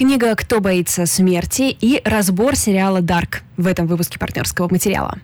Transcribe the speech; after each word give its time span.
Книга 0.00 0.34
«Кто 0.34 0.60
боится 0.62 1.04
смерти» 1.04 1.76
и 1.78 2.00
разбор 2.06 2.56
сериала 2.56 3.02
«Дарк» 3.02 3.42
в 3.58 3.66
этом 3.66 3.86
выпуске 3.86 4.18
партнерского 4.18 4.66
материала. 4.70 5.18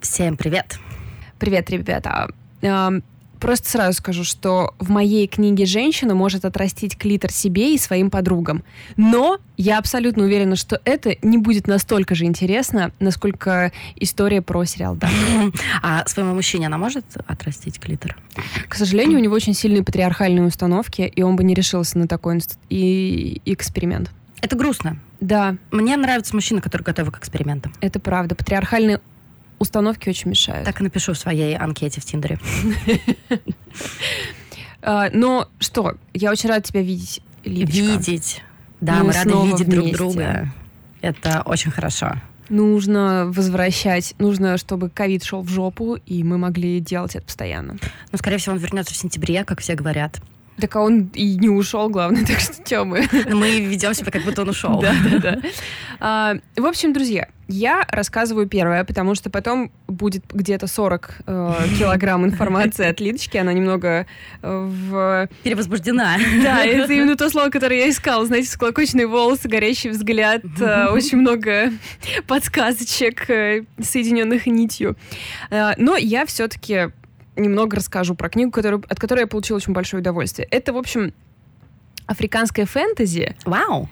Всем 0.00 0.36
привет! 0.36 0.80
Привет, 1.38 1.70
ребята! 1.70 2.28
Просто 3.44 3.68
сразу 3.68 3.98
скажу, 3.98 4.24
что 4.24 4.72
в 4.78 4.88
моей 4.88 5.26
книге 5.26 5.66
женщина 5.66 6.14
может 6.14 6.46
отрастить 6.46 6.96
клитор 6.96 7.30
себе 7.30 7.74
и 7.74 7.78
своим 7.78 8.08
подругам. 8.08 8.64
Но 8.96 9.36
я 9.58 9.76
абсолютно 9.76 10.24
уверена, 10.24 10.56
что 10.56 10.80
это 10.86 11.16
не 11.20 11.36
будет 11.36 11.66
настолько 11.66 12.14
же 12.14 12.24
интересно, 12.24 12.90
насколько 13.00 13.70
история 13.96 14.40
про 14.40 14.64
сериал 14.64 14.96
«Да». 14.96 15.10
А 15.82 16.08
своему 16.08 16.34
мужчине 16.34 16.68
она 16.68 16.78
может 16.78 17.04
отрастить 17.26 17.78
клитор? 17.78 18.16
К 18.66 18.76
сожалению, 18.76 19.18
у 19.18 19.22
него 19.22 19.34
очень 19.34 19.52
сильные 19.52 19.84
патриархальные 19.84 20.46
установки, 20.46 21.02
и 21.02 21.20
он 21.20 21.36
бы 21.36 21.44
не 21.44 21.52
решился 21.52 21.98
на 21.98 22.08
такой 22.08 22.40
и 22.70 23.42
эксперимент. 23.44 24.10
Это 24.40 24.56
грустно. 24.56 24.98
Да. 25.20 25.56
Мне 25.70 25.98
нравятся 25.98 26.34
мужчины, 26.34 26.62
которые 26.62 26.84
готовы 26.84 27.10
к 27.10 27.18
экспериментам. 27.18 27.74
Это 27.82 28.00
правда. 28.00 28.34
Патриархальные 28.34 29.00
установки 29.58 30.08
очень 30.08 30.30
мешают. 30.30 30.64
Так 30.64 30.80
и 30.80 30.84
напишу 30.84 31.12
в 31.12 31.18
своей 31.18 31.56
анкете 31.56 32.00
в 32.00 32.04
Тиндере. 32.04 32.38
А, 34.86 35.08
но 35.14 35.48
что, 35.60 35.94
я 36.12 36.30
очень 36.30 36.50
рада 36.50 36.60
тебя 36.60 36.82
видеть. 36.82 37.22
Видеть. 37.42 38.42
Да, 38.82 39.02
мы 39.02 39.12
рады 39.12 39.30
видеть 39.30 39.66
друг 39.66 39.92
друга. 39.92 40.52
Это 41.00 41.40
очень 41.46 41.70
хорошо. 41.70 42.16
Нужно 42.50 43.24
возвращать, 43.34 44.14
нужно, 44.18 44.58
чтобы 44.58 44.90
ковид 44.90 45.24
шел 45.24 45.40
в 45.40 45.48
жопу, 45.48 45.94
и 45.94 46.22
мы 46.22 46.36
могли 46.36 46.80
делать 46.80 47.16
это 47.16 47.24
постоянно. 47.24 47.78
Ну, 48.12 48.18
скорее 48.18 48.36
всего, 48.36 48.54
он 48.54 48.60
вернется 48.60 48.92
в 48.92 48.96
сентябре, 48.98 49.44
как 49.44 49.60
все 49.60 49.74
говорят. 49.74 50.20
Так 50.60 50.76
а 50.76 50.80
он 50.80 51.10
и 51.14 51.36
не 51.36 51.48
ушел, 51.48 51.88
главное, 51.88 52.24
так 52.26 52.40
что 52.40 52.54
что 52.64 52.84
мы? 52.84 53.08
Мы 53.30 53.60
ведем 53.60 53.94
себя, 53.94 54.10
как 54.10 54.22
будто 54.22 54.42
он 54.42 54.50
ушел. 54.50 54.80
Да, 54.80 54.94
да, 55.10 55.18
да. 55.18 55.38
А, 56.00 56.34
в 56.56 56.66
общем, 56.66 56.92
друзья, 56.92 57.28
я 57.48 57.84
рассказываю 57.88 58.46
первое, 58.46 58.84
потому 58.84 59.14
что 59.14 59.30
потом 59.30 59.70
будет 59.86 60.24
где-то 60.32 60.66
40 60.66 61.10
э, 61.26 61.54
килограмм 61.78 62.24
информации 62.24 62.86
от 62.86 63.00
Лидочки. 63.00 63.36
Она 63.36 63.52
немного 63.52 64.06
э, 64.42 64.68
в... 64.70 65.28
Перевозбуждена. 65.42 66.16
Да, 66.42 66.64
это 66.64 66.92
именно 66.92 67.16
то 67.16 67.28
слово, 67.28 67.50
которое 67.50 67.80
я 67.80 67.90
искала. 67.90 68.24
Знаете, 68.24 68.48
склокоченные 68.48 69.06
волосы, 69.06 69.48
горящий 69.48 69.90
взгляд, 69.90 70.42
э, 70.60 70.86
очень 70.86 71.18
много 71.18 71.72
подсказочек, 72.26 73.28
э, 73.28 73.64
соединенных 73.82 74.46
нитью. 74.46 74.96
Э, 75.50 75.72
но 75.76 75.96
я 75.96 76.24
все-таки 76.24 76.90
немного 77.36 77.76
расскажу 77.76 78.14
про 78.14 78.28
книгу, 78.28 78.50
которую, 78.50 78.84
от 78.88 78.98
которой 78.98 79.20
я 79.20 79.26
получила 79.26 79.56
очень 79.56 79.72
большое 79.72 80.00
удовольствие. 80.00 80.46
Это, 80.50 80.72
в 80.72 80.76
общем, 80.76 81.12
африканское 82.06 82.66
фэнтези. 82.66 83.36
Вау! 83.44 83.88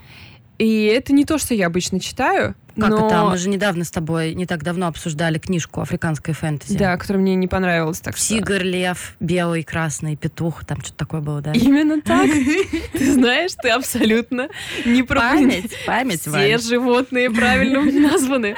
И 0.59 0.85
это 0.85 1.13
не 1.13 1.25
то, 1.25 1.39
что 1.39 1.55
я 1.55 1.67
обычно 1.67 1.99
читаю. 1.99 2.55
Как 2.77 2.91
но... 2.91 3.07
это? 3.07 3.25
Мы 3.25 3.37
же 3.37 3.49
недавно 3.49 3.85
с 3.85 3.91
тобой, 3.91 4.35
не 4.35 4.47
так 4.47 4.63
давно 4.63 4.87
обсуждали 4.87 5.39
книжку 5.39 5.81
«Африканское 5.81 6.35
фэнтези». 6.35 6.79
Да, 6.79 6.97
которая 6.97 7.21
мне 7.21 7.35
не 7.35 7.49
понравилась. 7.49 8.01
Так 8.01 8.15
Тигр, 8.15 8.57
что... 8.57 8.65
лев, 8.65 9.17
белый, 9.21 9.63
красный, 9.63 10.17
петух, 10.17 10.65
там 10.65 10.81
что-то 10.81 10.99
такое 10.99 11.21
было, 11.21 11.41
да? 11.41 11.53
Именно 11.53 12.01
так. 12.01 12.31
Ты 12.93 13.13
знаешь, 13.13 13.53
ты 13.61 13.71
абсолютно 13.71 14.49
не 14.87 15.03
про 15.03 15.21
Память, 15.21 15.73
память, 15.87 16.21
Все 16.21 16.59
животные 16.59 17.31
правильно 17.31 17.83
названы. 18.11 18.57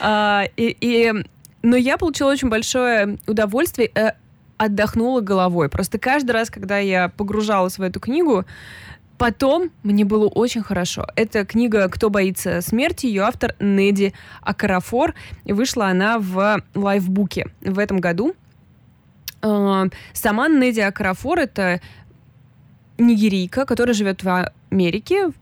А, 0.00 0.44
и 0.56 1.14
но 1.62 1.76
я 1.76 1.98
получила 1.98 2.30
очень 2.30 2.48
большое 2.48 3.18
удовольствие, 3.26 3.90
э, 3.94 4.12
отдохнула 4.56 5.20
головой. 5.20 5.68
Просто 5.68 5.98
каждый 5.98 6.32
раз, 6.32 6.50
когда 6.50 6.78
я 6.78 7.08
погружалась 7.08 7.78
в 7.78 7.82
эту 7.82 8.00
книгу, 8.00 8.44
Потом 9.18 9.72
мне 9.82 10.04
было 10.04 10.28
очень 10.28 10.62
хорошо. 10.62 11.04
Это 11.16 11.44
книга 11.44 11.88
«Кто 11.88 12.08
боится 12.08 12.60
смерти», 12.60 13.06
ее 13.06 13.22
автор 13.22 13.56
Неди 13.58 14.14
Акарафор. 14.42 15.14
И 15.44 15.52
вышла 15.52 15.88
она 15.88 16.20
в 16.20 16.62
лайфбуке 16.76 17.48
в 17.60 17.80
этом 17.80 17.98
году. 17.98 18.34
Э, 19.42 19.86
сама 20.12 20.48
Неди 20.48 20.80
Акарафор— 20.80 21.38
это 21.40 21.80
нигерийка, 22.96 23.66
которая 23.66 23.94
живет 23.94 24.22
в 24.22 24.52
Америке, 24.70 25.32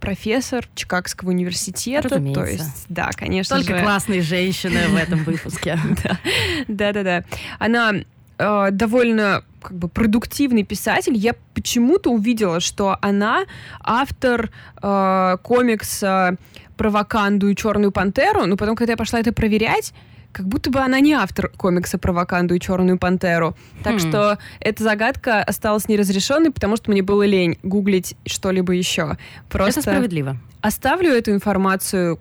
профессор 0.00 0.66
Чикагского 0.74 1.30
университета. 1.30 2.08
Разумеется. 2.08 2.42
То 2.42 2.50
есть, 2.50 2.86
да, 2.88 3.10
конечно 3.14 3.56
Только 3.56 3.78
же. 3.78 3.82
классные 3.82 4.22
женщины 4.22 4.88
в 4.88 4.96
этом 4.96 5.24
выпуске. 5.24 5.78
Да-да-да. 6.68 7.24
Она 7.58 7.92
э, 8.38 8.68
довольно 8.70 9.42
как 9.60 9.76
бы 9.76 9.88
продуктивный 9.88 10.62
писатель. 10.62 11.16
Я 11.16 11.34
почему-то 11.54 12.10
увидела, 12.10 12.60
что 12.60 12.98
она 13.00 13.46
автор 13.80 14.50
э, 14.82 15.36
комикса 15.42 16.36
про 16.76 16.90
Ваканду 16.90 17.48
и 17.48 17.56
Черную 17.56 17.90
пантеру, 17.90 18.46
но 18.46 18.56
потом, 18.56 18.76
когда 18.76 18.92
я 18.92 18.96
пошла 18.96 19.18
это 19.18 19.32
проверять, 19.32 19.92
как 20.36 20.46
будто 20.46 20.70
бы 20.70 20.80
она 20.80 21.00
не 21.00 21.14
автор 21.14 21.48
комикса 21.48 21.96
про 21.96 22.12
Ваканду 22.12 22.54
и 22.54 22.60
Черную 22.60 22.98
пантеру. 22.98 23.56
Так 23.82 23.94
хм. 23.94 23.98
что 24.00 24.38
эта 24.60 24.84
загадка 24.84 25.42
осталась 25.42 25.88
неразрешенной, 25.88 26.50
потому 26.50 26.76
что 26.76 26.90
мне 26.90 27.02
было 27.02 27.24
лень 27.24 27.58
гуглить 27.62 28.16
что-либо 28.26 28.74
еще. 28.74 29.16
Просто 29.48 29.80
Это 29.80 29.90
справедливо. 29.90 30.36
Оставлю 30.60 31.10
эту 31.10 31.30
информацию 31.30 32.20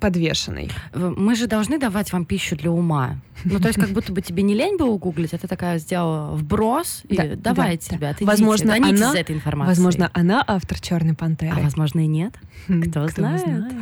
подвешенной. 0.00 0.70
Мы 0.94 1.34
же 1.34 1.46
должны 1.46 1.78
давать 1.78 2.14
вам 2.14 2.24
пищу 2.24 2.56
для 2.56 2.70
ума. 2.70 3.20
Ну, 3.44 3.60
то 3.60 3.68
есть, 3.68 3.78
как 3.78 3.90
будто 3.90 4.10
бы 4.12 4.22
тебе 4.22 4.42
не 4.42 4.54
лень 4.54 4.78
было 4.78 4.96
гуглить, 4.96 5.34
а 5.34 5.38
ты 5.38 5.46
такая 5.46 5.78
сделала 5.78 6.34
вброс, 6.34 7.02
и 7.08 7.16
да, 7.16 7.24
давай 7.36 7.72
да, 7.72 7.76
тебя, 7.76 8.16
да. 8.18 8.26
возможно, 8.26 8.74
она, 8.74 8.88
из 8.88 9.02
этой 9.02 9.36
информации. 9.36 9.68
Возможно, 9.68 10.10
она 10.14 10.42
автор 10.46 10.80
«Черной 10.80 11.14
пантеры». 11.14 11.60
А 11.60 11.62
возможно, 11.62 12.00
и 12.00 12.06
нет. 12.06 12.34
Хм, 12.68 12.82
кто, 12.82 13.06
Кто 13.06 13.20
знает. 13.20 13.42
знает. 13.42 13.74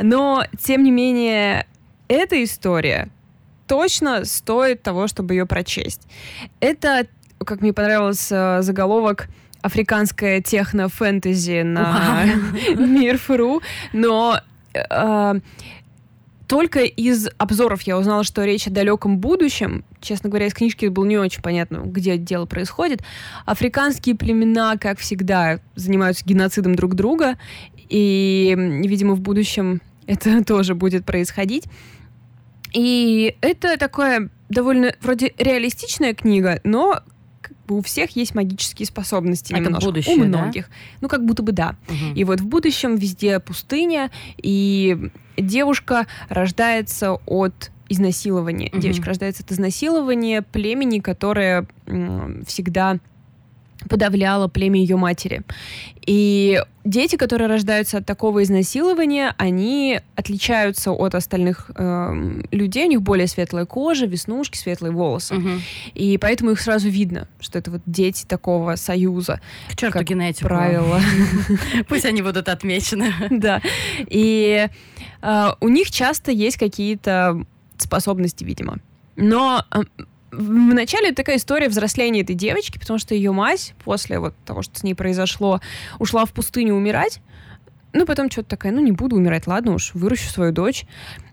Но, 0.00 0.44
тем 0.58 0.82
не 0.82 0.90
менее, 0.90 1.66
эта 2.14 2.42
история 2.42 3.08
точно 3.66 4.24
стоит 4.24 4.82
того, 4.82 5.06
чтобы 5.06 5.34
ее 5.34 5.46
прочесть. 5.46 6.02
Это, 6.60 7.06
как 7.38 7.60
мне 7.60 7.72
понравился 7.72 8.58
заголовок, 8.60 9.28
африканская 9.62 10.40
техно-фэнтези 10.42 11.62
на 11.62 12.24
Мир.фру, 12.76 13.62
но 13.92 14.38
э, 14.74 15.34
только 16.46 16.80
из 16.80 17.28
обзоров 17.38 17.82
я 17.82 17.96
узнала, 17.96 18.24
что 18.24 18.44
речь 18.44 18.66
о 18.66 18.70
далеком 18.70 19.18
будущем. 19.18 19.84
Честно 20.00 20.28
говоря, 20.28 20.46
из 20.46 20.54
книжки 20.54 20.86
было 20.86 21.06
не 21.06 21.16
очень 21.16 21.40
понятно, 21.40 21.78
где 21.78 22.18
дело 22.18 22.44
происходит. 22.44 23.02
Африканские 23.46 24.14
племена, 24.14 24.76
как 24.76 24.98
всегда, 24.98 25.60
занимаются 25.74 26.24
геноцидом 26.26 26.74
друг 26.74 26.94
друга, 26.94 27.38
и, 27.88 28.54
видимо, 28.84 29.14
в 29.14 29.20
будущем 29.20 29.80
это 30.06 30.44
тоже 30.46 30.74
будет 30.74 31.04
происходить. 31.04 31.64
И 32.74 33.36
это 33.40 33.78
такое 33.78 34.28
довольно 34.48 34.94
вроде 35.00 35.32
реалистичная 35.38 36.12
книга, 36.14 36.60
но 36.64 37.00
как 37.40 37.56
бы 37.66 37.78
у 37.78 37.82
всех 37.82 38.16
есть 38.16 38.34
магические 38.34 38.86
способности 38.86 39.52
это 39.52 39.62
немножко. 39.62 39.86
будущее, 39.86 40.16
у 40.16 40.24
многих. 40.24 40.68
Да? 40.68 40.74
Ну, 41.02 41.08
как 41.08 41.24
будто 41.24 41.42
бы 41.42 41.52
да. 41.52 41.76
Угу. 41.88 42.14
И 42.14 42.24
вот 42.24 42.40
в 42.40 42.46
будущем 42.46 42.96
везде 42.96 43.38
пустыня, 43.40 44.10
и 44.36 45.10
девушка 45.36 46.06
рождается 46.28 47.12
от 47.26 47.70
изнасилования. 47.88 48.70
Угу. 48.72 48.80
Девочка 48.80 49.06
рождается 49.06 49.42
от 49.44 49.52
изнасилования 49.52 50.42
племени, 50.42 50.98
которое 50.98 51.66
всегда 52.46 52.98
подавляло 53.88 54.48
племя 54.48 54.80
ее 54.80 54.96
матери. 54.96 55.42
И 56.06 56.60
дети, 56.84 57.16
которые 57.16 57.48
рождаются 57.48 57.98
от 57.98 58.06
такого 58.06 58.42
изнасилования, 58.42 59.34
они 59.38 60.00
отличаются 60.16 60.92
от 60.92 61.14
остальных 61.14 61.70
э, 61.74 62.42
людей, 62.50 62.86
у 62.86 62.90
них 62.90 63.02
более 63.02 63.26
светлая 63.26 63.64
кожа, 63.64 64.06
веснушки, 64.06 64.56
светлые 64.56 64.92
волосы. 64.92 65.36
Угу. 65.36 65.48
И 65.94 66.18
поэтому 66.18 66.50
их 66.50 66.60
сразу 66.60 66.88
видно, 66.88 67.28
что 67.40 67.58
это 67.58 67.70
вот 67.70 67.82
дети 67.86 68.24
такого 68.26 68.76
союза. 68.76 69.40
К 69.70 69.76
черту 69.76 69.92
как 69.92 70.04
генетику. 70.04 70.48
правило. 70.48 71.00
Пусть 71.88 72.04
они 72.04 72.22
будут 72.22 72.48
отмечены. 72.48 73.12
Да. 73.30 73.60
И 74.08 74.68
э, 75.22 75.46
у 75.60 75.68
них 75.68 75.90
часто 75.90 76.30
есть 76.30 76.56
какие-то 76.56 77.44
способности, 77.78 78.44
видимо. 78.44 78.78
Но 79.16 79.64
э, 79.70 79.80
Вначале 80.36 81.12
такая 81.12 81.36
история 81.36 81.68
взросления 81.68 82.22
этой 82.22 82.34
девочки, 82.34 82.78
потому 82.78 82.98
что 82.98 83.14
ее 83.14 83.32
мать 83.32 83.74
после 83.84 84.18
вот 84.18 84.34
того, 84.44 84.62
что 84.62 84.78
с 84.78 84.82
ней 84.82 84.94
произошло, 84.94 85.60
ушла 85.98 86.24
в 86.24 86.32
пустыню 86.32 86.74
умирать. 86.74 87.20
Ну, 87.92 88.06
потом 88.06 88.30
что-то 88.30 88.50
такая, 88.50 88.72
ну, 88.72 88.80
не 88.80 88.90
буду 88.90 89.16
умирать, 89.16 89.46
ладно 89.46 89.74
уж, 89.74 89.92
выращу 89.94 90.28
свою 90.28 90.52
дочь. 90.52 90.84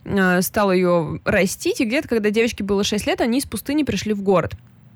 Э, 0.06 0.42
стала 0.44 0.71
ее 0.71 1.19
растить, 1.25 1.81
и 1.81 1.86
где-то, 1.86 2.07
когда 2.07 2.30
девочке 2.30 2.63
было 2.63 2.83
6 2.83 3.07
лет, 3.07 3.19
они 3.19 3.39
из 3.39 3.45
пустыни 3.45 3.83
пришли 3.83 4.13
в 4.13 4.21
город. 4.21 4.53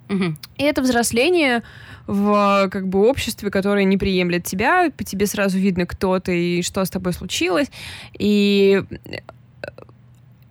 Угу. 0.09 0.35
И 0.57 0.63
это 0.63 0.81
взросление 0.83 1.63
в 2.05 2.69
как 2.71 2.87
бы 2.87 3.07
обществе, 3.07 3.49
которое 3.49 3.83
не 3.85 3.97
приемлет 3.97 4.43
тебя, 4.43 4.91
по 4.95 5.03
тебе 5.03 5.25
сразу 5.25 5.57
видно, 5.57 5.87
кто 5.87 6.19
ты 6.19 6.59
и 6.59 6.61
что 6.61 6.85
с 6.85 6.89
тобой 6.91 7.13
случилось. 7.13 7.71
И 8.17 8.83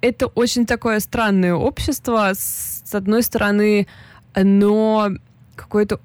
это 0.05 0.27
очень 0.27 0.67
такое 0.67 1.01
странное 1.01 1.55
общество. 1.55 2.33
С 2.35 2.95
одной 2.95 3.23
стороны, 3.23 3.87
оно 4.35 5.11
какое-то 5.57 6.01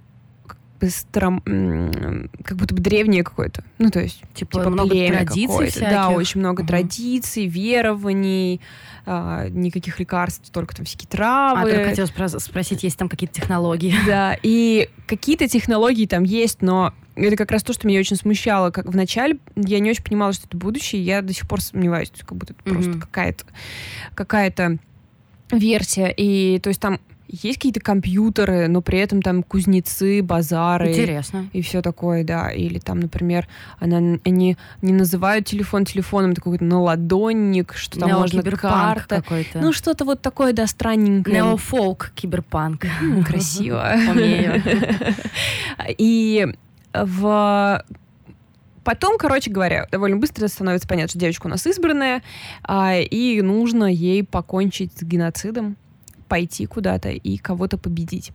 как 0.80 2.58
будто 2.58 2.74
бы 2.74 2.82
древнее 2.82 3.26
какое-то. 3.26 3.66
Ну, 3.80 3.90
то 3.90 4.00
есть, 4.00 4.22
типа, 4.34 4.60
типа 4.60 4.70
много 4.70 4.92
традиций 5.08 5.68
всяких. 5.68 5.90
Да, 5.90 6.10
очень 6.10 6.40
много 6.40 6.62
угу. 6.62 6.68
традиций, 6.70 7.48
верований, 7.48 8.62
а, 9.06 9.50
никаких 9.50 10.00
лекарств, 10.00 10.50
только 10.52 10.74
там 10.74 10.86
всякие 10.86 11.10
травы. 11.10 11.60
А, 11.60 11.64
только 11.64 11.90
хотела 11.90 12.40
спросить, 12.40 12.84
есть 12.84 12.98
там 12.98 13.10
какие-то 13.10 13.34
технологии? 13.36 13.94
Да, 14.08 14.38
и 14.42 14.90
какие-то 15.06 15.50
технологии 15.50 16.06
там 16.06 16.24
есть, 16.24 16.62
но 16.62 16.94
это 17.28 17.36
как 17.36 17.52
раз 17.52 17.64
то, 17.64 17.74
что 17.74 17.88
меня 17.88 18.00
очень 18.00 18.16
смущало. 18.16 18.72
Как 18.72 18.86
вначале 18.86 19.38
я 19.56 19.80
не 19.80 19.92
очень 19.92 20.04
понимала, 20.04 20.34
что 20.34 20.48
это 20.48 20.58
будущее, 20.58 21.02
я 21.04 21.22
до 21.22 21.34
сих 21.34 21.48
пор 21.48 21.62
сомневаюсь, 21.62 22.12
как 22.18 22.38
будто 22.38 22.54
это 22.54 22.64
mm-hmm. 22.64 22.74
просто 22.74 23.00
какая-то 23.00 23.46
какая-то 24.16 24.78
версия. 25.52 26.14
И 26.16 26.60
то 26.60 26.70
есть 26.70 26.80
там 26.80 27.00
есть 27.32 27.58
какие-то 27.58 27.80
компьютеры, 27.80 28.68
но 28.68 28.82
при 28.82 29.00
этом 29.00 29.22
там 29.22 29.44
кузнецы, 29.44 30.24
базары. 30.24 30.90
Интересно. 30.90 31.48
И, 31.54 31.60
и 31.60 31.62
все 31.62 31.82
такое, 31.82 32.24
да. 32.24 32.50
Или 32.50 32.80
там, 32.80 33.00
например, 33.00 33.48
она, 33.80 34.18
они 34.26 34.58
не 34.82 34.94
называют 34.94 35.46
телефон 35.46 35.86
телефоном, 35.86 36.32
это 36.32 36.42
какой-то 36.42 36.64
наладонник, 36.64 37.74
что 37.76 38.00
там 38.00 38.12
можно 38.12 38.42
карта. 38.42 39.22
какой-то. 39.22 39.60
Ну, 39.60 39.74
что-то 39.74 40.06
вот 40.06 40.22
такое, 40.22 40.54
да, 40.54 40.66
странненькое. 40.66 41.36
Неофолк, 41.36 42.12
киберпанк. 42.16 42.86
Красиво. 43.26 43.94
Умею. 44.10 44.64
И 45.98 46.48
в 46.94 47.84
Потом, 48.84 49.18
короче 49.20 49.52
говоря, 49.52 49.88
довольно 49.92 50.18
быстро 50.18 50.48
становится 50.48 50.88
понятно, 50.88 51.10
что 51.10 51.20
девочка 51.20 51.46
у 51.46 51.50
нас 51.50 51.68
избранная, 51.68 52.24
а, 52.64 52.96
и 52.96 53.40
нужно 53.42 53.86
ей 53.86 54.24
покончить 54.24 54.94
с 54.98 55.04
геноцидом, 55.04 55.78
пойти 56.28 56.66
куда-то 56.66 57.10
и 57.10 57.38
кого-то 57.38 57.78
победить. 57.78 58.32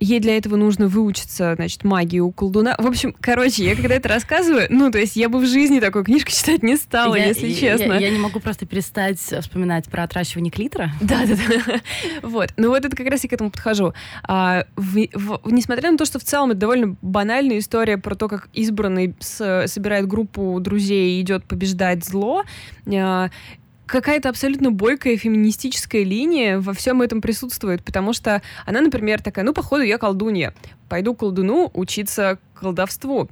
Ей 0.00 0.18
для 0.18 0.36
этого 0.38 0.56
нужно 0.56 0.88
выучиться, 0.88 1.54
значит, 1.56 1.84
магии 1.84 2.20
у 2.20 2.32
колдуна. 2.32 2.74
В 2.78 2.86
общем, 2.86 3.14
короче, 3.20 3.64
я 3.64 3.76
когда 3.76 3.96
это 3.96 4.08
рассказываю, 4.08 4.66
ну, 4.70 4.90
то 4.90 4.98
есть 4.98 5.14
я 5.14 5.28
бы 5.28 5.38
в 5.38 5.46
жизни 5.46 5.78
такой 5.78 6.04
книжку 6.04 6.30
читать 6.32 6.62
не 6.62 6.76
стала, 6.76 7.14
я, 7.14 7.26
если 7.26 7.48
я, 7.48 7.54
честно. 7.54 7.92
Я, 7.92 7.98
я 8.00 8.10
не 8.10 8.18
могу 8.18 8.40
просто 8.40 8.64
перестать 8.64 9.18
вспоминать 9.18 9.90
про 9.90 10.04
отращивание 10.04 10.50
клитора. 10.50 10.92
Да-да-да. 11.00 11.80
Вот. 12.22 12.50
Ну 12.56 12.70
вот 12.70 12.84
это 12.84 12.96
как 12.96 13.08
раз 13.08 13.22
я 13.24 13.28
к 13.28 13.32
этому 13.34 13.50
подхожу. 13.50 13.92
А, 14.22 14.64
в, 14.76 15.06
в, 15.12 15.40
несмотря 15.44 15.90
на 15.90 15.98
то, 15.98 16.06
что 16.06 16.18
в 16.18 16.24
целом 16.24 16.50
это 16.50 16.60
довольно 16.60 16.96
банальная 17.02 17.58
история 17.58 17.98
про 17.98 18.14
то, 18.14 18.28
как 18.28 18.48
избранный 18.54 19.14
с, 19.20 19.64
собирает 19.66 20.06
группу 20.06 20.58
друзей 20.60 21.18
и 21.18 21.20
идет 21.20 21.44
побеждать 21.44 22.04
зло, 22.04 22.44
а, 22.86 23.30
какая-то 23.90 24.28
абсолютно 24.28 24.70
бойкая 24.70 25.16
феминистическая 25.16 26.04
линия 26.04 26.60
во 26.60 26.72
всем 26.72 27.02
этом 27.02 27.20
присутствует, 27.20 27.82
потому 27.84 28.12
что 28.12 28.40
она, 28.64 28.80
например, 28.80 29.20
такая, 29.20 29.44
ну, 29.44 29.52
походу, 29.52 29.82
я 29.82 29.98
колдунья, 29.98 30.54
пойду 30.88 31.14
колдуну 31.14 31.70
учиться 31.74 32.38
колдовству. 32.54 33.28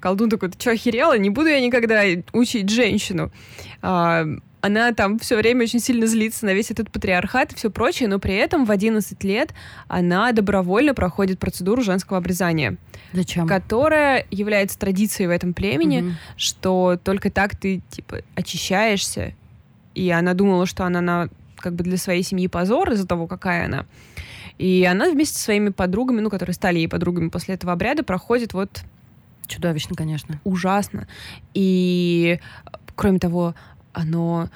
Колдун 0.00 0.30
такой, 0.30 0.50
ты 0.50 0.60
что, 0.60 0.72
охерела? 0.72 1.16
Не 1.16 1.30
буду 1.30 1.48
я 1.48 1.60
никогда 1.60 2.02
учить 2.32 2.68
женщину. 2.68 3.30
А, 3.82 4.24
она 4.60 4.92
там 4.92 5.18
все 5.18 5.36
время 5.36 5.62
очень 5.62 5.78
сильно 5.78 6.06
злится 6.06 6.44
на 6.44 6.54
весь 6.54 6.70
этот 6.70 6.90
патриархат 6.90 7.52
и 7.52 7.54
все 7.56 7.70
прочее, 7.70 8.08
но 8.08 8.18
при 8.18 8.34
этом 8.34 8.64
в 8.64 8.70
11 8.70 9.22
лет 9.24 9.54
она 9.86 10.32
добровольно 10.32 10.92
проходит 10.92 11.38
процедуру 11.38 11.82
женского 11.82 12.18
обрезания. 12.18 12.76
Зачем? 13.12 13.46
Которая 13.46 14.26
является 14.30 14.78
традицией 14.78 15.28
в 15.28 15.30
этом 15.30 15.54
племени, 15.54 16.02
угу. 16.02 16.10
что 16.36 16.98
только 17.02 17.30
так 17.30 17.56
ты, 17.56 17.82
типа, 17.90 18.22
очищаешься 18.34 19.34
и 19.94 20.10
она 20.10 20.34
думала, 20.34 20.66
что 20.66 20.84
она 20.84 21.00
на, 21.00 21.28
как 21.56 21.74
бы 21.74 21.84
для 21.84 21.96
своей 21.96 22.22
семьи 22.22 22.46
позор 22.46 22.92
из-за 22.92 23.06
того, 23.06 23.26
какая 23.26 23.66
она. 23.66 23.86
И 24.58 24.84
она 24.84 25.10
вместе 25.10 25.38
со 25.38 25.44
своими 25.44 25.70
подругами, 25.70 26.20
ну, 26.20 26.30
которые 26.30 26.54
стали 26.54 26.78
ей 26.78 26.88
подругами 26.88 27.28
после 27.28 27.54
этого 27.54 27.72
обряда, 27.72 28.02
проходит 28.02 28.52
вот... 28.52 28.82
Чудовищно, 29.46 29.96
конечно. 29.96 30.40
Ужасно. 30.44 31.08
И, 31.52 32.38
кроме 32.94 33.18
того, 33.18 33.54
оно 33.92 34.48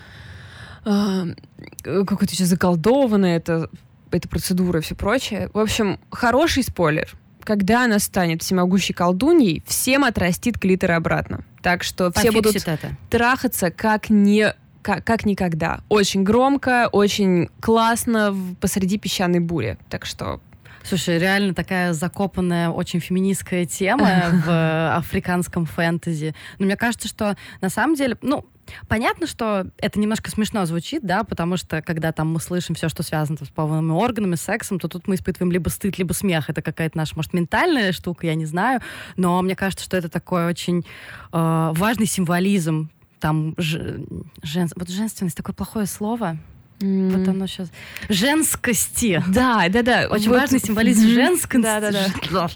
э, 0.85 1.25
какое-то 1.83 2.29
сейчас 2.29 2.49
заколдованное, 2.49 3.37
это, 3.37 3.69
эта 4.11 4.29
процедура 4.29 4.81
и 4.81 4.83
все 4.83 4.95
прочее. 4.95 5.51
В 5.53 5.59
общем, 5.59 5.99
хороший 6.11 6.63
спойлер. 6.63 7.11
Когда 7.43 7.85
она 7.85 7.99
станет 7.99 8.43
всемогущей 8.43 8.95
колдуньей, 8.95 9.63
всем 9.67 10.05
отрастит 10.05 10.59
клитор 10.59 10.93
обратно. 10.93 11.45
Так 11.63 11.83
что 11.83 12.13
все 12.13 12.31
будут 12.31 12.57
это. 12.57 12.97
трахаться 13.11 13.71
как 13.71 14.09
не 14.09 14.55
как, 14.87 15.03
как 15.03 15.27
никогда. 15.27 15.81
Очень 15.89 16.23
громко, 16.23 16.89
очень 16.93 17.49
классно 17.61 18.37
посреди 18.61 18.99
песчаной 18.99 19.41
бури. 19.41 19.79
Так 19.91 20.07
что 20.07 20.41
Слушай, 20.85 21.19
реально 21.19 21.53
такая 21.53 21.93
закопанная, 21.93 22.69
очень 22.71 23.01
феминистская 23.01 23.67
тема 23.67 24.27
в 24.47 24.97
африканском 24.97 25.67
фэнтези. 25.67 26.33
Но 26.61 26.67
мне 26.67 26.77
кажется, 26.77 27.09
что 27.09 27.37
на 27.61 27.69
самом 27.69 27.97
деле, 27.97 28.17
ну, 28.23 28.47
Понятно, 28.89 29.29
что 29.29 29.67
это 29.79 30.01
немножко 30.01 30.29
смешно 30.29 30.67
звучит, 30.67 31.07
да, 31.07 31.23
потому 31.23 31.57
что 31.57 31.83
когда 31.83 32.11
там 32.11 32.33
мы 32.33 32.41
слышим 32.41 32.75
все, 32.75 32.89
что 32.89 33.05
связано 33.05 33.39
с 33.39 33.49
половыми 33.49 33.93
органами, 33.93 34.35
с 34.35 34.41
сексом, 34.43 34.81
то 34.81 34.89
тут 34.89 35.07
мы 35.07 35.15
испытываем 35.15 35.53
либо 35.53 35.69
стыд, 35.69 35.99
либо 35.99 36.13
смех. 36.15 36.51
Это 36.51 36.63
какая-то 36.63 36.99
наша, 36.99 37.15
может, 37.15 37.33
ментальная 37.33 37.93
штука, 37.93 38.27
я 38.27 38.35
не 38.35 38.45
знаю. 38.45 38.81
Но 39.17 39.41
мне 39.41 39.55
кажется, 39.55 39.85
что 39.85 39.97
это 39.97 40.09
такой 40.09 40.47
очень 40.47 40.81
э, 40.81 41.73
важный 41.77 42.07
символизм 42.07 42.91
там 43.27 43.57
ж, 43.59 43.99
жен, 44.45 44.69
вот 44.77 44.89
женственность 44.89 45.37
такое 45.37 45.53
плохое 45.53 45.87
слово. 45.87 46.39
Mm. 46.81 47.17
Вот 47.17 47.29
оно 47.29 47.47
сейчас. 47.47 47.71
Женскости. 48.11 49.23
Да, 49.29 49.67
да, 49.71 49.83
да. 49.83 50.09
Очень 50.11 50.29
вот. 50.29 50.41
важный 50.41 50.59
символизм 50.59 51.09
женскости. 51.15 51.63
Да, 51.63 51.81
да, 51.81 51.91
да. 51.91 52.49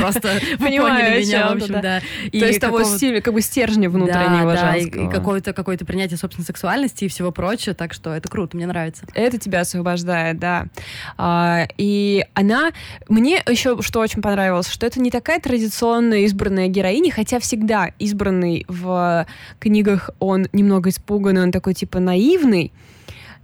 Просто 0.00 0.40
поняли 0.58 1.22
меня, 1.24 1.48
в 1.48 1.56
общем, 1.56 1.80
да. 1.82 2.00
То 2.00 2.46
есть 2.46 2.60
того 2.60 2.84
стиля, 2.84 3.20
как 3.20 3.34
бы 3.34 3.42
стержня 3.42 3.90
внутреннего 3.90 4.56
женского. 4.56 5.02
и 5.02 5.10
какое-то 5.10 5.52
какое-то 5.52 5.84
принятие 5.84 6.16
собственной 6.16 6.46
сексуальности 6.46 7.04
и 7.04 7.08
всего 7.08 7.32
прочего. 7.32 7.74
Так 7.74 7.92
что 7.92 8.14
это 8.14 8.28
круто, 8.28 8.56
мне 8.56 8.66
нравится. 8.66 9.04
Это 9.14 9.38
тебя 9.38 9.60
освобождает, 9.60 10.38
да. 10.38 10.66
А, 11.18 11.66
и 11.76 12.24
она... 12.34 12.70
Мне 13.08 13.42
еще 13.46 13.80
что 13.82 14.00
очень 14.00 14.22
понравилось, 14.22 14.68
что 14.68 14.86
это 14.86 15.00
не 15.00 15.10
такая 15.10 15.38
традиционная 15.38 16.20
избранная 16.20 16.68
героиня, 16.68 17.12
хотя 17.12 17.38
всегда 17.40 17.90
избранный 17.98 18.64
в 18.68 19.26
книгах 19.60 20.10
он 20.18 20.46
немного 20.52 20.90
испуганный, 20.90 21.42
он 21.42 21.52
такой 21.52 21.74
типа 21.74 22.00
наивный, 22.00 22.72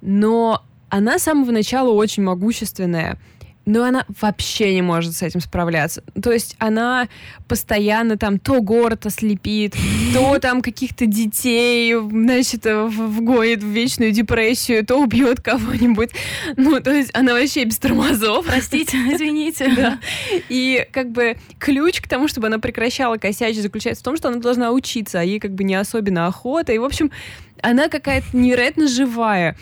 но 0.03 0.63
она 0.91 1.19
с 1.19 1.23
самого 1.23 1.51
начала 1.53 1.91
очень 1.91 2.23
могущественная 2.23 3.19
но 3.65 3.85
она 3.85 4.05
вообще 4.21 4.75
не 4.75 4.83
может 4.83 5.15
с 5.15 5.23
этим 5.23 5.41
справляться. 5.41 6.03
То 6.21 6.33
есть 6.33 6.57
она 6.59 7.09
постоянно 7.47 8.17
там 8.17 8.39
то 8.39 8.61
город 8.61 9.07
ослепит, 9.07 9.77
то 10.13 10.39
там 10.39 10.63
каких-то 10.63 11.07
детей, 11.07 11.95
значит, 11.95 12.65
вгонит 12.65 13.63
в 13.63 13.67
вечную 13.67 14.11
депрессию, 14.13 14.85
то 14.85 14.97
убьет 14.97 15.41
кого-нибудь. 15.41 16.11
Ну, 16.57 16.81
то 16.81 16.93
есть 16.93 17.11
она 17.15 17.35
вообще 17.35 17.65
без 17.65 17.79
тормозов. 17.79 18.47
Простите, 18.47 18.97
извините. 19.13 19.73
Да. 19.77 20.01
И 20.49 20.87
как 20.91 21.11
бы 21.11 21.37
ключ 21.59 22.01
к 22.01 22.09
тому, 22.09 22.29
чтобы 22.29 22.49
она 22.49 22.59
прекращала 22.59 23.17
косячить, 23.17 23.63
заключается 23.63 24.03
в 24.03 24.05
том, 24.05 24.17
что 24.17 24.29
она 24.29 24.39
должна 24.39 24.73
учиться, 24.73 25.21
а 25.21 25.23
ей 25.23 25.39
как 25.39 25.53
бы 25.53 25.63
не 25.63 25.75
особенно 25.75 26.27
охота. 26.27 26.73
И, 26.73 26.79
в 26.79 26.85
общем, 26.85 27.13
она 27.61 27.89
какая-то 27.89 28.37
невероятно 28.37 28.89
живая. 28.89 29.57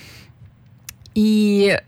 И 1.15 1.79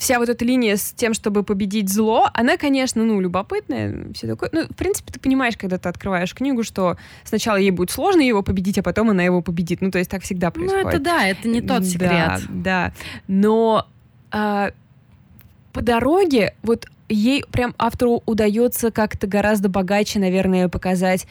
вся 0.00 0.18
вот 0.18 0.30
эта 0.30 0.44
линия 0.44 0.76
с 0.76 0.92
тем, 0.92 1.12
чтобы 1.12 1.42
победить 1.42 1.92
зло, 1.92 2.30
она, 2.32 2.56
конечно, 2.56 3.04
ну, 3.04 3.20
любопытная, 3.20 4.12
все 4.14 4.26
такое. 4.26 4.48
Ну, 4.52 4.64
в 4.64 4.74
принципе, 4.74 5.12
ты 5.12 5.20
понимаешь, 5.20 5.58
когда 5.58 5.76
ты 5.76 5.88
открываешь 5.90 6.34
книгу, 6.34 6.64
что 6.64 6.96
сначала 7.24 7.56
ей 7.56 7.70
будет 7.70 7.90
сложно 7.90 8.22
его 8.22 8.42
победить, 8.42 8.78
а 8.78 8.82
потом 8.82 9.10
она 9.10 9.22
его 9.22 9.42
победит. 9.42 9.82
Ну, 9.82 9.90
то 9.90 9.98
есть 9.98 10.10
так 10.10 10.22
всегда 10.22 10.50
происходит. 10.50 10.84
Ну, 10.84 10.88
это 10.88 10.98
да, 11.00 11.26
это 11.26 11.46
не 11.46 11.60
тот 11.60 11.84
секрет. 11.84 12.10
Да, 12.10 12.40
да. 12.48 12.92
Но 13.28 13.86
а, 14.30 14.70
по 15.72 15.82
дороге 15.82 16.54
вот 16.62 16.86
ей 17.10 17.44
прям 17.50 17.74
автору 17.78 18.22
удается 18.26 18.90
как-то 18.90 19.26
гораздо 19.26 19.68
богаче, 19.68 20.18
наверное, 20.18 20.68
показать 20.68 21.26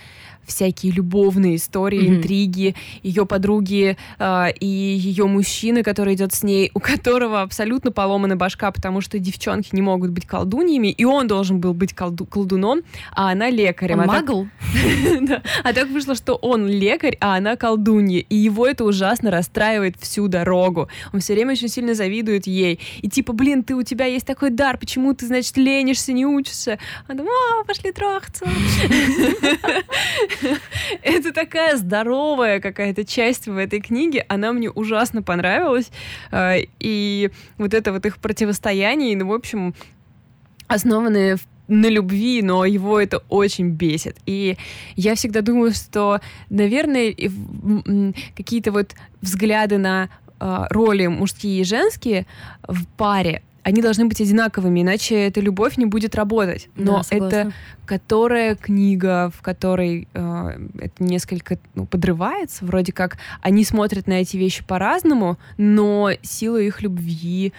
всякие 0.50 0.92
любовные 0.92 1.56
истории, 1.56 2.02
mm-hmm. 2.02 2.16
интриги, 2.18 2.76
ее 3.04 3.26
подруги 3.26 3.98
э, 4.18 4.46
и 4.60 4.66
ее 4.66 5.26
мужчины, 5.28 5.84
который 5.84 6.16
идет 6.16 6.34
с 6.34 6.44
ней, 6.44 6.72
у 6.74 6.80
которого 6.80 7.42
абсолютно 7.42 7.92
поломана 7.92 8.36
башка, 8.36 8.72
потому 8.72 9.02
что 9.02 9.20
девчонки 9.20 9.70
не 9.72 9.82
могут 9.82 10.12
быть 10.12 10.26
колдуньями, 10.26 10.88
и 10.88 11.06
он 11.06 11.28
должен 11.28 11.60
был 11.60 11.74
быть 11.74 11.94
колду- 11.94 12.26
колдуном, 12.26 12.82
а 13.14 13.32
она 13.32 13.50
лекарем. 13.50 14.00
Он 14.00 14.04
а 14.06 14.08
магл? 14.08 14.48
Так... 15.28 15.44
А 15.64 15.74
так 15.74 15.90
вышло, 15.90 16.16
что 16.16 16.36
он 16.36 16.68
лекарь, 16.68 17.18
а 17.20 17.36
она 17.36 17.56
колдунья, 17.56 18.20
и 18.20 18.36
его 18.36 18.66
это 18.66 18.84
ужасно 18.84 19.32
расстраивает 19.32 19.98
всю 20.00 20.28
дорогу. 20.28 20.90
Он 21.14 21.20
все 21.20 21.34
время 21.34 21.52
очень 21.52 21.68
сильно 21.68 21.94
завидует 21.94 22.48
ей. 22.48 22.80
И 23.02 23.10
типа, 23.10 23.34
блин, 23.34 23.64
ты 23.64 23.76
у 23.76 23.84
тебя 23.84 24.06
есть 24.06 24.26
такой 24.26 24.50
дар, 24.50 24.78
почему 24.78 25.14
ты, 25.14 25.28
значит, 25.28 25.58
ленишься, 25.70 26.14
не 26.14 26.26
учишься? 26.26 26.80
Она 27.08 27.18
думает, 27.18 27.36
а, 27.60 27.64
пошли 27.64 27.92
трахаться. 27.92 28.46
Это 31.04 31.32
такая 31.32 31.78
здоровая 31.78 32.60
какая-то 32.60 33.06
часть 33.06 33.48
в 33.48 33.58
этой 33.58 33.80
книге. 33.80 34.26
Она 34.28 34.52
мне 34.52 34.70
ужасно 34.70 35.22
понравилась. 35.22 35.92
А, 36.32 36.56
и 36.80 37.30
вот 37.58 37.74
это 37.74 37.92
вот 37.92 38.06
их 38.06 38.18
противостояние, 38.18 39.16
ну, 39.16 39.28
в 39.28 39.34
общем, 39.34 39.74
основанные 40.68 41.38
на 41.68 41.88
любви, 41.88 42.42
но 42.42 42.66
его 42.66 43.00
это 43.00 43.20
очень 43.30 43.70
бесит. 43.70 44.18
И 44.26 44.58
я 44.96 45.16
всегда 45.16 45.42
думаю, 45.42 45.74
что, 45.74 46.20
наверное, 46.50 47.14
какие-то 48.36 48.72
вот 48.72 48.96
взгляды 49.22 49.78
на 49.78 50.10
э, 50.40 50.66
роли 50.70 51.08
мужские 51.08 51.62
и 51.62 51.64
женские 51.64 52.26
в 52.68 52.86
паре 52.98 53.44
они 53.64 53.82
должны 53.82 54.06
быть 54.06 54.22
одинаковыми, 54.22 54.82
иначе 54.82 55.16
эта 55.28 55.42
любовь 55.42 55.78
не 55.78 55.86
будет 55.86 56.16
работать. 56.16 56.70
Но 56.76 57.04
да, 57.10 57.16
это 57.16 57.54
которая 57.90 58.56
книга, 58.56 59.32
в 59.36 59.42
которой 59.42 60.08
э, 60.14 60.68
это 60.80 61.04
несколько 61.04 61.58
ну, 61.74 61.88
подрывается, 61.88 62.64
вроде 62.64 62.94
как 62.94 63.18
они 63.42 63.64
смотрят 63.64 64.06
на 64.06 64.22
эти 64.22 64.38
вещи 64.38 64.64
по-разному, 64.64 65.40
но 65.58 66.12
сила 66.22 66.58
их 66.58 66.84
любви 66.84 67.52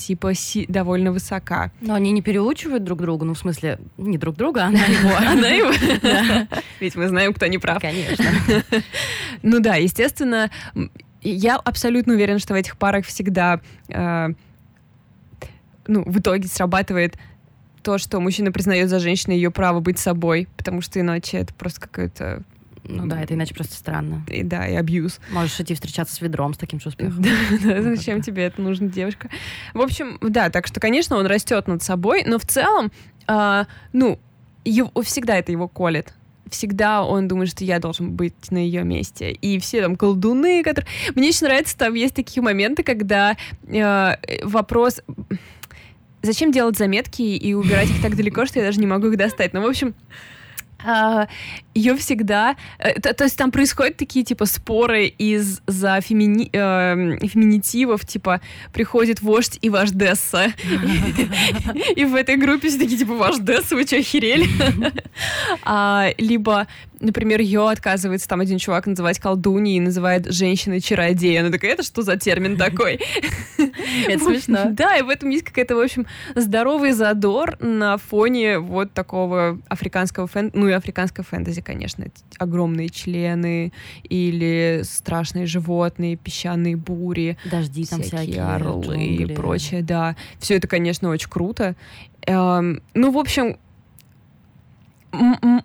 типа 0.00 0.34
си 0.34 0.66
довольно 0.68 1.12
высока. 1.12 1.70
Но 1.80 1.94
они 1.94 2.10
не 2.10 2.20
переучивают 2.20 2.82
друг 2.82 3.00
друга, 3.00 3.24
ну 3.24 3.34
в 3.34 3.38
смысле 3.38 3.78
не 3.96 4.18
друг 4.18 4.34
друга, 4.34 4.64
а 4.64 4.66
она 4.66 4.80
его. 4.80 5.16
Она 5.16 5.48
его. 5.50 6.46
Ведь 6.80 6.96
мы 6.96 7.06
знаем, 7.06 7.32
кто 7.32 7.46
не 7.46 7.58
прав. 7.58 7.80
Конечно. 7.80 8.24
Ну 9.42 9.60
да, 9.60 9.76
естественно, 9.76 10.50
я 11.22 11.56
абсолютно 11.56 12.14
уверена, 12.14 12.38
что 12.38 12.54
в 12.54 12.56
этих 12.56 12.76
парах 12.76 13.04
всегда 13.04 13.60
э, 13.88 14.28
ну, 15.88 16.02
в 16.04 16.18
итоге 16.18 16.48
срабатывает 16.48 17.16
то, 17.82 17.98
что 17.98 18.20
мужчина 18.20 18.52
признает 18.52 18.88
за 18.88 18.98
женщиной 18.98 19.36
ее 19.36 19.50
право 19.50 19.80
быть 19.80 19.98
собой, 19.98 20.48
потому 20.56 20.80
что 20.80 21.00
иначе 21.00 21.38
это 21.38 21.54
просто 21.54 21.80
какое-то 21.80 22.42
ну 22.88 23.06
да, 23.06 23.20
это 23.20 23.34
иначе 23.34 23.54
просто 23.54 23.74
странно. 23.74 24.24
И, 24.28 24.44
да, 24.44 24.66
и 24.66 24.74
абьюз. 24.74 25.18
Можешь 25.30 25.58
идти 25.58 25.74
встречаться 25.74 26.14
с 26.14 26.20
ведром 26.20 26.54
с 26.54 26.56
таким 26.58 26.80
же 26.80 26.88
успехом. 26.88 27.24
Да, 27.64 27.82
зачем 27.82 28.22
тебе 28.22 28.44
это 28.44 28.62
нужно, 28.62 28.88
девушка? 28.88 29.28
В 29.74 29.80
общем, 29.80 30.18
да, 30.20 30.50
так 30.50 30.68
что, 30.68 30.78
конечно, 30.78 31.16
он 31.16 31.26
растет 31.26 31.66
над 31.66 31.82
собой, 31.82 32.22
но 32.24 32.38
в 32.38 32.46
целом, 32.46 32.92
а, 33.26 33.66
ну, 33.92 34.20
всегда 35.02 35.36
это 35.36 35.50
его 35.52 35.68
колет 35.68 36.14
всегда 36.50 37.04
он 37.04 37.28
думает, 37.28 37.50
что 37.50 37.64
я 37.64 37.78
должен 37.78 38.12
быть 38.12 38.50
на 38.50 38.58
ее 38.58 38.84
месте. 38.84 39.32
И 39.32 39.58
все 39.58 39.82
там 39.82 39.96
колдуны, 39.96 40.62
которые... 40.62 40.88
Мне 41.14 41.28
очень 41.28 41.46
нравится, 41.46 41.76
там 41.76 41.94
есть 41.94 42.14
такие 42.14 42.42
моменты, 42.42 42.82
когда 42.82 43.36
э, 43.66 44.44
вопрос... 44.44 45.00
Зачем 46.26 46.50
делать 46.50 46.76
заметки 46.76 47.22
и 47.22 47.54
убирать 47.54 47.88
их 47.88 48.02
так 48.02 48.16
далеко, 48.16 48.46
что 48.46 48.58
я 48.58 48.64
даже 48.66 48.80
не 48.80 48.86
могу 48.86 49.06
их 49.06 49.16
достать? 49.16 49.52
Ну, 49.52 49.62
в 49.62 49.66
общем, 49.66 49.94
а, 50.84 51.28
ее 51.76 51.94
всегда... 51.96 52.56
Э, 52.78 53.00
то, 53.00 53.14
то 53.14 53.24
есть 53.24 53.36
там 53.36 53.50
происходят 53.50 53.96
такие, 53.96 54.24
типа, 54.24 54.46
споры 54.46 55.06
из-за 55.06 56.00
фемини, 56.00 56.48
э, 56.52 57.26
феминитивов, 57.26 58.06
типа, 58.06 58.40
приходит 58.72 59.22
вождь 59.22 59.58
и 59.60 59.70
ваш 59.70 59.90
Десса. 59.90 60.52
И 61.96 62.04
в 62.04 62.14
этой 62.14 62.36
группе 62.36 62.68
все 62.68 62.78
такие, 62.78 62.98
типа, 62.98 63.14
ваш 63.14 63.38
Десса, 63.38 63.74
вы 63.74 63.84
что, 63.86 63.96
охерели? 63.96 64.46
А, 65.62 66.08
либо 66.18 66.66
например, 67.00 67.40
ее 67.40 67.68
отказывается 67.68 68.28
там 68.28 68.40
один 68.40 68.58
чувак 68.58 68.86
называть 68.86 69.18
колдуньей 69.18 69.76
и 69.76 69.80
называет 69.80 70.32
женщиной 70.32 70.80
чародея. 70.80 71.40
Она 71.40 71.50
такая, 71.50 71.72
это 71.72 71.82
что 71.82 72.02
за 72.02 72.16
термин 72.16 72.56
такой? 72.56 73.00
Это 74.08 74.24
смешно. 74.24 74.66
Да, 74.70 74.96
и 74.96 75.02
в 75.02 75.08
этом 75.08 75.30
есть 75.30 75.44
какая-то, 75.44 75.76
в 75.76 75.80
общем, 75.80 76.06
здоровый 76.34 76.92
задор 76.92 77.56
на 77.60 77.98
фоне 77.98 78.58
вот 78.58 78.92
такого 78.92 79.58
африканского 79.68 80.26
фэнтези, 80.26 80.58
ну 80.58 80.68
и 80.68 80.72
африканского 80.72 81.24
фэнтези, 81.24 81.60
конечно, 81.66 82.06
огромные 82.38 82.88
члены 82.88 83.72
или 84.04 84.82
страшные 84.84 85.46
животные, 85.46 86.16
песчаные 86.16 86.76
бури. 86.76 87.36
Дожди 87.50 87.84
там 87.84 88.02
всякие, 88.02 88.42
орлы 88.42 89.04
и 89.04 89.34
прочее, 89.34 89.82
да. 89.82 90.16
Все 90.38 90.56
это, 90.56 90.68
конечно, 90.68 91.08
очень 91.08 91.28
круто. 91.28 91.74
Эм, 92.26 92.82
ну, 92.94 93.10
в 93.10 93.18
общем, 93.18 93.56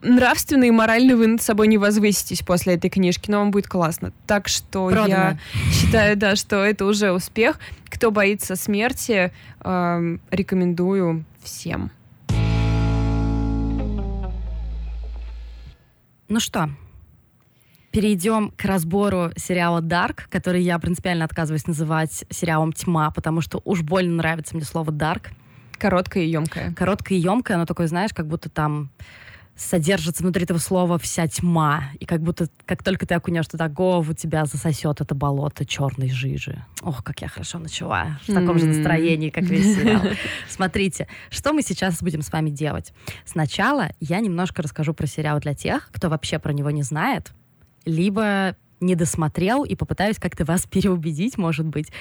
нравственно 0.02 0.64
и 0.64 0.72
морально 0.72 1.16
вы 1.16 1.28
над 1.28 1.42
собой 1.42 1.68
не 1.68 1.78
возвыситесь 1.78 2.42
после 2.42 2.76
этой 2.76 2.90
книжки, 2.90 3.30
но 3.30 3.40
вам 3.40 3.52
будет 3.52 3.68
классно. 3.68 4.12
Так 4.26 4.48
что 4.48 4.90
Продано. 4.90 5.08
я 5.08 5.38
считаю, 5.72 6.18
да, 6.18 6.36
что 6.36 6.64
это 6.64 6.86
уже 6.86 7.12
успех. 7.12 7.60
Кто 7.90 8.12
боится 8.12 8.56
смерти, 8.56 9.32
э, 9.64 10.18
рекомендую 10.32 11.26
всем. 11.44 11.92
Ну 16.32 16.40
что, 16.40 16.70
перейдем 17.92 18.52
к 18.52 18.64
разбору 18.64 19.32
сериала 19.36 19.82
Dark, 19.82 20.30
который 20.30 20.62
я 20.62 20.80
принципиально 20.80 21.26
отказываюсь 21.26 21.68
называть 21.68 22.24
сериалом 22.30 22.72
Тьма, 22.72 23.12
потому 23.12 23.42
что 23.42 23.62
уж 23.66 23.82
больно 23.82 24.16
нравится 24.16 24.56
мне 24.56 24.64
слово 24.64 24.92
Dark. 24.92 25.24
Короткое 25.78 26.24
и 26.24 26.30
емкое. 26.30 26.74
Короткое 26.74 27.18
и 27.18 27.22
емкое, 27.22 27.58
оно 27.58 27.66
такое, 27.66 27.88
знаешь, 27.88 28.14
как 28.14 28.28
будто 28.28 28.48
там 28.48 28.92
содержится 29.62 30.24
внутри 30.24 30.44
этого 30.44 30.58
слова 30.58 30.98
вся 30.98 31.28
тьма. 31.28 31.86
И 32.00 32.06
как 32.06 32.22
будто, 32.22 32.48
как 32.66 32.84
только 32.84 33.06
ты 33.06 33.14
окунешь 33.14 33.48
туда 33.48 33.70
голову, 33.70 34.14
тебя 34.14 34.46
засосет 34.46 35.02
это 35.02 35.16
болото 35.16 35.66
черной 35.66 36.10
жижи. 36.10 36.66
Ох, 36.82 37.04
как 37.04 37.22
я 37.22 37.28
хорошо 37.28 37.60
начала. 37.60 38.20
В 38.28 38.34
таком 38.34 38.58
же 38.60 38.66
настроении, 38.66 39.30
как 39.30 39.44
весь 39.44 39.76
сериал. 39.76 40.02
Смотрите, 40.50 41.08
что 41.30 41.54
мы 41.54 41.62
сейчас 41.62 42.02
будем 42.02 42.22
с 42.22 42.32
вами 42.32 42.50
делать. 42.50 42.94
Сначала 43.26 43.90
я 44.00 44.20
немножко 44.20 44.62
расскажу 44.62 44.94
про 44.94 45.08
сериал 45.08 45.40
для 45.40 45.54
тех, 45.54 45.90
кто 45.92 46.10
вообще 46.10 46.40
про 46.40 46.54
него 46.54 46.72
не 46.72 46.84
знает, 46.84 47.32
либо 47.86 48.56
не 48.82 48.96
досмотрел 48.96 49.64
и 49.64 49.76
попытаюсь 49.76 50.18
как-то 50.18 50.44
вас 50.44 50.66
переубедить, 50.66 51.38
может 51.38 51.66
быть. 51.66 51.92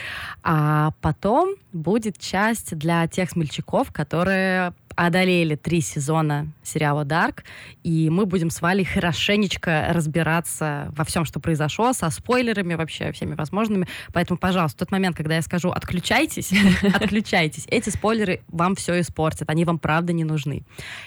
А 0.43 0.93
потом 1.01 1.55
будет 1.73 2.19
часть 2.19 2.77
для 2.77 3.07
тех 3.07 3.31
смельчаков, 3.31 3.93
которые 3.93 4.73
одолели 4.97 5.55
три 5.55 5.81
сезона 5.81 6.53
сериала 6.63 7.05
Dark, 7.05 7.43
и 7.83 8.11
мы 8.11 8.27
будем 8.27 8.51
с 8.51 8.61
Валей 8.61 8.85
хорошенечко 8.85 9.87
разбираться 9.91 10.93
во 10.97 11.05
всем, 11.05 11.25
что 11.25 11.41
произошло, 11.41 11.93
со 11.93 12.11
спойлерами 12.11 12.75
вообще, 12.75 13.13
всеми 13.13 13.35
возможными. 13.35 13.87
Поэтому, 14.13 14.39
пожалуйста, 14.39 14.77
в 14.77 14.81
тот 14.81 14.91
момент, 14.91 15.17
когда 15.17 15.37
я 15.37 15.43
скажу 15.43 15.71
«отключайтесь», 15.71 16.53
отключайтесь. 16.95 17.67
Эти 17.69 17.89
спойлеры 17.91 18.43
вам 18.49 18.75
все 18.75 19.01
испортят, 19.01 19.49
они 19.49 19.65
вам 19.65 19.79
правда 19.79 20.13
не 20.13 20.25
нужны. 20.25 20.65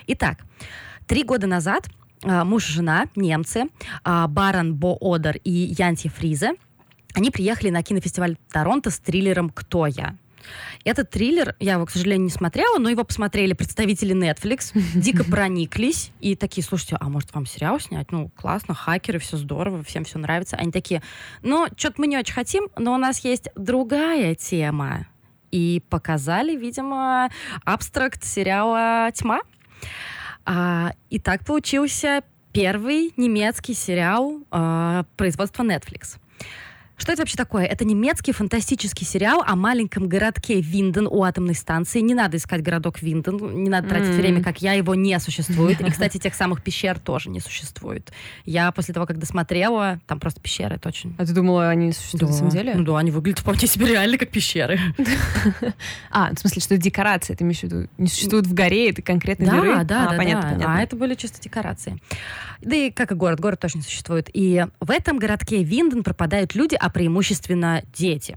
Итак, 0.08 0.40
три 1.06 1.24
года 1.24 1.46
назад 1.46 1.90
муж 2.24 2.70
и 2.70 2.74
жена, 2.74 3.06
немцы, 3.16 3.66
а, 4.04 4.28
Барон 4.28 4.76
Бо 4.76 4.98
Одер 5.00 5.38
и 5.44 5.52
Янти 5.52 6.08
Фризе, 6.08 6.54
они 7.14 7.30
приехали 7.30 7.70
на 7.70 7.84
кинофестиваль 7.84 8.38
Торонто 8.52 8.90
с 8.90 9.00
триллером 9.00 9.50
«Кто 9.50 9.86
я?». 9.86 10.16
Этот 10.84 11.10
триллер, 11.10 11.56
я 11.60 11.74
его, 11.74 11.86
к 11.86 11.92
сожалению, 11.92 12.26
не 12.26 12.32
смотрела, 12.32 12.78
но 12.78 12.90
его 12.90 13.04
посмотрели 13.04 13.54
представители 13.54 14.14
Netflix, 14.14 14.72
дико 14.96 15.24
прониклись 15.24 16.12
и 16.20 16.36
такие, 16.36 16.64
слушайте, 16.64 16.98
а 17.00 17.10
может 17.10 17.34
вам 17.34 17.46
сериал 17.46 17.80
снять? 17.80 18.12
Ну, 18.12 18.30
классно, 18.36 18.74
хакеры, 18.74 19.20
все 19.20 19.38
здорово, 19.38 19.84
всем 19.84 20.04
все 20.04 20.20
нравится. 20.20 20.58
Они 20.58 20.72
такие, 20.72 21.02
ну, 21.42 21.68
что-то 21.78 22.02
мы 22.02 22.08
не 22.08 22.18
очень 22.18 22.34
хотим, 22.34 22.68
но 22.78 22.94
у 22.94 22.98
нас 22.98 23.20
есть 23.20 23.48
другая 23.56 24.36
тема. 24.36 25.08
И 25.52 25.84
показали, 25.90 26.56
видимо, 26.56 27.30
абстракт 27.64 28.24
сериала 28.24 29.12
«Тьма». 29.14 29.42
А, 30.46 30.94
и 31.10 31.20
так 31.20 31.46
получился 31.46 32.24
первый 32.52 33.14
немецкий 33.18 33.74
сериал 33.74 34.40
а, 34.52 35.06
производства 35.18 35.64
Netflix. 35.64 36.18
Что 36.98 37.12
это 37.12 37.22
вообще 37.22 37.36
такое? 37.36 37.66
Это 37.66 37.86
немецкий 37.86 38.32
фантастический 38.32 39.06
сериал 39.06 39.44
о 39.46 39.56
маленьком 39.56 40.08
городке 40.08 40.62
Винден 40.62 41.08
у 41.08 41.24
атомной 41.24 41.56
станции. 41.56 42.00
Не 42.00 42.14
надо 42.14 42.38
искать 42.38 42.62
городок 42.62 43.02
Винден, 43.02 43.64
не 43.64 43.70
надо 43.70 43.90
тратить 43.90 44.10
mm-hmm. 44.10 44.18
время, 44.18 44.44
как 44.44 44.62
я, 44.62 44.74
его 44.74 44.96
не 44.96 45.20
существует. 45.20 45.82
И, 45.82 45.90
кстати, 45.90 46.18
тех 46.18 46.36
самых 46.36 46.64
пещер 46.64 47.00
тоже 47.00 47.30
не 47.30 47.40
существует. 47.40 48.12
Я 48.46 48.72
после 48.72 48.94
того, 48.94 49.06
как 49.06 49.18
досмотрела, 49.18 50.00
там 50.06 50.20
просто 50.20 50.40
пещеры, 50.40 50.76
это 50.76 50.90
очень... 50.90 51.16
А 51.18 51.26
ты 51.26 51.34
думала, 51.34 51.70
они 51.70 51.92
существуют 51.92 52.22
да. 52.22 52.28
на 52.28 52.34
самом 52.34 52.52
деле? 52.52 52.74
Ну 52.76 52.84
да, 52.84 52.98
они 53.00 53.12
выглядят 53.12 53.40
вполне 53.40 53.68
себе 53.68 53.88
реально 53.88 54.18
как 54.18 54.30
пещеры. 54.30 54.80
А, 56.10 56.34
в 56.34 56.40
смысле, 56.40 56.62
что 56.62 56.76
это 56.76 56.84
декорации, 56.84 57.34
ты 57.34 57.44
имеешь 57.44 57.60
в 57.60 57.64
виду? 57.64 57.88
Не 57.98 58.08
существует 58.08 58.46
в 58.46 58.54
горе, 58.54 58.92
это 58.92 59.02
конкретно 59.02 59.48
да, 59.48 59.54
миры? 59.54 59.76
Да, 59.76 59.80
а, 59.80 59.84
да, 59.84 60.18
понятно, 60.18 60.42
да. 60.42 60.56
понятно. 60.56 60.76
А 60.78 60.82
это 60.82 60.96
были 60.96 61.16
чисто 61.16 61.42
декорации. 61.42 62.00
Да 62.62 62.76
и 62.76 62.92
как 62.92 63.12
и 63.12 63.16
город, 63.16 63.40
город 63.40 63.60
точно 63.60 63.82
существует. 63.82 64.30
И 64.34 64.66
в 64.80 64.92
этом 64.92 65.18
городке 65.18 65.64
Винден 65.64 66.04
пропадают 66.04 66.56
люди, 66.56 66.76
а 66.84 66.90
преимущественно 66.90 67.82
дети. 67.94 68.36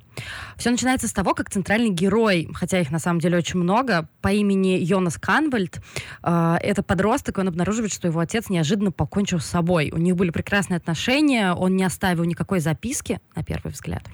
Все 0.57 0.71
начинается 0.71 1.09
с 1.09 1.13
того, 1.13 1.35
как 1.35 1.51
центральный 1.51 1.91
герой, 1.91 2.49
хотя 2.55 2.81
их 2.81 2.93
на 2.93 3.01
самом 3.01 3.19
деле 3.19 3.39
очень 3.39 3.59
много, 3.59 4.09
по 4.21 4.29
имени 4.29 4.79
Йонас 4.79 5.19
Канвальд, 5.19 5.81
э, 6.23 6.57
это 6.63 6.85
подросток, 6.85 7.39
он 7.39 7.49
обнаруживает, 7.49 7.93
что 7.93 8.07
его 8.07 8.21
отец 8.21 8.49
неожиданно 8.49 8.93
покончил 8.93 9.41
с 9.41 9.47
собой. 9.47 9.91
У 9.93 9.97
них 9.97 10.15
были 10.15 10.31
прекрасные 10.31 10.77
отношения, 10.77 11.55
он 11.55 11.75
не 11.75 11.83
оставил 11.83 12.23
никакой 12.23 12.61
записки, 12.61 13.19
на 13.35 13.43
первый 13.43 13.73
взгляд. 13.73 14.05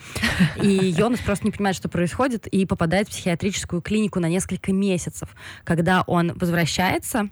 И 0.62 0.68
Йонас 0.70 1.20
просто 1.20 1.44
не 1.44 1.50
понимает, 1.50 1.76
что 1.76 1.90
происходит, 1.90 2.46
и 2.46 2.64
попадает 2.64 3.08
в 3.08 3.10
психиатрическую 3.10 3.82
клинику 3.82 4.18
на 4.18 4.30
несколько 4.30 4.72
месяцев. 4.72 5.28
Когда 5.62 6.04
он 6.06 6.32
возвращается, 6.36 7.28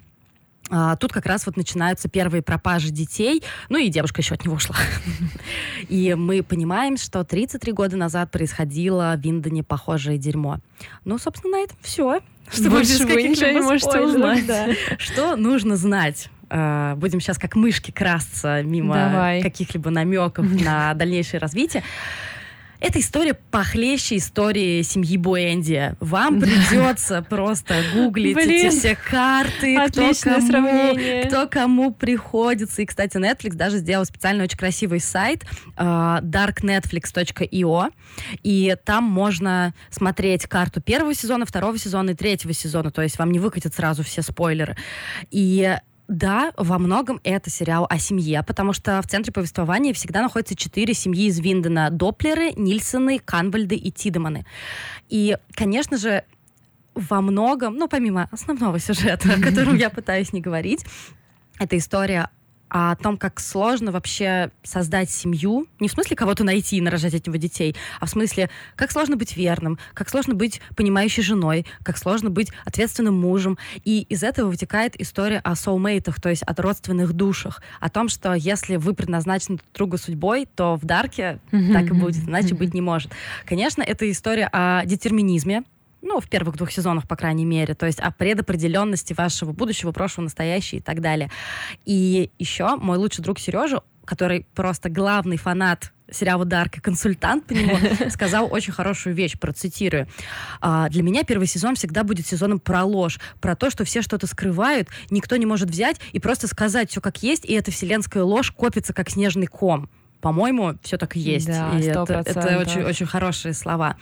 а, 0.71 0.97
тут 0.97 1.12
как 1.12 1.27
раз 1.27 1.47
вот 1.47 1.57
начинаются 1.57 2.09
первые 2.09 2.43
пропажи 2.43 2.91
детей, 2.91 3.43
ну 3.69 3.79
и 3.79 3.89
девушка 3.89 4.21
еще 4.21 4.35
от 4.35 4.45
него 4.45 4.55
ушла. 4.55 4.77
И 5.89 6.15
мы 6.15 6.43
понимаем, 6.43 6.97
что 6.97 7.25
33 7.25 7.73
года 7.73 7.97
назад 7.97 8.31
происходило 8.31 9.15
в 9.17 9.21
Виндоне 9.21 9.65
похожее 9.65 10.17
дерьмо. 10.17 10.59
Ну, 11.05 11.19
собственно, 11.19 11.59
на 11.59 11.65
этом 11.65 11.77
все. 11.83 12.21
Что 12.53 12.71
больше 12.71 13.05
вы 13.05 13.23
ничего 13.23 13.50
не 13.50 13.61
можете 13.61 14.00
узнать. 14.00 14.45
Что 14.99 15.37
нужно 15.37 15.77
знать? 15.77 16.29
А, 16.53 16.97
будем 16.97 17.21
сейчас 17.21 17.39
как 17.39 17.55
мышки 17.55 17.93
красться 17.93 18.62
мимо 18.62 19.39
каких-либо 19.43 19.91
намеков 19.91 20.47
на 20.65 20.95
дальнейшее 20.95 21.41
развитие. 21.41 21.83
Эта 22.81 22.99
история 22.99 23.35
похлеще 23.35 24.17
истории 24.17 24.81
семьи 24.83 25.19
Буэнди. 25.19 25.97
Вам 26.01 26.41
придется 26.41 27.21
просто 27.29 27.83
гуглить 27.95 28.37
эти 28.39 28.71
все 28.71 28.97
карты, 28.97 29.77
кто 29.89 30.13
кому, 30.23 30.97
кто 31.27 31.47
кому 31.47 31.93
приходится. 31.93 32.81
И, 32.81 32.87
кстати, 32.87 33.19
Netflix 33.19 33.55
даже 33.55 33.79
сделал 33.79 34.07
специально 34.07 34.45
очень 34.45 34.57
красивый 34.57 35.01
сайт 35.01 35.45
uh, 35.77 36.23
darknetflix.io, 36.23 37.93
и 38.43 38.77
там 38.85 39.05
можно 39.05 39.75
смотреть 39.91 40.47
карту 40.47 40.81
первого 40.81 41.15
сезона, 41.15 41.45
второго 41.45 41.77
сезона 41.77 42.11
и 42.11 42.15
третьего 42.15 42.55
сезона, 42.55 42.91
то 42.91 43.03
есть 43.03 43.19
вам 43.19 43.31
не 43.31 43.39
выкатят 43.39 43.75
сразу 43.75 44.03
все 44.03 44.23
спойлеры. 44.23 44.77
И 45.31 45.77
да, 46.11 46.52
во 46.57 46.81
многом 46.81 47.21
это 47.23 47.50
сериал 47.50 47.87
о 47.88 47.99
семье, 48.00 48.43
потому 48.43 48.73
что 48.73 49.00
в 49.00 49.07
центре 49.07 49.33
повествования 49.33 49.95
всегда 49.95 50.23
находятся 50.23 50.57
четыре 50.57 50.93
семьи 50.93 51.26
из 51.26 51.38
Виндена. 51.38 51.88
Доплеры, 51.88 52.52
Нильсоны, 52.57 53.21
Канвальды 53.21 53.76
и 53.76 53.93
Тидеманы. 53.93 54.45
И, 55.09 55.38
конечно 55.55 55.97
же, 55.97 56.25
во 56.97 57.21
многом, 57.21 57.76
ну, 57.76 57.87
помимо 57.87 58.29
основного 58.33 58.81
сюжета, 58.81 59.35
о 59.35 59.40
котором 59.40 59.76
я 59.76 59.88
пытаюсь 59.88 60.33
не 60.33 60.40
говорить, 60.40 60.85
это 61.61 61.79
история 61.79 62.29
о 62.71 62.97
том, 62.97 63.19
как 63.19 63.41
сложно 63.41 63.93
вообще 63.93 64.50
создать 64.62 65.11
семью, 65.11 65.67
не 65.79 65.89
в 65.89 65.93
смысле 65.93 66.17
кого-то 66.17 66.45
найти 66.45 66.79
и 66.79 66.81
нарожать 66.81 67.15
от 67.15 67.27
него 67.27 67.37
детей, 67.37 67.77
а 68.00 68.07
в 68.07 68.11
смысле, 68.11 68.49
как 68.77 68.91
сложно 68.91 69.17
быть 69.17 69.37
верным, 69.37 69.79
как 69.93 70.09
сложно 70.09 70.35
быть 70.35 70.61
понимающей 70.77 71.23
женой, 71.23 71.67
как 71.83 71.99
сложно 71.99 72.31
быть 72.31 72.50
ответственным 72.65 73.21
мужем. 73.21 73.59
И 73.85 74.03
из 74.03 74.23
этого 74.23 74.49
вытекает 74.49 74.99
история 75.00 75.39
о 75.39 75.55
соулмейтах, 75.55 76.21
то 76.21 76.31
есть 76.31 76.43
о 76.47 76.55
родственных 76.61 77.12
душах, 77.12 77.62
о 77.81 77.91
том, 77.91 78.09
что 78.09 78.35
если 78.35 78.77
вы 78.77 78.95
предназначены 78.95 79.59
друг 79.75 79.91
другу 79.91 79.99
судьбой, 79.99 80.47
то 80.55 80.77
в 80.77 80.85
Дарке 80.85 81.41
так 81.50 81.87
и 81.87 81.93
будет, 81.93 82.29
иначе 82.29 82.55
быть 82.55 82.75
не 82.75 82.81
может. 82.81 83.11
Конечно, 83.45 83.83
это 83.83 84.09
история 84.11 84.49
о 84.53 84.85
детерминизме, 84.85 85.65
ну, 86.02 86.21
в 86.21 86.28
первых 86.28 86.57
двух 86.57 86.71
сезонах, 86.71 87.07
по 87.07 87.16
крайней 87.16 87.45
мере, 87.45 87.75
то 87.75 87.87
есть 87.87 88.00
о 88.00 88.11
предопределенности 88.11 89.12
вашего 89.12 89.52
будущего, 89.52 89.92
прошлого, 89.92 90.25
настоящего 90.25 90.78
и 90.78 90.83
так 90.83 91.00
далее. 91.00 91.30
И 91.85 92.30
еще 92.38 92.76
мой 92.76 92.99
лучший 92.99 93.23
друг 93.23 93.38
Сережа, 93.38 93.83
который 94.04 94.47
просто 94.54 94.88
главный 94.88 95.37
фанат 95.37 95.92
сериала 96.11 96.45
«Дарк» 96.45 96.78
и 96.78 96.80
консультант 96.80 97.47
по 97.47 97.52
нему, 97.52 97.76
сказал 98.11 98.49
очень 98.50 98.73
хорошую 98.73 99.14
вещь, 99.14 99.38
процитирую. 99.38 100.09
«А, 100.61 100.88
«Для 100.88 101.02
меня 101.04 101.23
первый 101.23 101.47
сезон 101.47 101.76
всегда 101.76 102.02
будет 102.02 102.26
сезоном 102.26 102.59
про 102.59 102.83
ложь, 102.83 103.21
про 103.40 103.54
то, 103.54 103.71
что 103.71 103.85
все 103.85 104.02
что-то 104.02 104.26
скрывают, 104.26 104.88
никто 105.11 105.37
не 105.37 105.47
может 105.47 105.71
взять 105.71 106.00
и 106.12 106.19
просто 106.19 106.49
сказать 106.49 106.90
все 106.90 107.00
как 107.00 107.23
есть, 107.23 107.45
и 107.45 107.52
эта 107.52 107.71
вселенская 107.71 108.25
ложь 108.25 108.50
копится 108.50 108.92
как 108.92 109.11
снежный 109.11 109.47
ком». 109.47 109.88
По-моему, 110.21 110.75
все 110.83 110.99
так 110.99 111.16
и 111.16 111.21
есть. 111.21 111.47
Да, 111.47 111.78
и 111.78 111.83
это, 111.83 112.23
это 112.26 112.59
очень, 112.59 112.83
очень 112.83 113.07
хорошие 113.07 113.54
слова. 113.54 113.97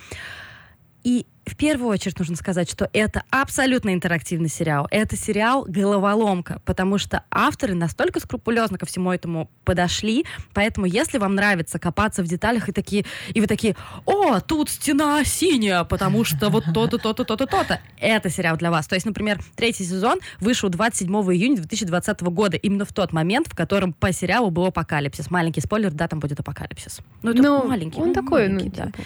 И 1.05 1.27
в 1.49 1.57
первую 1.57 1.89
очередь 1.89 2.19
нужно 2.19 2.37
сказать, 2.37 2.71
что 2.71 2.89
это 2.93 3.23
абсолютно 3.31 3.93
интерактивный 3.95 4.49
сериал. 4.49 4.87
Это 4.91 5.17
сериал 5.17 5.65
головоломка, 5.67 6.61
потому 6.65 6.99
что 6.99 7.25
авторы 7.31 7.75
настолько 7.75 8.21
скрупулезно 8.21 8.79
ко 8.79 8.87
всему 8.87 9.13
этому 9.13 9.51
подошли, 9.65 10.25
поэтому 10.55 10.87
если 10.87 11.19
вам 11.19 11.35
нравится 11.35 11.79
копаться 11.79 12.23
в 12.23 12.27
деталях 12.27 12.69
и 12.69 12.73
такие, 12.73 13.05
и 13.35 13.41
вы 13.41 13.47
такие, 13.47 13.77
о, 14.05 14.41
тут 14.41 14.71
стена 14.71 15.25
синяя, 15.25 15.85
потому 15.85 16.25
что 16.25 16.51
вот 16.51 16.65
то-то, 16.73 16.99
то-то, 16.99 17.25
то-то, 17.25 17.47
то-то, 17.47 17.81
это 17.99 18.31
сериал 18.31 18.57
для 18.57 18.71
вас. 18.71 18.87
То 18.87 18.95
есть, 18.95 19.07
например, 19.07 19.41
третий 19.57 19.85
сезон 19.85 20.21
вышел 20.41 20.69
27 20.69 21.09
июня 21.13 21.57
2020 21.57 22.21
года, 22.23 22.57
именно 22.57 22.85
в 22.85 22.93
тот 22.93 23.13
момент, 23.13 23.49
в 23.49 23.57
котором 23.57 23.93
по 23.93 24.13
сериалу 24.13 24.51
был 24.51 24.67
апокалипсис. 24.67 25.31
Маленький 25.31 25.61
спойлер, 25.61 25.91
да, 25.91 26.09
там 26.09 26.21
будет 26.21 26.41
апокалипсис. 26.41 27.01
Ну, 27.23 27.31
это 27.31 27.43
ну, 27.43 27.67
маленький. 27.67 28.01
Он 28.01 28.09
ну, 28.09 28.15
такой, 28.15 28.49
маленький, 28.49 28.71
ну, 28.71 28.73
да. 28.77 28.87
Типа. 28.87 28.99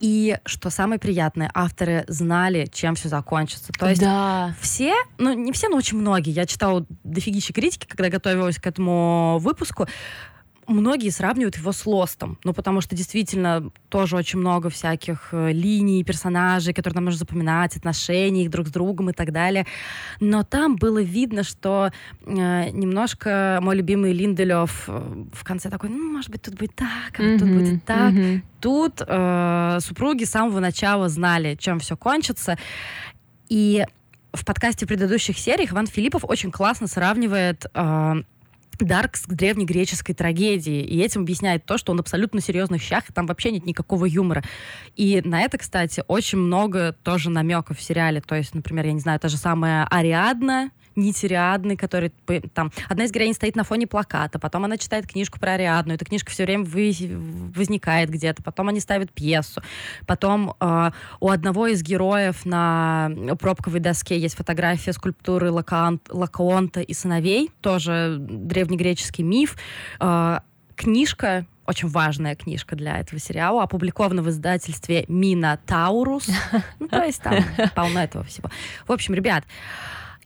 И 0.00 0.38
что 0.44 0.70
самое 0.70 0.98
приятное, 0.98 1.50
авторы 1.54 2.04
знали, 2.08 2.68
чем 2.72 2.94
все 2.94 3.08
закончится. 3.08 3.72
То 3.72 3.88
есть 3.88 4.00
да. 4.00 4.54
все, 4.60 4.94
ну 5.18 5.32
не 5.32 5.52
все, 5.52 5.68
но 5.68 5.76
очень 5.76 5.98
многие. 5.98 6.30
Я 6.30 6.46
читала 6.46 6.84
дофигища 7.04 7.52
критики, 7.52 7.86
когда 7.86 8.08
готовилась 8.08 8.58
к 8.58 8.66
этому 8.66 9.38
выпуску 9.40 9.86
многие 10.66 11.10
сравнивают 11.10 11.56
его 11.56 11.72
с 11.72 11.86
Лостом, 11.86 12.38
ну, 12.44 12.52
потому 12.52 12.80
что 12.80 12.96
действительно 12.96 13.70
тоже 13.88 14.16
очень 14.16 14.38
много 14.38 14.70
всяких 14.70 15.28
э, 15.32 15.52
линий, 15.52 16.04
персонажей, 16.04 16.74
которые 16.74 16.96
нам 16.96 17.04
нужно 17.04 17.18
запоминать, 17.18 17.76
отношений 17.76 18.44
их 18.44 18.50
друг 18.50 18.68
с 18.68 18.70
другом 18.70 19.10
и 19.10 19.12
так 19.12 19.32
далее. 19.32 19.66
Но 20.20 20.42
там 20.42 20.76
было 20.76 21.02
видно, 21.02 21.42
что 21.42 21.90
э, 22.24 22.70
немножко 22.70 23.58
мой 23.62 23.76
любимый 23.76 24.12
Линделев 24.12 24.84
э, 24.88 25.24
в 25.32 25.44
конце 25.44 25.70
такой, 25.70 25.90
ну, 25.90 26.12
может 26.12 26.30
быть, 26.30 26.42
тут 26.42 26.54
будет 26.54 26.74
так, 26.74 27.18
а 27.18 27.22
mm-hmm, 27.22 27.38
тут 27.38 27.48
будет 27.48 27.84
так. 27.84 28.12
Mm-hmm. 28.12 28.42
Тут 28.60 29.02
э, 29.06 29.78
супруги 29.80 30.24
с 30.24 30.30
самого 30.30 30.60
начала 30.60 31.08
знали, 31.08 31.54
чем 31.54 31.78
все 31.80 31.96
кончится. 31.96 32.56
И 33.48 33.84
в 34.34 34.44
подкасте 34.44 34.86
предыдущих 34.86 35.38
сериях 35.38 35.72
Иван 35.72 35.86
Филиппов 35.86 36.24
очень 36.24 36.50
классно 36.50 36.86
сравнивает 36.86 37.66
э, 37.72 38.22
Дарк 38.80 39.16
с 39.16 39.24
древнегреческой 39.26 40.14
трагедией. 40.14 40.82
И 40.82 41.00
этим 41.00 41.22
объясняет 41.22 41.64
то, 41.64 41.78
что 41.78 41.92
он 41.92 42.00
абсолютно 42.00 42.40
серьезных 42.40 42.82
щах, 42.82 43.08
и 43.08 43.12
там 43.12 43.26
вообще 43.26 43.50
нет 43.50 43.66
никакого 43.66 44.04
юмора. 44.04 44.42
И 44.96 45.20
на 45.24 45.42
это, 45.42 45.58
кстати, 45.58 46.02
очень 46.08 46.38
много 46.38 46.94
тоже 47.02 47.30
намеков 47.30 47.78
в 47.78 47.82
сериале. 47.82 48.20
То 48.20 48.34
есть, 48.34 48.54
например, 48.54 48.86
я 48.86 48.92
не 48.92 49.00
знаю, 49.00 49.20
та 49.20 49.28
же 49.28 49.36
самая 49.36 49.86
Ариадна, 49.86 50.70
нить 50.96 51.24
Ариадны, 51.24 51.76
который 51.76 52.10
там... 52.52 52.70
Одна 52.88 53.04
из 53.04 53.12
героинь 53.12 53.34
стоит 53.34 53.56
на 53.56 53.64
фоне 53.64 53.86
плаката, 53.86 54.38
потом 54.38 54.64
она 54.64 54.76
читает 54.76 55.06
книжку 55.06 55.38
про 55.38 55.52
Ариадну, 55.52 55.94
эта 55.94 56.04
книжка 56.04 56.30
все 56.30 56.44
время 56.44 56.64
вы, 56.64 56.92
возникает 57.54 58.10
где-то, 58.10 58.42
потом 58.42 58.68
они 58.68 58.80
ставят 58.80 59.12
пьесу, 59.12 59.62
потом 60.06 60.54
э, 60.60 60.90
у 61.20 61.30
одного 61.30 61.66
из 61.66 61.82
героев 61.82 62.44
на 62.44 63.10
пробковой 63.38 63.80
доске 63.80 64.18
есть 64.18 64.36
фотография 64.36 64.92
скульптуры 64.92 65.50
Лакаонт, 65.50 66.08
Лакаонта 66.10 66.80
и 66.80 66.94
сыновей, 66.94 67.50
тоже 67.60 68.16
древнегреческий 68.18 69.24
миф. 69.24 69.56
Э, 70.00 70.38
книжка 70.76 71.46
очень 71.66 71.88
важная 71.88 72.34
книжка 72.34 72.76
для 72.76 72.98
этого 72.98 73.18
сериала, 73.18 73.62
опубликована 73.62 74.22
в 74.22 74.28
издательстве 74.28 75.04
Мина 75.08 75.58
Таурус. 75.66 76.28
Ну, 76.78 76.88
то 76.88 77.02
есть 77.02 77.22
там 77.22 77.36
полно 77.74 78.02
этого 78.02 78.24
всего. 78.24 78.50
В 78.86 78.92
общем, 78.92 79.14
ребят, 79.14 79.44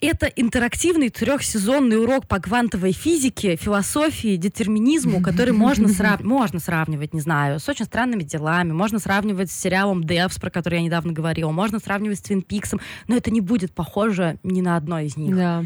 это 0.01 0.27
интерактивный 0.27 1.11
трехсезонный 1.11 2.01
урок 2.01 2.27
по 2.27 2.39
квантовой 2.39 2.93
физике, 2.93 3.57
философии, 3.57 4.37
детерминизму, 4.37 5.23
который 5.23 5.53
можно, 5.53 5.89
срав... 5.89 6.23
можно 6.23 6.61
сравнивать, 6.61 7.15
не 7.15 7.21
знаю, 7.21 7.61
с 7.61 7.69
очень 7.69 7.85
странными 7.85 8.23
делами, 8.23 8.73
можно 8.73 8.99
сравнивать 8.99 9.51
с 9.51 9.59
сериалом 9.59 10.03
Devs, 10.03 10.41
про 10.41 10.51
который 10.51 10.77
я 10.77 10.85
недавно 10.85 11.13
говорила, 11.13 11.51
можно 11.51 11.79
сравнивать 11.79 12.19
с 12.19 12.23
Твин 12.23 12.43
Пиксом, 12.43 12.81
но 13.07 13.17
это 13.17 13.31
не 13.31 13.41
будет 13.41 13.73
похоже 13.73 14.39
ни 14.43 14.61
на 14.61 14.77
одно 14.77 15.01
из 15.01 15.17
них. 15.17 15.37
Да. 15.37 15.65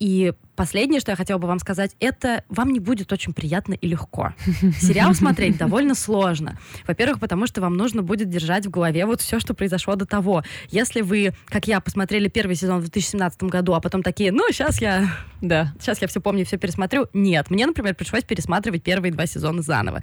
И 0.00 0.32
последнее, 0.56 1.00
что 1.00 1.12
я 1.12 1.16
хотела 1.16 1.38
бы 1.38 1.46
вам 1.46 1.58
сказать, 1.58 1.96
это 2.00 2.44
вам 2.48 2.72
не 2.72 2.80
будет 2.80 3.12
очень 3.12 3.32
приятно 3.32 3.74
и 3.74 3.86
легко. 3.86 4.34
Сериал 4.80 5.14
смотреть 5.14 5.56
довольно 5.56 5.94
сложно. 5.94 6.58
Во-первых, 6.86 7.20
потому 7.20 7.46
что 7.46 7.60
вам 7.60 7.74
нужно 7.74 8.02
будет 8.02 8.28
держать 8.28 8.66
в 8.66 8.70
голове 8.70 9.06
вот 9.06 9.20
все, 9.20 9.38
что 9.38 9.54
произошло 9.54 9.94
до 9.94 10.06
того. 10.06 10.42
Если 10.68 11.00
вы, 11.00 11.32
как 11.46 11.66
я, 11.68 11.80
посмотрели 11.80 12.28
первый 12.28 12.56
сезон 12.56 12.78
в 12.78 12.82
2017 12.82 13.44
году, 13.44 13.74
а 13.74 13.80
потом 13.80 14.02
такие, 14.02 14.32
ну, 14.32 14.44
сейчас 14.50 14.80
я, 14.80 15.08
да, 15.40 15.72
сейчас 15.80 16.02
я 16.02 16.08
все 16.08 16.20
помню, 16.20 16.44
все 16.44 16.58
пересмотрю. 16.58 17.06
Нет, 17.12 17.50
мне, 17.50 17.66
например, 17.66 17.94
пришлось 17.94 18.24
пересматривать 18.24 18.82
первые 18.82 19.12
два 19.12 19.26
сезона 19.26 19.62
заново. 19.62 20.02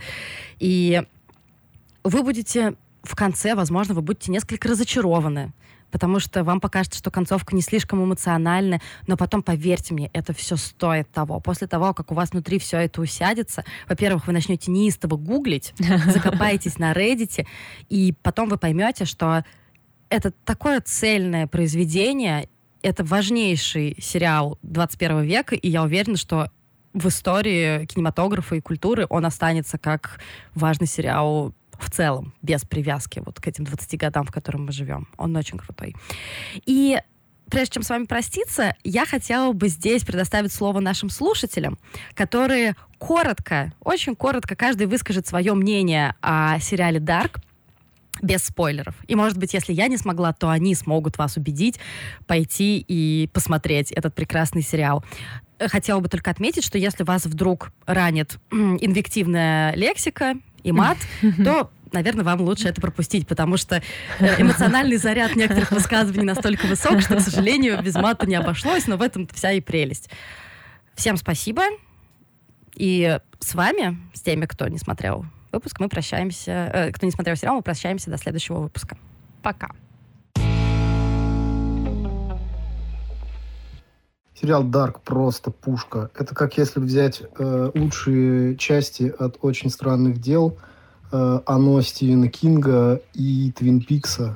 И 0.60 1.04
вы 2.04 2.24
будете 2.24 2.76
в 3.04 3.16
конце, 3.16 3.56
возможно, 3.56 3.94
вы 3.94 4.02
будете 4.02 4.32
несколько 4.32 4.70
разочарованы 4.70 5.54
потому 5.92 6.20
что 6.20 6.44
вам 6.44 6.60
покажется, 6.60 7.00
что 7.00 7.12
концовка 7.12 7.56
не 7.56 7.62
слишком 7.62 8.04
эмоциональная, 8.04 8.82
но 9.08 9.18
потом, 9.18 9.44
поверьте 9.44 9.94
мне, 9.94 10.10
это 10.14 10.34
все 10.34 10.56
стоит 10.56 11.12
того. 11.12 11.40
После 11.40 11.68
того, 11.68 11.94
как 11.94 12.12
у 12.12 12.16
вас 12.16 12.32
внутри 12.32 12.60
все 12.60 12.78
это 12.78 13.02
усядется, 13.02 13.64
во-первых, 13.88 14.28
вы 14.28 14.34
начнете 14.34 14.72
неистово 14.72 15.18
гуглить, 15.18 15.74
закопаетесь 16.06 16.78
на 16.78 16.94
Reddit, 16.94 17.46
и 17.90 18.14
потом 18.24 18.50
вы 18.50 18.58
поймете, 18.58 19.06
что 19.06 19.44
это 20.10 20.32
такое 20.46 20.82
цельное 20.82 21.48
произведение, 21.48 22.50
это 22.82 23.04
важнейший 23.04 23.96
сериал 24.00 24.58
21 24.64 25.22
века, 25.22 25.56
и 25.56 25.70
я 25.70 25.84
уверена, 25.84 26.18
что 26.18 26.50
в 26.94 27.08
истории 27.08 27.86
кинематографа 27.86 28.56
и 28.56 28.62
культуры 28.62 29.06
он 29.10 29.26
останется 29.26 29.78
как 29.78 30.20
важный 30.54 30.88
сериал 30.88 31.54
в 31.84 31.92
целом, 31.92 32.34
без 32.42 32.64
привязки 32.64 33.22
вот 33.26 33.40
к 33.40 33.48
этим 33.48 33.66
20 33.66 34.00
годам, 34.00 34.26
в 34.26 34.32
котором 34.32 34.66
мы 34.66 34.72
живем. 34.72 35.08
Он 35.18 35.36
очень 35.36 35.58
крутой. 35.58 35.96
И 36.66 37.00
прежде 37.50 37.74
чем 37.76 37.84
с 37.84 37.90
вами 37.90 38.06
проститься, 38.06 38.76
я 38.84 39.06
хотела 39.06 39.52
бы 39.54 39.68
здесь 39.68 40.04
предоставить 40.04 40.54
слово 40.54 40.80
нашим 40.80 41.10
слушателям, 41.10 41.78
которые 42.14 42.76
коротко, 42.98 43.74
очень 43.82 44.16
коротко, 44.16 44.56
каждый 44.56 44.88
выскажет 44.88 45.28
свое 45.28 45.54
мнение 45.54 46.16
о 46.22 46.60
сериале 46.60 47.00
«Дарк», 47.00 47.40
без 48.22 48.44
спойлеров. 48.44 48.96
И, 49.08 49.16
может 49.16 49.38
быть, 49.38 49.54
если 49.54 49.74
я 49.74 49.88
не 49.88 49.98
смогла, 49.98 50.32
то 50.34 50.50
они 50.50 50.76
смогут 50.76 51.18
вас 51.18 51.38
убедить 51.38 51.80
пойти 52.28 52.84
и 52.88 53.30
посмотреть 53.34 53.92
этот 53.92 54.14
прекрасный 54.14 54.62
сериал. 54.62 55.04
Хотела 55.60 56.00
бы 56.00 56.10
только 56.10 56.30
отметить, 56.32 56.64
что 56.64 56.78
если 56.78 57.04
вас 57.04 57.26
вдруг 57.26 57.72
ранит 57.86 58.38
инвективная 58.52 59.74
лексика 59.76 60.36
и 60.64 60.72
мат, 60.72 60.98
то 61.44 61.72
наверное, 61.92 62.24
вам 62.24 62.42
лучше 62.42 62.68
это 62.68 62.82
пропустить, 62.82 63.28
потому 63.28 63.58
что 63.58 63.82
э, 64.20 64.42
эмоциональный 64.42 64.98
заряд 64.98 65.36
некоторых 65.36 65.72
высказываний 65.72 66.24
настолько 66.24 66.66
высок, 66.66 67.02
что, 67.02 67.18
к 67.18 67.20
сожалению, 67.22 67.82
без 67.84 67.96
мата 67.96 68.26
не 68.26 68.36
обошлось, 68.36 68.88
но 68.88 68.98
в 68.98 69.02
этом 69.02 69.28
вся 69.28 69.52
и 69.52 69.62
прелесть. 69.62 70.10
Всем 70.96 71.18
спасибо. 71.18 71.64
И 72.76 73.20
с 73.40 73.56
вами, 73.56 73.98
с 74.14 74.22
теми, 74.22 74.46
кто 74.46 74.68
не 74.68 74.78
смотрел 74.78 75.26
выпуск, 75.52 75.80
мы 75.80 75.90
прощаемся. 75.90 76.72
Э, 76.74 76.92
кто 76.92 77.06
не 77.06 77.12
смотрел 77.12 77.36
сериал, 77.36 77.56
мы 77.56 77.62
прощаемся 77.62 78.10
до 78.10 78.18
следующего 78.18 78.60
выпуска. 78.60 78.98
Пока. 79.42 79.72
Сериал 84.42 84.64
Dark 84.64 85.02
просто 85.06 85.52
пушка. 85.52 86.10
Это 86.16 86.34
как 86.34 86.58
если 86.58 86.80
взять 86.80 87.22
э, 87.22 87.72
лучшие 87.76 88.58
части 88.58 89.14
от 89.20 89.38
очень 89.42 89.70
странных 89.70 90.20
дел, 90.20 90.58
э, 91.12 91.40
оно 91.46 91.80
Стивена 91.82 92.28
Кинга 92.28 93.02
и 93.14 93.52
Твин 93.52 93.82
Пикса. 93.82 94.36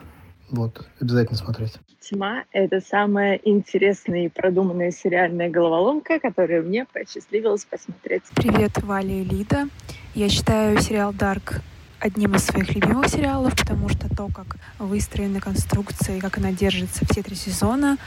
Вот, 0.51 0.85
обязательно 1.01 1.37
смотреть. 1.37 1.79
«Тьма»— 2.01 2.43
это 2.51 2.81
самая 2.81 3.39
интересная 3.43 4.25
и 4.25 4.29
продуманная 4.29 4.91
сериальная 4.91 5.49
головоломка, 5.49 6.19
которую 6.19 6.67
мне 6.67 6.85
посчастливилось 6.85 7.65
посмотреть. 7.65 8.21
Привет, 8.35 8.83
Валя 8.83 9.21
и 9.21 9.23
Лида. 9.23 9.69
Я 10.13 10.29
считаю 10.29 10.79
сериал 10.81 11.13
«Дарк» 11.13 11.61
одним 11.99 12.35
из 12.35 12.45
своих 12.45 12.75
любимых 12.75 13.07
сериалов, 13.07 13.55
потому 13.55 13.89
что 13.89 14.07
то, 14.15 14.27
как 14.27 14.57
выстроена 14.77 15.41
конструкция 15.41 16.17
и 16.17 16.19
как 16.19 16.37
она 16.37 16.51
держится 16.51 17.05
все 17.09 17.23
три 17.23 17.35
сезона, 17.35 17.97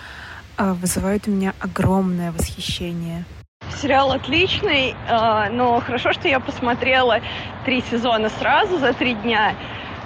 а, 0.58 0.74
вызывает 0.74 1.26
у 1.28 1.30
меня 1.30 1.54
огромное 1.60 2.32
восхищение. 2.32 3.24
Сериал 3.80 4.12
отличный, 4.12 4.94
а, 5.08 5.48
но 5.50 5.80
хорошо, 5.80 6.12
что 6.12 6.28
я 6.28 6.40
посмотрела 6.40 7.20
три 7.64 7.82
сезона 7.82 8.28
сразу 8.28 8.78
за 8.78 8.92
три 8.92 9.14
дня 9.14 9.54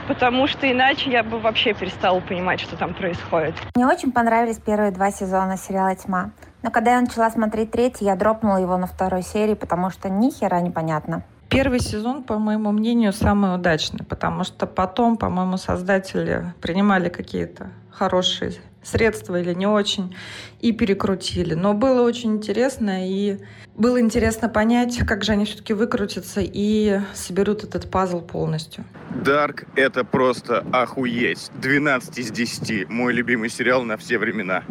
потому 0.08 0.46
что 0.46 0.70
иначе 0.70 1.10
я 1.10 1.22
бы 1.22 1.38
вообще 1.38 1.74
перестала 1.74 2.20
понимать, 2.20 2.60
что 2.60 2.76
там 2.76 2.92
происходит. 2.94 3.54
Мне 3.74 3.86
очень 3.86 4.12
понравились 4.12 4.58
первые 4.58 4.90
два 4.90 5.10
сезона 5.10 5.56
сериала 5.56 5.94
«Тьма». 5.94 6.32
Но 6.62 6.70
когда 6.70 6.94
я 6.94 7.00
начала 7.00 7.30
смотреть 7.30 7.70
третий, 7.70 8.04
я 8.04 8.14
дропнула 8.14 8.58
его 8.58 8.76
на 8.76 8.86
второй 8.86 9.22
серии, 9.22 9.54
потому 9.54 9.90
что 9.90 10.08
ни 10.08 10.30
хера 10.30 10.60
непонятно. 10.60 11.24
Первый 11.48 11.80
сезон, 11.80 12.22
по 12.22 12.38
моему 12.38 12.72
мнению, 12.72 13.12
самый 13.12 13.54
удачный, 13.54 14.04
потому 14.04 14.44
что 14.44 14.66
потом, 14.66 15.16
по-моему, 15.16 15.56
создатели 15.56 16.52
принимали 16.60 17.08
какие-то 17.08 17.68
хорошие 17.92 18.52
средства 18.82 19.40
или 19.40 19.54
не 19.54 19.66
очень, 19.66 20.14
и 20.60 20.72
перекрутили. 20.72 21.54
Но 21.54 21.74
было 21.74 22.02
очень 22.02 22.32
интересно, 22.32 23.08
и 23.08 23.38
было 23.76 24.00
интересно 24.00 24.48
понять, 24.48 24.98
как 25.06 25.24
же 25.24 25.32
они 25.32 25.44
все-таки 25.44 25.72
выкрутятся 25.72 26.40
и 26.42 27.00
соберут 27.14 27.64
этот 27.64 27.90
пазл 27.90 28.20
полностью. 28.20 28.84
Дарк— 29.24 29.64
это 29.76 30.04
просто 30.04 30.66
охуеть. 30.72 31.50
12 31.60 32.18
из 32.18 32.30
10. 32.30 32.88
Мой 32.88 33.12
любимый 33.12 33.48
сериал 33.48 33.82
на 33.82 33.96
все 33.96 34.18
времена. 34.18 34.64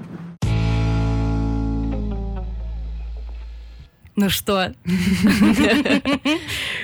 Ну 4.21 4.29
что? 4.29 4.71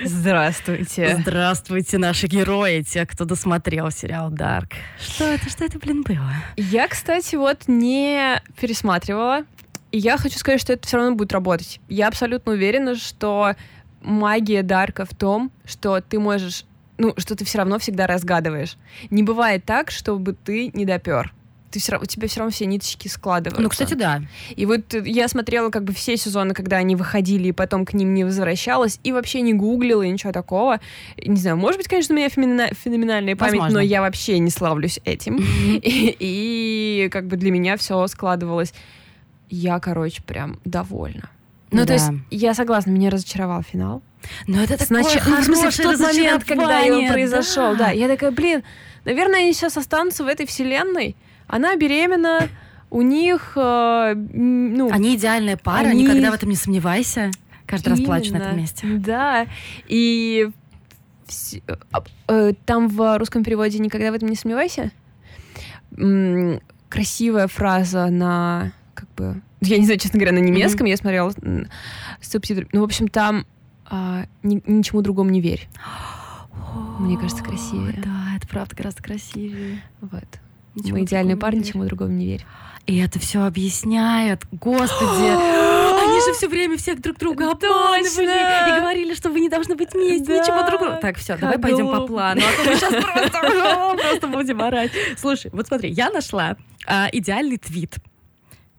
Здравствуйте. 0.04 1.18
Здравствуйте, 1.20 1.96
наши 1.98 2.26
герои, 2.26 2.82
те, 2.82 3.06
кто 3.06 3.24
досмотрел 3.24 3.92
сериал 3.92 4.28
Дарк. 4.28 4.72
Что 5.00 5.22
это, 5.26 5.48
что 5.48 5.64
это, 5.64 5.78
блин, 5.78 6.02
было? 6.02 6.32
Я, 6.56 6.88
кстати, 6.88 7.36
вот 7.36 7.68
не 7.68 8.42
пересматривала. 8.60 9.44
И 9.92 9.98
я 9.98 10.18
хочу 10.18 10.36
сказать, 10.36 10.60
что 10.60 10.72
это 10.72 10.88
все 10.88 10.96
равно 10.96 11.14
будет 11.14 11.32
работать. 11.32 11.78
Я 11.88 12.08
абсолютно 12.08 12.54
уверена, 12.54 12.96
что 12.96 13.54
магия 14.02 14.64
Дарка 14.64 15.04
в 15.04 15.14
том, 15.14 15.52
что 15.64 16.00
ты 16.00 16.18
можешь 16.18 16.64
ну, 17.00 17.14
что 17.18 17.36
ты 17.36 17.44
все 17.44 17.58
равно 17.58 17.78
всегда 17.78 18.08
разгадываешь. 18.08 18.76
Не 19.10 19.22
бывает 19.22 19.64
так, 19.64 19.92
чтобы 19.92 20.32
ты 20.32 20.72
не 20.74 20.84
допер 20.84 21.32
ты 21.70 21.80
все 21.80 21.98
у 21.98 22.04
тебя 22.04 22.28
все 22.28 22.40
равно 22.40 22.50
все 22.50 22.66
ниточки 22.66 23.08
складываются. 23.08 23.62
Ну, 23.62 23.68
кстати, 23.68 23.94
да. 23.94 24.22
И 24.56 24.66
вот 24.66 24.94
я 24.94 25.28
смотрела 25.28 25.70
как 25.70 25.84
бы 25.84 25.92
все 25.92 26.16
сезоны, 26.16 26.54
когда 26.54 26.76
они 26.76 26.96
выходили, 26.96 27.48
и 27.48 27.52
потом 27.52 27.84
к 27.84 27.92
ним 27.92 28.14
не 28.14 28.24
возвращалась, 28.24 29.00
и 29.02 29.12
вообще 29.12 29.40
не 29.40 29.54
гуглила, 29.54 30.02
и 30.02 30.10
ничего 30.10 30.32
такого. 30.32 30.80
Не 31.22 31.36
знаю, 31.36 31.56
может 31.56 31.78
быть, 31.78 31.88
конечно, 31.88 32.14
у 32.14 32.18
меня 32.18 32.28
фемина- 32.28 32.74
феноменальная 32.74 33.36
память, 33.36 33.54
Возможно. 33.54 33.78
но 33.78 33.80
я 33.84 34.00
вообще 34.00 34.38
не 34.38 34.50
славлюсь 34.50 35.00
этим. 35.04 35.38
И 35.82 37.08
как 37.12 37.26
бы 37.26 37.36
для 37.36 37.50
меня 37.50 37.76
все 37.76 38.06
складывалось. 38.06 38.72
Я, 39.50 39.78
короче, 39.80 40.22
прям 40.22 40.58
довольна. 40.64 41.30
Ну, 41.70 41.84
то 41.84 41.92
есть, 41.92 42.08
я 42.30 42.54
согласна, 42.54 42.90
меня 42.90 43.10
разочаровал 43.10 43.62
финал. 43.62 44.02
Но 44.46 44.62
это 44.62 44.72
такой 44.78 44.86
Снач... 44.86 45.06
ну, 45.26 45.36
в 45.40 45.44
смысле, 45.44 45.70
в 45.70 45.76
тот 45.76 46.00
момент, 46.00 46.44
когда 46.44 46.80
его 46.80 47.12
произошел, 47.12 47.76
да. 47.76 47.90
Я 47.90 48.08
такая, 48.08 48.30
блин, 48.30 48.62
наверное, 49.04 49.40
они 49.40 49.52
сейчас 49.52 49.76
останутся 49.76 50.24
в 50.24 50.28
этой 50.28 50.46
вселенной, 50.46 51.16
она 51.48 51.76
беременна, 51.76 52.48
у 52.90 53.02
них, 53.02 53.52
э, 53.56 54.14
ну... 54.14 54.90
Они 54.90 55.16
идеальная 55.16 55.56
пара, 55.56 55.88
они... 55.88 56.04
никогда 56.04 56.30
в 56.30 56.34
этом 56.34 56.48
не 56.48 56.56
сомневайся. 56.56 57.30
Каждый 57.66 57.88
Именно. 57.88 57.98
раз 57.98 58.06
плачу 58.06 58.32
на 58.32 58.38
этом 58.38 58.56
месте. 58.56 58.86
Да, 58.86 59.46
и 59.88 60.50
э, 62.28 62.52
там 62.64 62.88
в 62.88 63.18
русском 63.18 63.44
переводе 63.44 63.78
«никогда 63.78 64.10
в 64.10 64.14
этом 64.14 64.28
не 64.28 64.36
сомневайся» 64.36 64.92
красивая 66.88 67.48
фраза 67.48 68.06
на 68.06 68.72
как 68.94 69.08
бы 69.14 69.42
я 69.60 69.78
не 69.78 69.84
знаю, 69.84 69.98
честно 69.98 70.18
говоря, 70.18 70.34
на 70.34 70.38
немецком 70.42 70.86
mm-hmm. 70.86 70.90
я 70.90 70.96
смотрела 70.96 71.32
субтитры. 72.20 72.68
Ну, 72.72 72.80
в 72.80 72.84
общем, 72.84 73.08
там 73.08 73.44
а, 73.86 74.26
ни, 74.42 74.62
ничему 74.66 75.02
другому 75.02 75.30
не 75.30 75.40
верь. 75.40 75.68
Мне 76.98 77.16
кажется, 77.16 77.42
красивее. 77.42 78.00
Да, 78.04 78.36
это 78.36 78.46
правда 78.46 78.76
гораздо 78.76 79.02
красивее. 79.02 79.82
Вот. 80.00 80.24
Ничего 80.74 80.98
Мы 80.98 81.04
идеальный 81.04 81.36
парень, 81.36 81.60
ничему 81.60 81.84
другому 81.84 82.12
не 82.12 82.26
верь. 82.26 82.46
И 82.86 82.96
это 82.98 83.18
все 83.18 83.44
объясняет. 83.44 84.44
Господи, 84.50 85.28
они 86.02 86.20
же 86.24 86.32
все 86.32 86.48
время 86.48 86.78
всех 86.78 87.02
друг 87.02 87.18
друга 87.18 87.50
обманывали 87.50 88.76
и 88.76 88.80
говорили, 88.80 89.14
что 89.14 89.28
вы 89.28 89.40
не 89.40 89.50
должны 89.50 89.76
быть 89.76 89.92
вместе, 89.92 90.38
ничего 90.38 90.66
другого. 90.66 90.96
Так, 90.96 91.18
все, 91.18 91.36
давай 91.36 91.58
пойдем 91.58 91.88
по 91.88 92.06
плану, 92.06 92.40
а 92.40 92.64
то 92.64 92.70
мы 92.70 92.76
сейчас 92.76 94.00
просто 94.00 94.26
будем 94.28 94.62
орать. 94.62 94.90
Слушай, 95.18 95.50
вот 95.52 95.66
смотри, 95.66 95.90
я 95.90 96.10
нашла 96.10 96.56
а, 96.86 97.08
идеальный 97.12 97.58
твит 97.58 97.96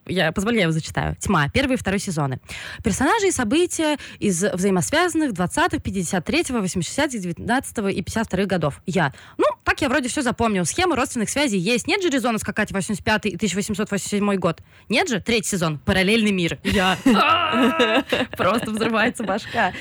я 0.10 0.32
позволю, 0.32 0.58
я 0.58 0.64
его 0.64 0.72
зачитаю. 0.72 1.16
«Тьма», 1.20 1.50
первый 1.50 1.74
и 1.74 1.78
второй 1.78 2.00
сезоны. 2.00 2.40
Персонажи 2.84 3.28
и 3.28 3.32
события 3.32 3.98
из 4.20 4.44
взаимосвязанных 4.44 5.32
20-х, 5.32 5.78
53-го, 5.78 6.58
80-х, 6.60 7.18
19-го 7.18 7.88
и 7.88 8.02
52-х 8.02 8.46
годов. 8.46 8.82
Я. 8.86 9.14
Ну, 9.38 9.46
так 9.64 9.82
я 9.82 9.90
вроде 9.90 10.10
все 10.10 10.22
запомнил. 10.22 10.66
Схемы 10.66 10.96
родственных 10.96 11.30
связей 11.30 11.60
есть. 11.60 11.88
Нет 11.88 12.02
же 12.02 12.10
резона 12.10 12.38
скакать 12.40 12.70
в 12.70 12.74
85 12.74 13.26
и 13.26 13.36
1887 13.36 14.36
год? 14.36 14.62
Нет 14.90 15.10
же? 15.10 15.22
Третий 15.22 15.50
сезон. 15.50 15.80
Параллельный 15.80 16.32
мир. 16.32 16.60
Я. 16.64 16.98
Просто 18.38 18.72
взрывается 18.72 19.24
башка. 19.24 19.74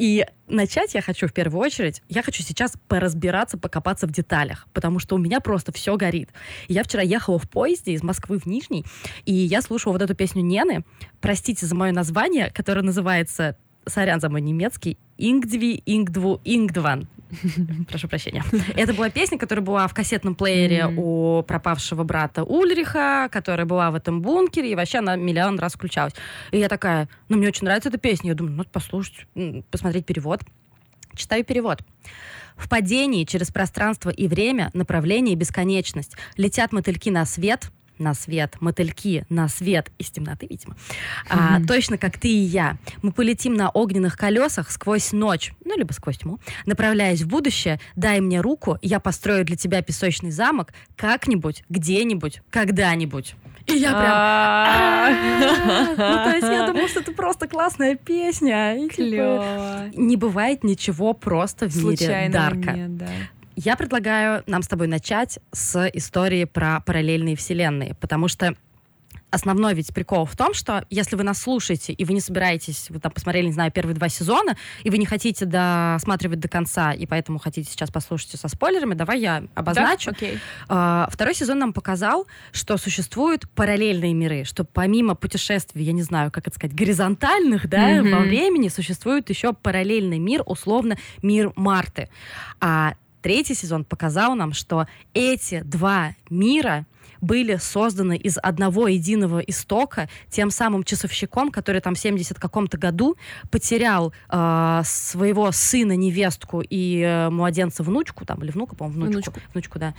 И 0.00 0.24
начать 0.48 0.94
я 0.94 1.02
хочу 1.02 1.28
в 1.28 1.34
первую 1.34 1.60
очередь, 1.60 2.00
я 2.08 2.22
хочу 2.22 2.42
сейчас 2.42 2.72
поразбираться, 2.88 3.58
покопаться 3.58 4.06
в 4.06 4.10
деталях, 4.10 4.66
потому 4.72 4.98
что 4.98 5.16
у 5.16 5.18
меня 5.18 5.40
просто 5.40 5.72
все 5.72 5.94
горит. 5.98 6.30
Я 6.68 6.84
вчера 6.84 7.02
ехала 7.02 7.38
в 7.38 7.46
поезде 7.50 7.92
из 7.92 8.02
Москвы 8.02 8.38
в 8.38 8.46
Нижний, 8.46 8.86
и 9.26 9.34
я 9.34 9.60
слушала 9.60 9.92
вот 9.92 10.00
эту 10.00 10.14
песню 10.14 10.42
Нены, 10.42 10.86
простите 11.20 11.66
за 11.66 11.74
мое 11.74 11.92
название, 11.92 12.50
которое 12.50 12.80
называется 12.80 13.58
сорян 13.84 14.22
за 14.22 14.30
мой 14.30 14.40
немецкий, 14.40 14.96
Ингдви, 15.18 15.82
Ингдву, 15.84 16.40
Ингдван. 16.44 17.06
Прошу 17.88 18.08
прощения. 18.08 18.44
Это 18.76 18.94
была 18.94 19.10
песня, 19.10 19.38
которая 19.38 19.64
была 19.64 19.86
в 19.88 19.94
кассетном 19.94 20.34
плеере 20.34 20.80
mm-hmm. 20.80 20.94
у 20.96 21.42
пропавшего 21.42 22.04
брата 22.04 22.44
Ульриха, 22.44 23.28
которая 23.30 23.66
была 23.66 23.90
в 23.90 23.94
этом 23.94 24.20
бункере, 24.22 24.72
и 24.72 24.74
вообще 24.74 24.98
она 24.98 25.16
миллион 25.16 25.58
раз 25.58 25.74
включалась. 25.74 26.14
И 26.50 26.58
я 26.58 26.68
такая, 26.68 27.08
ну, 27.28 27.36
мне 27.36 27.48
очень 27.48 27.64
нравится 27.64 27.88
эта 27.88 27.98
песня. 27.98 28.30
Я 28.30 28.34
думаю, 28.34 28.56
ну, 28.56 28.64
послушать, 28.64 29.26
посмотреть 29.70 30.06
перевод. 30.06 30.40
Читаю 31.14 31.44
перевод. 31.44 31.80
В 32.56 32.68
падении 32.68 33.24
через 33.24 33.50
пространство 33.50 34.10
и 34.10 34.28
время, 34.28 34.70
направление 34.74 35.34
и 35.34 35.36
бесконечность 35.36 36.16
летят 36.36 36.72
мотыльки 36.72 37.08
на 37.10 37.24
свет, 37.24 37.70
на 38.00 38.14
свет, 38.14 38.56
мотыльки 38.60 39.24
на 39.28 39.48
свет 39.48 39.90
из 39.98 40.10
темноты, 40.10 40.46
видимо. 40.48 40.76
А, 41.28 41.60
точно 41.66 41.98
как 41.98 42.18
ты 42.18 42.28
и 42.28 42.38
я. 42.38 42.76
Мы 43.02 43.12
полетим 43.12 43.54
на 43.54 43.70
огненных 43.70 44.16
колесах 44.16 44.70
сквозь 44.70 45.12
ночь, 45.12 45.52
ну, 45.64 45.76
либо 45.76 45.92
сквозь 45.92 46.18
тьму, 46.18 46.40
направляясь 46.66 47.22
в 47.22 47.28
будущее. 47.28 47.80
Дай 47.96 48.20
мне 48.20 48.40
руку, 48.40 48.78
я 48.82 49.00
построю 49.00 49.44
для 49.44 49.56
тебя 49.56 49.82
песочный 49.82 50.30
замок 50.30 50.72
как-нибудь, 50.96 51.64
где-нибудь, 51.68 52.42
когда-нибудь. 52.50 53.34
И 53.66 53.74
я 53.74 53.90
прям... 53.92 55.90
Ну, 55.90 56.24
то 56.24 56.30
есть 56.34 56.42
я 56.42 56.66
думала, 56.66 56.88
что 56.88 57.00
это 57.00 57.12
просто 57.12 57.46
классная 57.46 57.94
песня. 57.94 58.76
И, 58.76 58.88
типа. 58.88 59.90
Не 59.94 60.16
бывает 60.16 60.64
ничего 60.64 61.12
просто 61.12 61.68
в 61.68 61.76
мире 61.84 62.28
Дарка. 62.32 62.74
да. 62.88 63.08
Я 63.62 63.76
предлагаю 63.76 64.42
нам 64.46 64.62
с 64.62 64.68
тобой 64.68 64.86
начать 64.86 65.38
с 65.52 65.86
истории 65.92 66.44
про 66.44 66.80
параллельные 66.80 67.36
вселенные, 67.36 67.94
потому 68.00 68.26
что 68.26 68.54
основной 69.28 69.74
ведь 69.74 69.92
прикол 69.92 70.24
в 70.24 70.34
том, 70.34 70.54
что 70.54 70.86
если 70.88 71.14
вы 71.14 71.24
нас 71.24 71.42
слушаете, 71.42 71.92
и 71.92 72.04
вы 72.06 72.14
не 72.14 72.20
собираетесь, 72.22 72.88
вы 72.88 73.00
там 73.00 73.12
посмотрели, 73.12 73.48
не 73.48 73.52
знаю, 73.52 73.70
первые 73.70 73.94
два 73.94 74.08
сезона, 74.08 74.56
и 74.82 74.88
вы 74.88 74.96
не 74.96 75.04
хотите 75.04 75.44
досматривать 75.44 76.40
до 76.40 76.48
конца, 76.48 76.92
и 76.94 77.04
поэтому 77.04 77.38
хотите 77.38 77.70
сейчас 77.70 77.90
послушать 77.90 78.30
со 78.40 78.48
спойлерами, 78.48 78.94
давай 78.94 79.20
я 79.20 79.44
обозначу. 79.54 80.06
Да? 80.12 80.16
Окей. 80.16 80.38
А, 80.70 81.08
Второй 81.12 81.34
сезон 81.34 81.58
нам 81.58 81.74
показал, 81.74 82.26
что 82.52 82.78
существуют 82.78 83.46
параллельные 83.50 84.14
миры, 84.14 84.44
что 84.44 84.64
помимо 84.64 85.14
путешествий, 85.14 85.84
я 85.84 85.92
не 85.92 86.02
знаю, 86.02 86.30
как 86.30 86.46
это 86.48 86.56
сказать, 86.56 86.74
горизонтальных, 86.74 87.68
да, 87.68 87.88
Мгм. 87.88 88.10
во 88.12 88.20
времени, 88.20 88.68
существует 88.68 89.28
еще 89.28 89.52
параллельный 89.52 90.18
мир, 90.18 90.44
условно, 90.46 90.96
мир 91.22 91.52
Марты. 91.56 92.08
А 92.58 92.94
третий 93.22 93.54
сезон 93.54 93.84
показал 93.84 94.34
нам, 94.34 94.52
что 94.52 94.86
эти 95.14 95.62
два 95.62 96.14
мира 96.28 96.86
были 97.20 97.56
созданы 97.56 98.16
из 98.16 98.38
одного 98.38 98.88
единого 98.88 99.40
истока 99.40 100.08
тем 100.28 100.50
самым 100.50 100.84
часовщиком, 100.84 101.50
который 101.50 101.80
там 101.80 101.94
в 101.94 101.98
70 101.98 102.38
каком-то 102.38 102.78
году 102.78 103.16
потерял 103.50 104.12
э, 104.30 104.82
своего 104.84 105.52
сына, 105.52 105.96
невестку 105.96 106.62
и 106.62 107.00
э, 107.00 107.30
младенца 107.30 107.82
внучку, 107.82 108.24
там, 108.24 108.42
или 108.42 108.50
внука, 108.50 108.74
по-моему, 108.76 109.06
внучку. 109.06 109.32
Внучку. 109.32 109.50
Внучку, 109.52 109.78
да. 109.78 109.94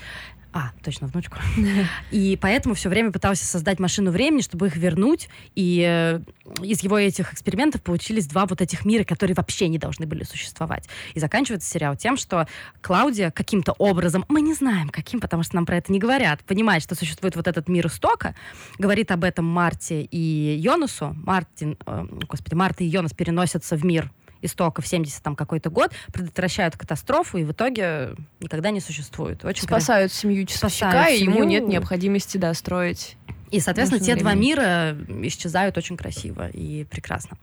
А, 0.53 0.71
точно, 0.83 1.07
внучку. 1.07 1.37
И 2.11 2.37
поэтому 2.41 2.75
все 2.75 2.89
время 2.89 3.11
пытался 3.11 3.45
создать 3.45 3.79
машину 3.79 4.11
времени, 4.11 4.41
чтобы 4.41 4.67
их 4.67 4.75
вернуть. 4.75 5.29
И 5.55 5.85
э, 5.87 6.19
из 6.61 6.83
его 6.83 6.97
этих 6.97 7.31
экспериментов 7.31 7.81
получились 7.81 8.27
два 8.27 8.45
вот 8.45 8.59
этих 8.59 8.83
мира, 8.83 9.05
которые 9.05 9.33
вообще 9.33 9.69
не 9.69 9.77
должны 9.77 10.05
были 10.05 10.23
существовать. 10.23 10.89
И 11.13 11.21
заканчивается 11.21 11.69
сериал 11.69 11.95
тем, 11.95 12.17
что 12.17 12.47
Клаудия 12.81 13.31
каким-то 13.31 13.71
образом, 13.73 14.25
мы 14.27 14.41
не 14.41 14.53
знаем 14.53 14.89
каким, 14.89 15.21
потому 15.21 15.43
что 15.43 15.55
нам 15.55 15.65
про 15.65 15.77
это 15.77 15.91
не 15.91 15.99
говорят, 15.99 16.43
понимает, 16.43 16.83
что 16.83 16.95
существует 16.95 17.37
вот 17.37 17.47
этот 17.47 17.69
мир 17.69 17.87
истока, 17.87 18.35
говорит 18.77 19.11
об 19.11 19.23
этом 19.23 19.45
Марте 19.45 20.01
и 20.03 20.57
Йонасу. 20.59 21.15
Мартин, 21.23 21.77
э, 21.85 22.05
господи, 22.27 22.55
Марта 22.55 22.83
и 22.83 22.87
Йонас 22.87 23.13
переносятся 23.13 23.77
в 23.77 23.85
мир 23.85 24.11
истока 24.41 24.81
в 24.81 24.87
70 24.87 25.21
там 25.21 25.35
какой-то 25.35 25.69
год, 25.69 25.91
предотвращают 26.13 26.77
катастрофу 26.77 27.37
и 27.37 27.43
в 27.43 27.51
итоге 27.51 28.15
никогда 28.39 28.71
не 28.71 28.79
существует. 28.79 29.45
Очень 29.45 29.67
красиво. 29.67 29.79
Спасают 29.79 30.13
семью 30.13 30.45
часовщика, 30.45 31.07
и 31.09 31.23
ему 31.23 31.43
нет 31.43 31.67
необходимости, 31.67 32.37
да, 32.37 32.53
строить. 32.53 33.17
И, 33.51 33.59
соответственно, 33.59 34.03
те 34.03 34.15
два 34.15 34.33
мира 34.33 34.97
исчезают 35.23 35.77
очень 35.77 35.97
красиво 35.97 36.47
и 36.49 36.85
прекрасно. 36.85 37.37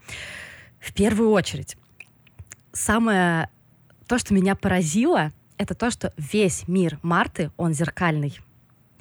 В 0.79 0.93
первую 0.93 1.31
очередь, 1.31 1.77
самое 2.73 3.49
то, 4.07 4.17
что 4.17 4.33
меня 4.33 4.55
поразило, 4.55 5.31
это 5.57 5.75
то, 5.75 5.91
что 5.91 6.13
весь 6.17 6.67
мир 6.67 6.99
Марты, 7.03 7.51
он 7.57 7.73
зеркальный. 7.73 8.39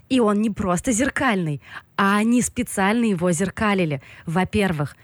И 0.08 0.20
он 0.20 0.40
не 0.40 0.50
просто 0.50 0.92
зеркальный, 0.92 1.62
а 1.96 2.16
они 2.16 2.42
специально 2.42 3.04
его 3.04 3.30
зеркалили. 3.30 4.02
Во-первых, 4.26 4.96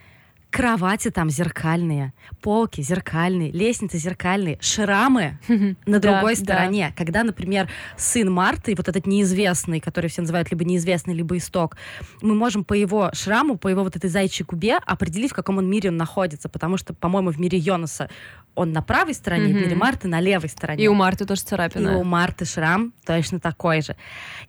кровати 0.55 1.11
там 1.11 1.31
зеркальные, 1.31 2.13
полки 2.41 2.81
зеркальные, 2.81 3.51
лестницы 3.51 3.99
зеркальные, 3.99 4.57
шрамы 4.61 5.37
на 5.85 5.99
другой 5.99 6.37
стороне. 6.37 6.95
Когда, 6.97 7.25
например, 7.25 7.69
сын 7.97 8.31
Марты, 8.31 8.77
вот 8.77 8.89
этот 8.89 9.05
неизвестный, 9.05 9.81
который 9.81 10.09
все 10.09 10.21
называют 10.21 10.53
либо 10.53 10.65
неизвестный, 10.65 11.13
либо 11.13 11.37
исток, 11.37 11.77
мы 12.23 12.37
можем 12.37 12.63
по 12.63 12.73
его 12.73 13.11
шраму, 13.15 13.59
по 13.59 13.67
его 13.67 13.83
вот 13.83 13.97
этой 13.97 14.09
зайчьей 14.09 14.47
губе 14.47 14.77
определить, 14.87 15.33
в 15.33 15.35
каком 15.35 15.59
он 15.59 15.69
мире 15.69 15.91
он 15.91 15.97
находится. 15.97 16.49
Потому 16.49 16.77
что, 16.77 16.95
по-моему, 16.95 17.33
в 17.33 17.41
мире 17.41 17.59
Йонаса 17.59 18.09
он 18.55 18.73
на 18.73 18.83
правой 18.83 19.15
стороне, 19.15 19.49
Мгм. 19.53 19.63
мире 19.63 19.75
Марты 19.75 20.09
на 20.09 20.21
левой 20.21 20.49
стороне. 20.49 20.85
И 20.85 20.89
у 20.89 20.95
Марты 20.95 21.25
тоже 21.25 21.43
И 21.43 21.45
царапина. 21.45 21.99
у 21.99 22.05
Марты 22.05 22.45
шрам 22.45 22.93
точно 23.05 23.41
такой 23.41 23.83
же. 23.83 23.97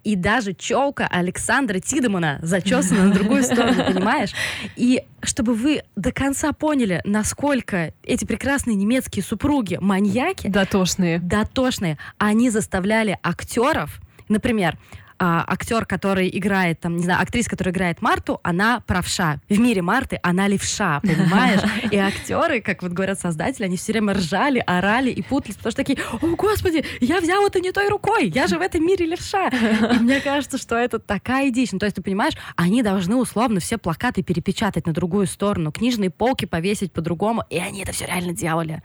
И 0.04 0.16
даже 0.16 0.54
челка 0.54 1.08
Александра 1.12 1.80
Тидемана 1.80 2.40
зачесана 2.42 3.06
на 3.06 3.14
другую 3.14 3.44
сторону, 3.44 3.84
понимаешь? 3.86 4.32
И 4.76 5.04
чтобы 5.24 5.56
вы 5.56 5.82
до 5.96 6.12
конца 6.12 6.52
поняли, 6.54 7.02
насколько 7.04 7.94
эти 8.04 8.26
прекрасные 8.26 8.76
немецкие 8.76 9.24
супруги 9.24 9.78
маньяки, 9.82 10.48
Дотошные. 10.48 11.20
дотошные, 11.20 11.98
они 12.20 12.50
заставляли 12.52 13.18
актеров, 13.24 14.00
например, 14.30 14.78
а, 15.20 15.46
актер, 15.48 15.86
который 15.86 16.30
играет, 16.32 16.80
там, 16.80 16.98
не 16.98 17.04
знаю, 17.04 17.22
актриса, 17.22 17.50
которая 17.50 17.74
играет 17.74 18.02
Марту, 18.02 18.40
она 18.44 18.82
правша. 18.86 19.40
В 19.50 19.60
мире 19.60 19.82
Марты 19.82 20.20
она 20.24 20.48
левша, 20.48 21.00
понимаешь? 21.04 21.62
И 21.92 21.98
актеры, 21.98 22.62
как 22.62 22.84
вот 22.84 22.92
говорят 22.92 23.20
создатели, 23.20 23.66
они 23.66 23.78
все 23.78 23.94
время 23.94 24.14
ржали, 24.14 24.64
орали 24.66 25.12
и 25.12 25.22
путались, 25.22 25.56
потому 25.56 25.72
что 25.72 25.84
такие, 25.84 26.00
о, 26.22 26.28
господи, 26.36 26.84
я 27.00 27.22
взял 27.22 27.46
это 27.46 27.60
не 27.60 27.72
той 27.72 27.90
рукой, 27.90 28.28
я 28.30 28.48
же 28.48 28.58
в 28.58 28.62
этом 28.62 28.86
мире 28.86 29.06
левша. 29.06 29.50
И 29.50 30.00
мне 30.00 30.20
кажется, 30.20 30.58
что 30.58 30.76
это 30.76 31.00
такая 31.00 31.50
дичь. 31.52 31.72
Ну, 31.72 31.80
то 31.80 31.86
есть, 31.86 31.96
ты 31.96 32.02
понимаешь, 32.02 32.34
они 32.56 32.84
должны 32.84 33.16
условно 33.16 33.60
все 33.60 33.78
плакаты 33.78 34.24
перепечатать 34.24 34.86
на 34.86 34.94
другую 34.94 35.28
сторону, 35.28 35.72
книжные 35.72 36.10
полки 36.10 36.46
повесить 36.46 36.92
по-другому, 36.92 37.44
и 37.50 37.58
они 37.58 37.84
это 37.84 37.92
все 37.92 38.06
реально 38.06 38.34
делали. 38.34 38.82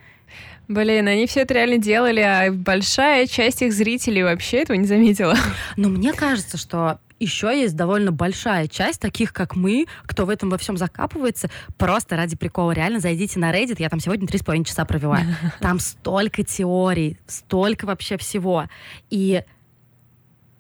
Блин, 0.69 1.09
они 1.09 1.27
все 1.27 1.41
это 1.41 1.55
реально 1.55 1.79
делали, 1.79 2.21
а 2.21 2.53
большая 2.53 3.27
часть 3.27 3.61
их 3.61 3.73
зрителей 3.73 4.23
вообще 4.23 4.59
этого 4.59 4.77
не 4.77 4.87
заметила. 4.87 5.35
Но 5.77 5.89
мне 5.89 6.13
кажется, 6.21 6.59
что 6.59 7.01
еще 7.19 7.49
есть 7.49 7.77
довольно 7.77 8.13
большая 8.13 8.69
часть 8.69 9.01
таких, 9.01 9.33
как 9.33 9.57
мы, 9.57 9.87
кто 10.05 10.27
в 10.27 10.31
этом 10.31 10.51
во 10.51 10.59
всем 10.59 10.77
закапывается, 10.77 11.51
просто 11.77 12.17
ради 12.17 12.37
прикола. 12.37 12.73
Реально 12.73 13.01
зайдите 13.01 13.39
на 13.39 13.53
Reddit, 13.53 13.77
я 13.79 13.89
там 13.89 14.01
сегодня 14.01 14.27
три 14.27 14.39
с 14.39 14.43
половиной 14.43 14.65
часа 14.65 14.85
провела. 14.85 15.21
Там 15.61 15.79
столько 15.79 16.43
теорий, 16.43 17.19
столько 17.27 17.85
вообще 17.87 18.17
всего. 18.17 18.67
И 19.11 19.43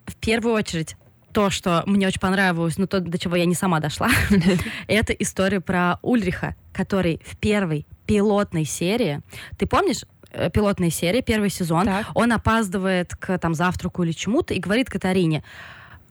в 0.07 0.17
первую 0.17 0.55
очередь 0.55 0.97
то, 1.33 1.49
что 1.51 1.83
мне 1.87 2.07
очень 2.07 2.21
понравилось, 2.21 2.77
но 2.77 2.87
то, 2.87 3.01
до 3.01 3.19
чего 3.19 3.37
я 3.37 3.45
не 3.45 3.55
сама 3.55 3.81
дошла, 3.81 4.11
это 4.87 5.13
история 5.15 5.61
про 5.61 5.99
Ульриха, 6.03 6.57
который 6.73 7.21
в 7.25 7.37
первой 7.37 7.87
пилотной 8.07 8.65
серии, 8.65 9.21
ты 9.57 9.67
помнишь, 9.67 10.05
э, 10.33 10.51
пилотная 10.51 10.91
серия, 10.91 11.23
первый 11.23 11.51
сезон, 11.51 11.85
Так. 11.87 12.07
он 12.15 12.33
опаздывает 12.33 13.15
к 13.15 13.39
там 13.39 13.55
завтраку 13.55 14.03
или 14.03 14.13
чему-то 14.13 14.55
и 14.55 14.61
говорит 14.61 14.89
Катарине, 14.91 15.43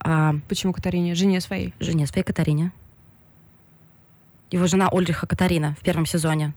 а, 0.02 0.36
Почему 0.48 0.74
Катарине? 0.74 1.16
Жене 1.16 1.42
своей. 1.42 1.74
жене 1.80 2.08
своей 2.08 2.24
Катарине. 2.24 2.72
Его 4.52 4.66
жена 4.68 4.90
Ульриха 4.90 5.28
Катарина 5.28 5.76
в 5.80 5.84
первом 5.84 6.06
сезоне. 6.06 6.54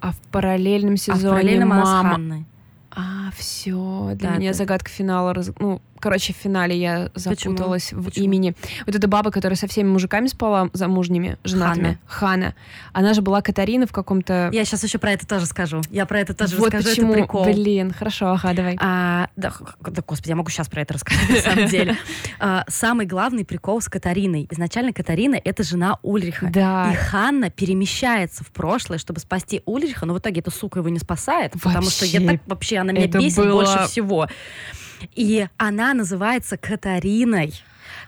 А 0.00 0.12
в 0.12 0.18
параллельном 0.30 0.94
а 0.94 0.96
сезоне 0.96 1.26
в 1.26 1.30
параллельном 1.30 1.72
она 1.72 1.84
с 1.84 1.88
мама... 1.88 2.10
Ханной. 2.10 2.44
А, 2.90 3.30
все. 3.36 4.12
Для 4.14 4.30
Да, 4.30 4.36
меня 4.36 4.50
это- 4.50 4.58
загадка 4.58 4.90
финала. 4.90 5.34
раз- 5.34 5.50
Ну, 5.58 5.80
короче, 6.00 6.32
в 6.32 6.36
финале 6.36 6.76
я 6.78 7.10
Почему? 7.14 7.34
запуталась 7.56 7.92
в 7.92 8.04
Почему? 8.04 8.24
имени. 8.24 8.54
Вот 8.86 8.94
эта 8.94 9.08
баба, 9.08 9.30
которая 9.30 9.56
со 9.56 9.66
всеми 9.66 9.88
мужиками 9.88 10.26
спала, 10.26 10.70
замужними, 10.72 11.38
женатыми. 11.44 11.98
Хана. 12.06 12.54
Она 12.92 13.14
же 13.14 13.22
была 13.22 13.42
Катарина 13.42 13.86
в 13.86 13.92
каком-то... 13.92 14.50
Я 14.52 14.64
сейчас 14.64 14.84
еще 14.84 14.98
про 14.98 15.12
это 15.12 15.26
тоже 15.26 15.46
скажу. 15.46 15.80
Я 15.90 16.06
про 16.06 16.20
это 16.20 16.34
тоже 16.34 16.56
вот 16.56 16.72
расскажу, 16.74 16.88
почему. 16.90 17.12
это 17.12 17.20
прикол. 17.22 17.44
Блин, 17.44 17.92
хорошо, 17.92 18.30
ага, 18.32 18.52
давай. 18.54 18.76
А, 18.80 19.28
да, 19.36 19.52
да, 19.80 20.02
господи, 20.06 20.30
я 20.30 20.36
могу 20.36 20.50
сейчас 20.50 20.68
про 20.68 20.82
это 20.82 20.94
рассказать, 20.94 21.28
на 21.28 21.36
самом 21.40 21.66
деле. 21.68 21.96
А, 22.40 22.64
самый 22.68 23.06
главный 23.06 23.44
прикол 23.44 23.80
с 23.80 23.88
Катариной. 23.88 24.46
Изначально 24.50 24.92
Катарина— 24.92 25.40
это 25.44 25.62
жена 25.64 25.98
Ульриха. 26.02 26.48
Да. 26.52 26.90
И 26.92 26.94
Ханна 26.94 27.50
перемещается 27.50 28.44
в 28.44 28.48
прошлое, 28.52 28.98
чтобы 28.98 29.20
спасти 29.20 29.62
Ульриха, 29.66 30.06
но 30.06 30.14
в 30.14 30.18
итоге 30.18 30.40
эта 30.40 30.50
сука 30.50 30.78
его 30.78 30.88
не 30.88 30.98
спасает, 31.00 31.52
потому 31.60 31.90
что 31.90 32.04
я 32.04 32.20
Вообще. 32.20 32.38
так 32.38 32.46
вообще, 32.48 32.76
она 32.78 32.92
меня 32.92 33.06
бесит 33.08 33.38
было- 33.38 33.52
больше 33.52 33.86
всего. 33.88 34.28
И 35.14 35.46
она 35.56 35.94
называется 35.94 36.56
Катариной. 36.56 37.54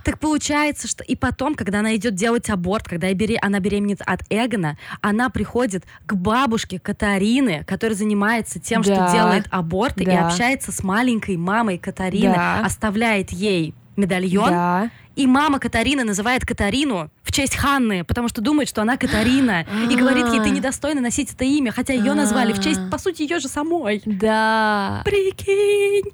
Так 0.05 0.19
получается, 0.19 0.89
что 0.89 1.05
и 1.05 1.15
потом, 1.17 1.55
когда 1.55 1.81
она 1.81 1.95
идет 1.97 2.15
делать 2.15 2.49
аборт, 2.51 2.87
когда 2.89 3.11
бере- 3.13 3.39
она 3.41 3.61
беременеет 3.61 4.01
от 4.07 4.21
Эгона, 4.31 4.79
она 5.03 5.29
приходит 5.31 5.85
к 6.07 6.15
бабушке 6.15 6.79
Катарины, 6.79 7.65
которая 7.67 7.97
занимается 7.97 8.59
тем, 8.61 8.83
Да. 8.83 8.95
что 9.09 9.15
делает 9.17 9.47
аборты, 9.51 10.03
и 10.05 10.07
Да. 10.07 10.27
общается 10.29 10.73
с 10.73 10.83
маленькой 10.83 11.37
мамой 11.37 11.79
Катарины, 11.79 12.35
Да. 12.35 12.65
оставляет 12.65 13.31
ей 13.31 13.75
медальон, 13.97 14.49
Да. 14.49 14.91
и 15.17 15.27
мама 15.27 15.59
Катарины 15.59 16.05
называет 16.05 16.47
Катарину 16.47 17.11
в 17.23 17.33
честь 17.33 17.57
Ханны, 17.57 18.05
потому 18.05 18.29
что 18.29 18.41
думает, 18.41 18.69
что 18.69 18.81
она 18.83 18.97
Катарина. 18.97 19.67
И 19.91 19.97
говорит 19.97 20.27
ей, 20.29 20.41
ты 20.41 20.51
недостойна 20.51 21.01
носить 21.03 21.33
это 21.35 21.45
имя, 21.45 21.73
хотя 21.73 21.93
ее 21.93 22.15
назвали 22.15 22.53
в 22.55 22.61
честь, 22.63 22.81
по 22.91 22.97
сути, 22.99 23.23
ее 23.23 23.39
же 23.39 23.49
самой. 23.49 24.01
Да. 24.07 25.03
Прикинь. 25.05 26.13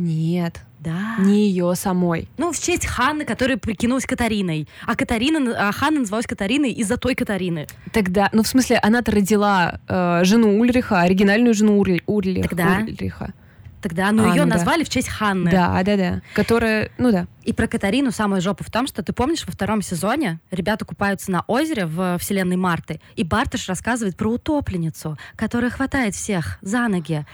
Нет, 0.00 0.60
Да. 0.78 1.16
не 1.18 1.48
ее 1.48 1.74
самой. 1.74 2.28
Ну, 2.38 2.52
в 2.52 2.58
честь 2.60 2.86
Ханны, 2.86 3.24
которая 3.24 3.56
прикинулась 3.56 4.06
Катариной. 4.06 4.68
А 4.86 4.94
Катарина, 4.94 5.68
а 5.68 5.72
Ханна 5.72 6.00
называлась 6.00 6.26
Катариной 6.28 6.70
из-за 6.70 6.96
той 6.98 7.16
Катарины. 7.16 7.66
Тогда, 7.92 8.28
ну 8.32 8.44
в 8.44 8.46
смысле, 8.46 8.78
она-то 8.80 9.10
родила 9.10 9.80
э, 9.88 10.20
жену 10.24 10.60
Ульриха, 10.60 11.00
оригинальную 11.00 11.52
жену 11.52 11.80
Урли, 11.80 12.00
Урли- 12.06 12.42
Тогда? 12.42 12.78
Ульриха. 12.80 13.32
Тогда, 13.80 14.10
ну, 14.10 14.24
А, 14.24 14.34
ее 14.34 14.42
ну 14.44 14.50
да. 14.50 14.56
назвали 14.56 14.82
в 14.82 14.88
честь 14.88 15.08
Ханны. 15.08 15.52
Да, 15.52 15.80
да, 15.84 15.96
да. 15.96 16.20
Которая, 16.34 16.90
ну 16.98 17.12
да. 17.12 17.26
И 17.44 17.52
про 17.52 17.68
Катарину 17.68 18.10
самая 18.10 18.40
жопа 18.40 18.64
в 18.64 18.70
том, 18.72 18.88
что 18.88 19.04
ты 19.04 19.12
помнишь, 19.12 19.46
во 19.46 19.52
втором 19.52 19.82
сезоне 19.82 20.40
ребята 20.50 20.84
купаются 20.84 21.30
на 21.30 21.44
озере 21.46 21.86
в 21.86 22.18
вселенной 22.18 22.56
Марты, 22.56 23.00
и 23.14 23.22
Бартыш 23.22 23.68
рассказывает 23.68 24.16
про 24.16 24.30
утопленницу, 24.32 25.16
которая 25.36 25.70
хватает 25.70 26.16
всех 26.16 26.58
за 26.60 26.88
ноги. 26.88 27.24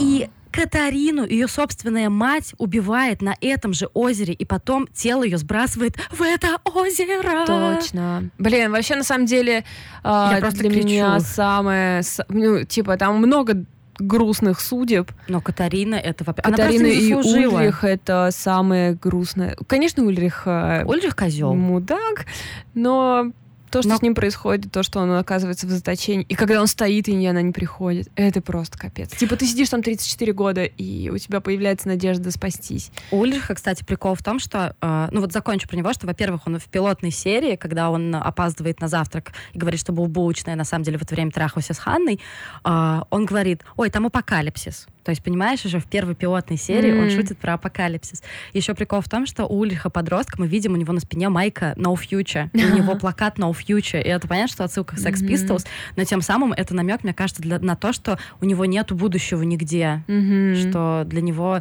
И 0.00 0.28
Катарину, 0.50 1.26
ее 1.26 1.48
собственная 1.48 2.10
мать, 2.10 2.54
убивает 2.58 3.22
на 3.22 3.34
этом 3.40 3.72
же 3.72 3.86
озере, 3.94 4.34
и 4.34 4.44
потом 4.44 4.86
тело 4.88 5.22
ее 5.22 5.38
сбрасывает 5.38 5.96
в 6.10 6.22
это 6.22 6.58
озеро. 6.64 7.46
Точно. 7.46 8.30
Блин, 8.38 8.72
вообще, 8.72 8.96
на 8.96 9.04
самом 9.04 9.26
деле, 9.26 9.64
а, 10.02 10.32
Я 10.34 10.40
просто 10.40 10.60
для 10.60 10.70
кричу. 10.70 10.86
меня 10.88 11.20
самое... 11.20 12.02
Ну, 12.28 12.64
типа, 12.64 12.96
там 12.96 13.16
много 13.18 13.64
грустных 13.98 14.60
судеб. 14.60 15.10
Но 15.28 15.40
Катарина 15.40 15.96
это 15.96 16.24
вообще... 16.24 16.42
Катарина 16.42 16.86
и. 16.86 17.12
Ульрих— 17.12 17.82
это 17.84 18.28
самое 18.32 18.94
грустное. 18.94 19.56
Конечно, 19.66 20.04
Ульрих 20.04 20.42
э, 20.46 20.84
Ульрих 20.84 21.16
козел. 21.16 21.54
мудак, 21.54 22.26
но 22.74 23.32
то, 23.70 23.82
что 23.82 23.90
Но- 23.90 23.96
с 23.98 24.02
ним 24.02 24.14
происходит, 24.14 24.70
то, 24.72 24.82
что 24.82 25.00
он 25.00 25.10
оказывается 25.12 25.66
в 25.66 25.70
заточении, 25.70 26.24
и 26.28 26.34
когда 26.34 26.60
он 26.60 26.66
стоит, 26.66 27.08
и 27.08 27.26
она 27.26 27.42
не 27.42 27.52
приходит, 27.52 28.08
это 28.16 28.40
просто 28.40 28.78
капец. 28.78 29.10
Типа 29.10 29.36
ты 29.36 29.46
сидишь 29.46 29.68
там 29.68 29.82
34 29.82 30.32
года, 30.32 30.64
и 30.64 31.10
у 31.10 31.18
тебя 31.18 31.40
появляется 31.40 31.88
надежда 31.88 32.30
спастись. 32.30 32.90
У 33.10 33.18
Ульриха, 33.18 33.54
кстати, 33.54 33.84
прикол 33.84 34.14
в 34.14 34.22
том, 34.22 34.38
что, 34.38 34.74
э, 34.80 35.08
ну 35.10 35.20
вот 35.20 35.32
закончу 35.32 35.68
про 35.68 35.76
него, 35.76 35.92
что, 35.92 36.06
во-первых, 36.06 36.42
он 36.46 36.58
в 36.58 36.64
пилотной 36.64 37.10
серии, 37.10 37.56
когда 37.56 37.90
он 37.90 38.14
опаздывает 38.14 38.80
на 38.80 38.88
завтрак 38.88 39.32
и 39.52 39.58
говорит, 39.58 39.80
что 39.80 39.92
был 39.92 40.06
булочная, 40.06 40.56
на 40.56 40.64
самом 40.64 40.84
деле 40.84 40.98
в 40.98 41.02
это 41.02 41.14
время 41.14 41.30
трахался 41.30 41.74
с 41.74 41.78
Ханной, 41.78 42.20
э, 42.64 43.00
он 43.10 43.24
говорит, 43.26 43.62
ой, 43.76 43.90
там 43.90 44.06
апокалипсис. 44.06 44.86
То 45.04 45.10
есть, 45.10 45.22
понимаешь, 45.24 45.64
уже 45.64 45.78
в 45.80 45.86
первой 45.86 46.14
пилотной 46.14 46.58
серии 46.58 46.92
он 46.92 47.04
М. 47.04 47.10
шутит 47.10 47.38
про 47.38 47.54
апокалипсис. 47.54 48.22
Еще 48.52 48.74
прикол 48.74 49.00
в 49.00 49.08
том, 49.08 49.24
что 49.24 49.46
у 49.46 49.58
Ульриха 49.60 49.88
подростка 49.88 50.36
мы 50.38 50.46
видим, 50.46 50.74
у 50.74 50.76
него 50.76 50.92
на 50.92 51.00
спине 51.00 51.30
майка 51.30 51.72
No 51.78 51.94
Future, 51.94 52.50
у 52.52 52.76
него 52.76 52.94
плакат 53.00 53.38
No 53.38 53.52
Future, 53.66 54.02
и 54.02 54.08
это 54.08 54.26
понятно, 54.28 54.52
что 54.52 54.64
отсылка 54.64 54.96
к 54.96 54.98
Sex. 54.98 55.22
Pistols, 55.22 55.66
но 55.96 56.04
тем 56.04 56.20
самым 56.22 56.52
это 56.52 56.74
намек, 56.74 57.02
мне 57.04 57.14
кажется, 57.14 57.42
для- 57.42 57.58
на 57.58 57.76
то, 57.76 57.92
что 57.92 58.18
у 58.40 58.44
него 58.44 58.64
нету 58.64 58.94
будущего 58.94 59.42
нигде, 59.42 60.02
Мгм. 60.08 60.56
что 60.56 61.04
для 61.06 61.20
него 61.20 61.60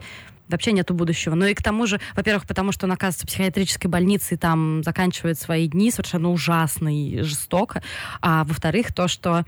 вообще 0.50 0.72
нету 0.72 0.94
будущего. 0.94 1.36
Ну 1.36 1.46
и 1.46 1.54
к 1.54 1.62
тому 1.62 1.86
же, 1.88 2.00
во-первых, 2.16 2.46
потому 2.48 2.72
что 2.72 2.86
он 2.86 2.94
оказывается 2.94 3.26
в 3.26 3.30
психиатрической 3.30 3.90
больнице 3.92 4.36
и 4.36 4.38
там 4.38 4.82
заканчивает 4.84 5.38
свои 5.38 5.68
дни 5.68 5.92
совершенно 5.92 6.30
ужасно 6.32 6.88
и 6.96 7.22
жестоко. 7.22 7.84
А 8.22 8.46
во-вторых, 8.46 8.94
то, 8.94 9.10
что 9.10 9.44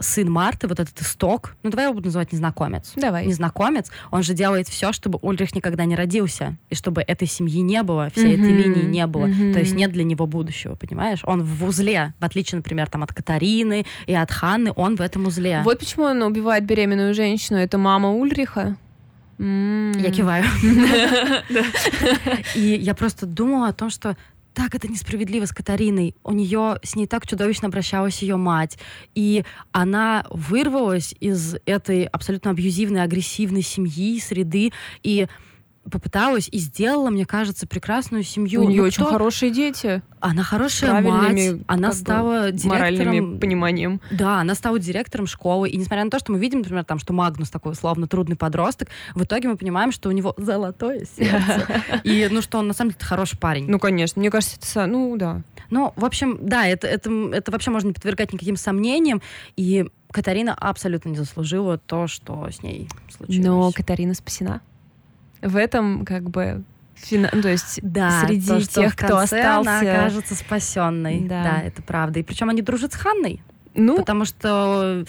сын 0.00 0.30
Марты, 0.30 0.66
вот 0.68 0.80
этот 0.80 1.00
исток, 1.00 1.56
ну 1.62 1.70
давай 1.70 1.86
его 1.86 1.94
буду 1.94 2.06
называть 2.06 2.32
незнакомец. 2.32 2.92
Давай. 2.96 3.26
Незнакомец, 3.26 3.90
он 4.10 4.22
же 4.22 4.34
делает 4.34 4.68
все, 4.68 4.92
чтобы 4.92 5.18
Ульрих 5.22 5.54
никогда 5.54 5.84
не 5.84 5.94
родился, 5.96 6.56
и 6.70 6.74
чтобы 6.74 7.02
этой 7.02 7.28
семьи 7.28 7.60
не 7.60 7.82
было, 7.82 8.10
всей 8.10 8.34
этой 8.34 8.50
Мгм. 8.52 8.58
линии 8.58 8.82
не 8.84 9.06
было. 9.06 9.26
Мгм. 9.26 9.52
То 9.52 9.60
есть 9.60 9.74
нет 9.74 9.92
для 9.92 10.04
него 10.04 10.26
будущего, 10.26 10.74
понимаешь? 10.74 11.20
Он 11.24 11.42
в 11.42 11.64
узле, 11.64 12.14
в 12.18 12.24
отличие, 12.24 12.56
например, 12.56 12.88
там 12.88 13.02
от 13.02 13.12
Катарины 13.12 13.86
и 14.06 14.14
от 14.14 14.30
Ханны, 14.30 14.72
он 14.74 14.96
в 14.96 15.00
этом 15.00 15.26
узле. 15.26 15.62
Вот 15.64 15.78
почему 15.78 16.04
он 16.04 16.22
убивает 16.22 16.64
беременную 16.64 17.14
женщину. 17.14 17.58
Это 17.58 17.78
мама 17.78 18.10
Ульриха. 18.10 18.76
М. 19.38 19.92
Я 19.92 20.10
киваю. 20.12 20.44
И 22.54 22.60
я 22.60 22.94
просто 22.94 23.26
думала 23.26 23.68
о 23.68 23.72
том, 23.72 23.90
что 23.90 24.16
так 24.54 24.74
это 24.74 24.88
несправедливо 24.88 25.46
с 25.46 25.52
Катариной. 25.52 26.14
У 26.22 26.32
нее 26.32 26.78
с 26.82 26.94
ней 26.94 27.06
так 27.06 27.26
чудовищно 27.26 27.68
обращалась 27.68 28.22
ее 28.22 28.36
мать. 28.36 28.78
И 29.14 29.44
она 29.72 30.24
вырвалась 30.30 31.14
из 31.20 31.56
этой 31.66 32.04
абсолютно 32.04 32.52
абьюзивной, 32.52 33.02
агрессивной 33.02 33.62
семьи, 33.62 34.18
среды, 34.20 34.72
и 35.02 35.26
попыталась 35.90 36.48
и 36.50 36.58
сделала, 36.58 37.10
мне 37.10 37.26
кажется, 37.26 37.66
прекрасную 37.66 38.22
семью. 38.22 38.62
У 38.64 38.68
нее 38.68 38.80
Ну, 38.82 38.86
очень 38.88 39.02
кто- 39.02 39.12
хорошие 39.12 39.50
дети. 39.52 40.02
Она 40.20 40.42
хорошая 40.42 41.00
мать. 41.02 41.60
Она 41.66 41.88
бы, 41.90 41.94
стала 41.94 42.32
Моральными 42.64 43.04
директором 43.10 43.38
пониманием. 43.38 44.00
да, 44.10 44.40
она 44.40 44.54
стала 44.54 44.78
директором 44.78 45.26
школы. 45.26 45.68
И 45.68 45.76
несмотря 45.76 46.04
на 46.04 46.10
то, 46.10 46.18
что 46.18 46.32
мы 46.32 46.38
видим, 46.38 46.60
например, 46.60 46.84
там, 46.84 46.98
что 46.98 47.12
Магнус 47.12 47.50
такой 47.50 47.72
условно 47.72 48.06
трудный 48.08 48.36
подросток, 48.36 48.88
в 49.14 49.22
итоге 49.24 49.48
мы 49.48 49.56
понимаем, 49.56 49.92
что 49.92 50.08
у 50.08 50.12
него 50.12 50.34
золотое 50.38 51.04
сердце. 51.16 51.66
И, 52.04 52.26
ну, 52.30 52.40
что 52.40 52.58
он 52.58 52.68
на 52.68 52.74
самом 52.74 52.92
деле 52.92 53.04
хороший 53.04 53.38
парень. 53.38 53.66
Ну, 53.68 53.78
конечно. 53.78 54.18
Мне 54.20 54.30
кажется, 54.30 54.56
это... 54.60 54.86
Ну, 54.86 55.14
да. 55.18 55.42
Ну, 55.70 55.92
в 55.96 56.04
общем, 56.04 56.38
да, 56.40 56.66
это, 56.66 56.86
это, 56.86 57.10
это 57.32 57.50
вообще 57.52 57.70
можно 57.70 57.88
не 57.88 57.94
подвергать 57.94 58.32
никаким 58.32 58.56
сомнениям. 58.56 59.20
И 59.56 59.86
Катарина 60.10 60.54
абсолютно 60.54 61.10
не 61.10 61.16
заслужила 61.16 61.76
то, 61.76 62.06
что 62.06 62.48
с 62.50 62.62
ней 62.62 62.88
случилось. 63.14 63.44
Но 63.46 63.70
Катарина 63.72 64.14
спасена. 64.14 64.60
В 65.44 65.56
этом, 65.56 66.04
как 66.04 66.30
бы, 66.30 66.64
фина- 66.96 67.30
ну, 67.32 67.42
то 67.42 67.48
есть 67.48 67.80
да, 67.82 68.24
среди 68.26 68.46
то, 68.46 68.60
что 68.60 68.80
тех, 68.82 68.96
кто 68.96 69.18
конце 69.18 69.42
она 69.42 69.58
остался... 69.60 69.92
окажется 69.92 70.34
спасенной. 70.34 71.20
Да. 71.20 71.42
Да. 71.44 71.60
это 71.62 71.82
правда. 71.82 72.18
И 72.20 72.22
причем 72.22 72.48
они 72.48 72.62
дружат 72.62 72.92
с 72.92 72.96
Ханной, 72.96 73.42
Ну, 73.74 73.98
потому 73.98 74.24
что 74.24 75.04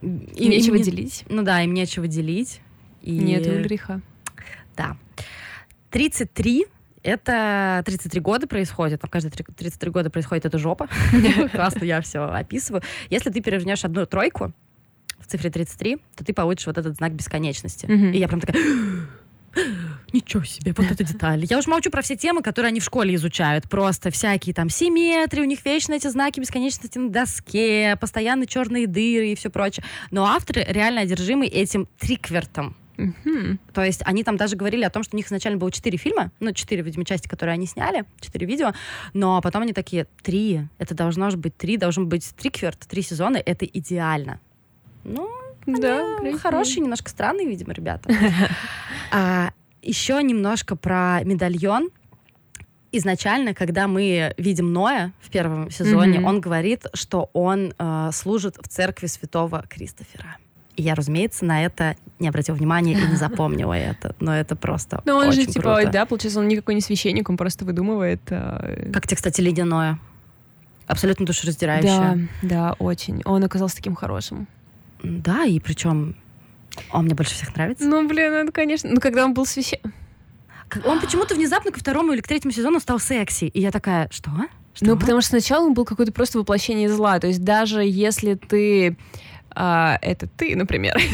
им, 0.00 0.10
нечего 0.36 0.76
им 0.76 0.82
делить. 0.82 1.24
Ну 1.28 1.42
да, 1.42 1.62
им 1.62 1.74
нечего 1.74 2.06
делить. 2.06 2.60
И... 3.00 3.12
Нет 3.18 3.46
Ульриха. 3.46 4.00
Да. 4.76 4.96
33 5.90 6.66
это 7.02 7.82
33 7.84 8.20
года 8.20 8.46
происходит, 8.46 9.00
там 9.00 9.10
каждые 9.10 9.32
три- 9.32 9.44
33 9.44 9.90
года 9.90 10.10
происходит 10.10 10.46
эта 10.46 10.58
жопа. 10.58 10.88
Классно 11.52 11.84
я 11.84 12.00
все 12.00 12.20
описываю. 12.22 12.82
Если 13.10 13.30
ты 13.30 13.40
перевернешь 13.40 13.84
одну 13.84 14.06
тройку 14.06 14.52
в 15.18 15.26
цифре 15.26 15.50
33, 15.50 15.98
то 16.16 16.24
ты 16.24 16.32
получишь 16.32 16.66
вот 16.66 16.78
этот 16.78 16.94
знак 16.96 17.12
бесконечности. 17.14 17.86
И 17.86 18.18
я 18.18 18.28
прям 18.28 18.40
такая... 18.40 18.62
Ничего 20.12 20.44
себе, 20.44 20.74
вот 20.76 20.90
эта 20.90 21.04
деталь. 21.04 21.44
Я 21.48 21.58
уже 21.58 21.70
молчу 21.70 21.90
про 21.90 22.02
все 22.02 22.16
темы, 22.16 22.42
которые 22.42 22.68
они 22.68 22.80
в 22.80 22.84
школе 22.84 23.14
изучают. 23.14 23.68
Просто 23.68 24.10
всякие 24.10 24.54
там 24.54 24.68
симметрии, 24.68 25.40
у 25.40 25.44
них 25.44 25.64
вечно 25.64 25.94
эти 25.94 26.08
знаки 26.08 26.40
бесконечности 26.40 26.98
на 26.98 27.10
доске, 27.10 27.96
постоянно 28.00 28.46
черные 28.46 28.86
дыры 28.86 29.32
и 29.32 29.34
все 29.34 29.50
прочее. 29.50 29.84
Но 30.10 30.26
авторы 30.26 30.64
реально 30.68 31.02
одержимы 31.02 31.46
этим 31.46 31.88
триквертом. 31.98 32.76
Мгм. 32.96 33.58
То 33.72 33.82
есть 33.82 34.02
они 34.04 34.22
там 34.22 34.36
даже 34.36 34.56
говорили 34.56 34.84
о 34.84 34.90
том, 34.90 35.02
что 35.02 35.16
у 35.16 35.18
них 35.18 35.26
изначально 35.26 35.58
было 35.58 35.72
четыре 35.72 35.98
фильма, 35.98 36.30
ну, 36.40 36.52
четыре, 36.52 36.82
видимо, 36.82 37.04
части, 37.04 37.26
которые 37.26 37.54
они 37.54 37.66
сняли, 37.66 38.04
четыре 38.20 38.46
видео, 38.46 38.72
но 39.14 39.40
потом 39.40 39.62
они 39.62 39.72
такие, 39.72 40.06
три, 40.22 40.68
это 40.78 40.94
должно 40.94 41.30
же 41.30 41.36
быть 41.36 41.56
три, 41.56 41.76
должен 41.76 42.08
быть 42.08 42.34
трикверт, 42.36 42.78
три 42.80 43.02
сезона, 43.02 43.38
это 43.38 43.64
идеально. 43.64 44.40
Ну, 45.04 45.30
Да, 45.66 46.18
они 46.18 46.36
хорошие, 46.36 46.82
немножко 46.82 47.08
странные, 47.08 47.48
видимо, 47.48 47.72
ребята. 47.72 48.12
А, 49.14 49.50
еще 49.82 50.22
немножко 50.22 50.76
про 50.76 51.20
медальон. 51.24 51.90
Изначально, 52.94 53.54
когда 53.54 53.88
мы 53.88 54.34
видим 54.36 54.72
Ноя 54.72 55.12
в 55.20 55.30
первом 55.30 55.70
сезоне, 55.70 56.18
Мгм. 56.18 56.26
он 56.28 56.40
говорит, 56.42 56.84
что 56.92 57.30
он 57.32 57.72
э, 57.78 58.10
служит 58.12 58.56
в 58.60 58.68
церкви 58.68 59.06
святого 59.06 59.64
Кристофера. 59.68 60.36
И 60.76 60.82
я, 60.82 60.94
разумеется, 60.94 61.44
на 61.46 61.64
это 61.64 61.96
не 62.18 62.28
обратила 62.28 62.54
внимания 62.54 62.92
и 62.92 62.96
не 63.06 63.16
запомнила 63.16 63.72
это. 63.72 64.14
Но 64.20 64.34
это 64.36 64.56
просто 64.56 65.00
Ну, 65.06 65.16
он 65.16 65.32
же, 65.32 65.40
очень 65.42 65.52
типа, 65.52 65.76
круто. 65.76 65.90
да, 65.90 66.04
получается, 66.04 66.40
он 66.40 66.48
никакой 66.48 66.74
не 66.74 66.82
священник, 66.82 67.30
он 67.30 67.38
просто 67.38 67.64
выдумывает. 67.64 68.20
а, 68.30 68.90
Как 68.92 69.06
тебе, 69.06 69.16
кстати, 69.16 69.40
ледяное? 69.40 69.98
Абсолютно 70.86 71.24
Да, 71.24 71.32
душераздирающее. 71.32 72.28
да, 72.42 72.74
очень. 72.78 73.22
Он 73.24 73.42
оказался 73.42 73.76
таким 73.76 73.94
хорошим. 73.94 74.46
Да, 75.02 75.44
и 75.44 75.60
причем 75.60 76.14
он 76.90 77.04
мне 77.04 77.14
больше 77.14 77.34
всех 77.34 77.54
нравится. 77.54 77.84
Ну, 77.84 78.06
блин, 78.06 78.32
это, 78.32 78.52
конечно... 78.52 78.90
Ну, 78.90 79.00
когда 79.00 79.24
он 79.24 79.34
был 79.34 79.46
священник... 79.46 79.84
Он 80.84 81.00
почему-то 81.02 81.34
внезапно 81.34 81.70
ко 81.70 81.80
второму 81.80 82.12
или 82.12 82.20
к 82.20 82.28
третьему 82.28 82.52
сезону 82.52 82.80
стал 82.80 82.98
секси. 82.98 83.46
И 83.46 83.60
я 83.60 83.70
такая, 83.70 84.08
что? 84.10 84.30
Что? 84.74 84.86
Ну, 84.86 84.98
потому 84.98 85.20
что 85.20 85.30
сначала 85.30 85.66
он 85.66 85.74
был 85.74 85.84
какое-то 85.84 86.12
просто 86.12 86.38
воплощение 86.38 86.88
зла. 86.88 87.18
То 87.18 87.26
есть 87.26 87.42
даже 87.44 87.82
если 87.84 88.34
ты... 88.34 88.96
а, 89.54 89.98
это 90.02 90.26
ты, 90.26 90.56
например. 90.56 90.96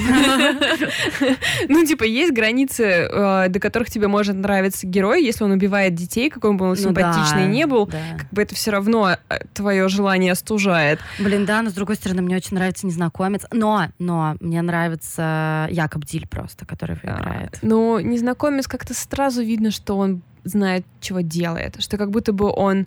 Ну, 1.68 1.84
типа, 1.84 2.04
есть 2.04 2.32
границы, 2.32 2.84
э, 2.84 3.48
до 3.48 3.60
которых 3.60 3.90
тебе 3.90 4.08
может 4.08 4.36
нравиться 4.36 4.86
герой, 4.86 5.24
если 5.24 5.44
он 5.44 5.52
убивает 5.52 5.94
детей, 5.94 6.30
какой 6.30 6.52
бы 6.54 6.64
он 6.64 6.70
Ну 6.70 6.76
симпатичный 6.76 7.46
не 7.46 7.66
был, 7.66 7.86
как 7.86 8.28
бы 8.30 8.42
это 8.42 8.54
все 8.54 8.70
равно 8.70 9.16
твое 9.54 9.88
желание 9.88 10.32
остужает. 10.32 11.00
Блин, 11.18 11.44
да, 11.44 11.62
но 11.62 11.70
с 11.70 11.74
другой 11.74 11.96
стороны, 11.96 12.22
мне 12.22 12.36
очень 12.36 12.56
нравится 12.56 12.86
незнакомец. 12.86 13.42
Но, 13.52 13.88
но 13.98 14.36
мне 14.40 14.62
нравится 14.62 15.66
Якоб 15.70 16.04
Диль 16.04 16.26
просто, 16.26 16.66
который 16.66 16.96
играет. 16.96 17.58
Ну, 17.62 17.98
незнакомец 18.00 18.66
как-то 18.66 18.94
сразу 18.94 19.42
видно, 19.42 19.70
что 19.70 19.96
он 19.96 20.22
знает, 20.44 20.84
чего 21.00 21.20
делает. 21.20 21.80
Что 21.80 21.96
как 21.96 22.10
будто 22.10 22.32
бы 22.32 22.50
он... 22.50 22.86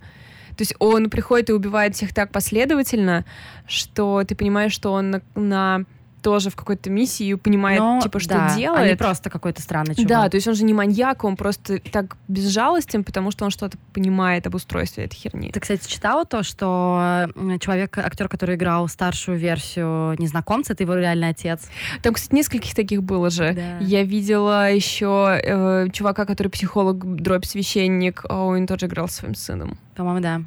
То 0.57 0.61
есть 0.61 0.75
он 0.79 1.09
приходит 1.09 1.49
и 1.49 1.53
убивает 1.53 1.95
всех 1.95 2.13
так 2.13 2.31
последовательно, 2.31 3.25
что 3.67 4.23
ты 4.23 4.35
понимаешь, 4.35 4.73
что 4.73 4.91
он 4.91 5.11
на, 5.11 5.21
на 5.35 5.85
тоже 6.21 6.49
в 6.49 6.55
какой-то 6.55 6.89
миссии 6.89 7.33
понимает, 7.33 7.79
Но, 7.79 7.99
типа, 8.01 8.19
что 8.19 8.29
да, 8.29 8.47
а 8.47 8.55
не 8.55 8.61
делает. 8.61 8.97
просто 8.97 9.29
какой-то 9.29 9.61
странный 9.61 9.95
чувак. 9.95 10.07
Да, 10.07 10.29
то 10.29 10.35
есть 10.35 10.47
он 10.47 10.55
же 10.55 10.63
не 10.63 10.73
маньяк, 10.73 11.23
он 11.23 11.35
просто 11.35 11.79
так 11.79 12.17
безжалостен, 12.27 13.03
потому 13.03 13.31
что 13.31 13.45
он 13.45 13.51
что-то 13.51 13.77
понимает 13.93 14.47
об 14.47 14.55
устройстве 14.55 15.05
этой 15.05 15.15
херни. 15.15 15.51
Ты, 15.51 15.59
кстати, 15.59 15.87
читала 15.87 16.25
то, 16.25 16.43
что 16.43 17.29
человек, 17.59 17.97
актер, 17.97 18.29
который 18.29 18.55
играл 18.55 18.87
старшую 18.87 19.37
версию 19.37 20.15
незнакомца, 20.19 20.73
это 20.73 20.83
его 20.83 20.95
реальный 20.95 21.29
отец. 21.29 21.67
Там, 22.01 22.13
кстати, 22.13 22.35
нескольких 22.35 22.75
таких 22.75 23.03
было 23.03 23.29
же. 23.29 23.53
Да. 23.53 23.77
Я 23.79 24.03
видела 24.03 24.71
еще 24.71 25.39
э, 25.43 25.87
чувака, 25.91 26.25
который 26.25 26.47
психолог, 26.47 27.15
дробь 27.15 27.45
священник, 27.45 28.23
а 28.29 28.43
он 28.43 28.67
тоже 28.67 28.85
играл 28.85 29.09
своим 29.09 29.35
сыном. 29.35 29.77
По-моему, 29.95 30.19
да. 30.21 30.41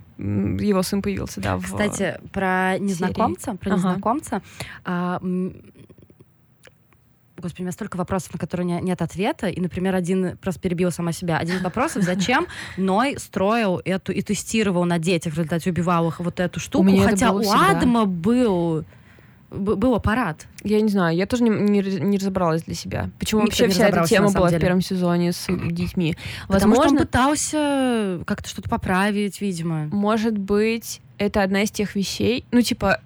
Его 0.64 0.82
сын 0.82 1.02
появился, 1.02 1.40
да. 1.40 1.56
в- 1.56 1.64
Кстати, 1.64 2.18
про 2.32 2.78
незнакомца, 2.78 3.54
про 3.56 3.70
Ага. 3.70 3.76
незнакомца. 3.76 4.42
а, 4.84 5.20
Господи, 7.36 7.62
у 7.62 7.64
меня 7.64 7.72
столько 7.72 7.96
вопросов, 7.96 8.32
на 8.32 8.38
которые 8.38 8.64
не- 8.66 8.80
нет 8.80 9.02
ответа. 9.02 9.48
И, 9.48 9.60
например, 9.60 9.94
один 9.94 10.36
просто 10.38 10.60
перебил 10.62 10.90
сама 10.90 11.12
себя. 11.12 11.36
Один 11.36 11.56
из 11.56 11.62
вопросов, 11.62 12.02
зачем 12.04 12.46
Ной 12.78 13.16
строил 13.18 13.82
эту 13.84 14.12
и 14.12 14.22
тестировал 14.22 14.84
на 14.84 14.98
детях, 14.98 15.32
в 15.34 15.36
результате 15.36 15.70
убивал 15.70 16.08
их 16.08 16.20
вот 16.20 16.40
эту 16.40 16.58
штуку, 16.60 16.84
меня 16.84 17.02
это 17.02 17.10
хотя 17.10 17.32
у 17.32 17.40
всегда. 17.42 17.70
Адама 17.76 18.06
был 18.06 18.84
был 19.58 19.94
аппарат. 19.94 20.46
Я 20.62 20.80
не 20.80 20.88
знаю, 20.88 21.16
я 21.16 21.26
тоже 21.26 21.42
не, 21.44 21.50
не 21.50 21.80
не 22.00 22.18
разобралась 22.18 22.62
для 22.62 22.74
себя. 22.74 23.10
Почему 23.18 23.42
Никто 23.42 23.64
вообще 23.64 23.68
вся 23.74 23.88
эта 23.88 24.04
тема 24.06 24.30
была 24.32 24.48
в 24.48 24.50
деле. 24.50 24.60
первом 24.62 24.80
сезоне 24.80 25.32
с 25.32 25.46
детьми? 25.48 26.16
Потому 26.48 26.74
что 26.74 26.82
он 26.82 26.96
Возможно, 26.96 27.06
пытался 27.06 28.20
как-то 28.26 28.48
что-то 28.48 28.68
поправить, 28.68 29.40
видимо. 29.40 29.86
может 29.86 30.36
быть, 30.38 31.00
это 31.18 31.42
одна 31.42 31.62
из 31.62 31.70
тех 31.70 31.94
вещей, 31.94 32.44
ну, 32.50 32.60
типа, 32.62 33.00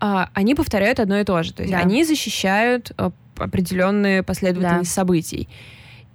а, 0.00 0.28
они 0.34 0.54
повторяют 0.54 1.00
одно 1.00 1.18
и 1.18 1.24
то 1.24 1.42
же. 1.42 1.52
То 1.52 1.62
есть 1.62 1.72
Да. 1.72 1.78
они 1.80 2.04
защищают 2.04 2.92
а, 2.98 3.12
определенные 3.36 4.22
последовательность 4.22 4.90
Да. 4.90 4.94
событий. 5.02 5.48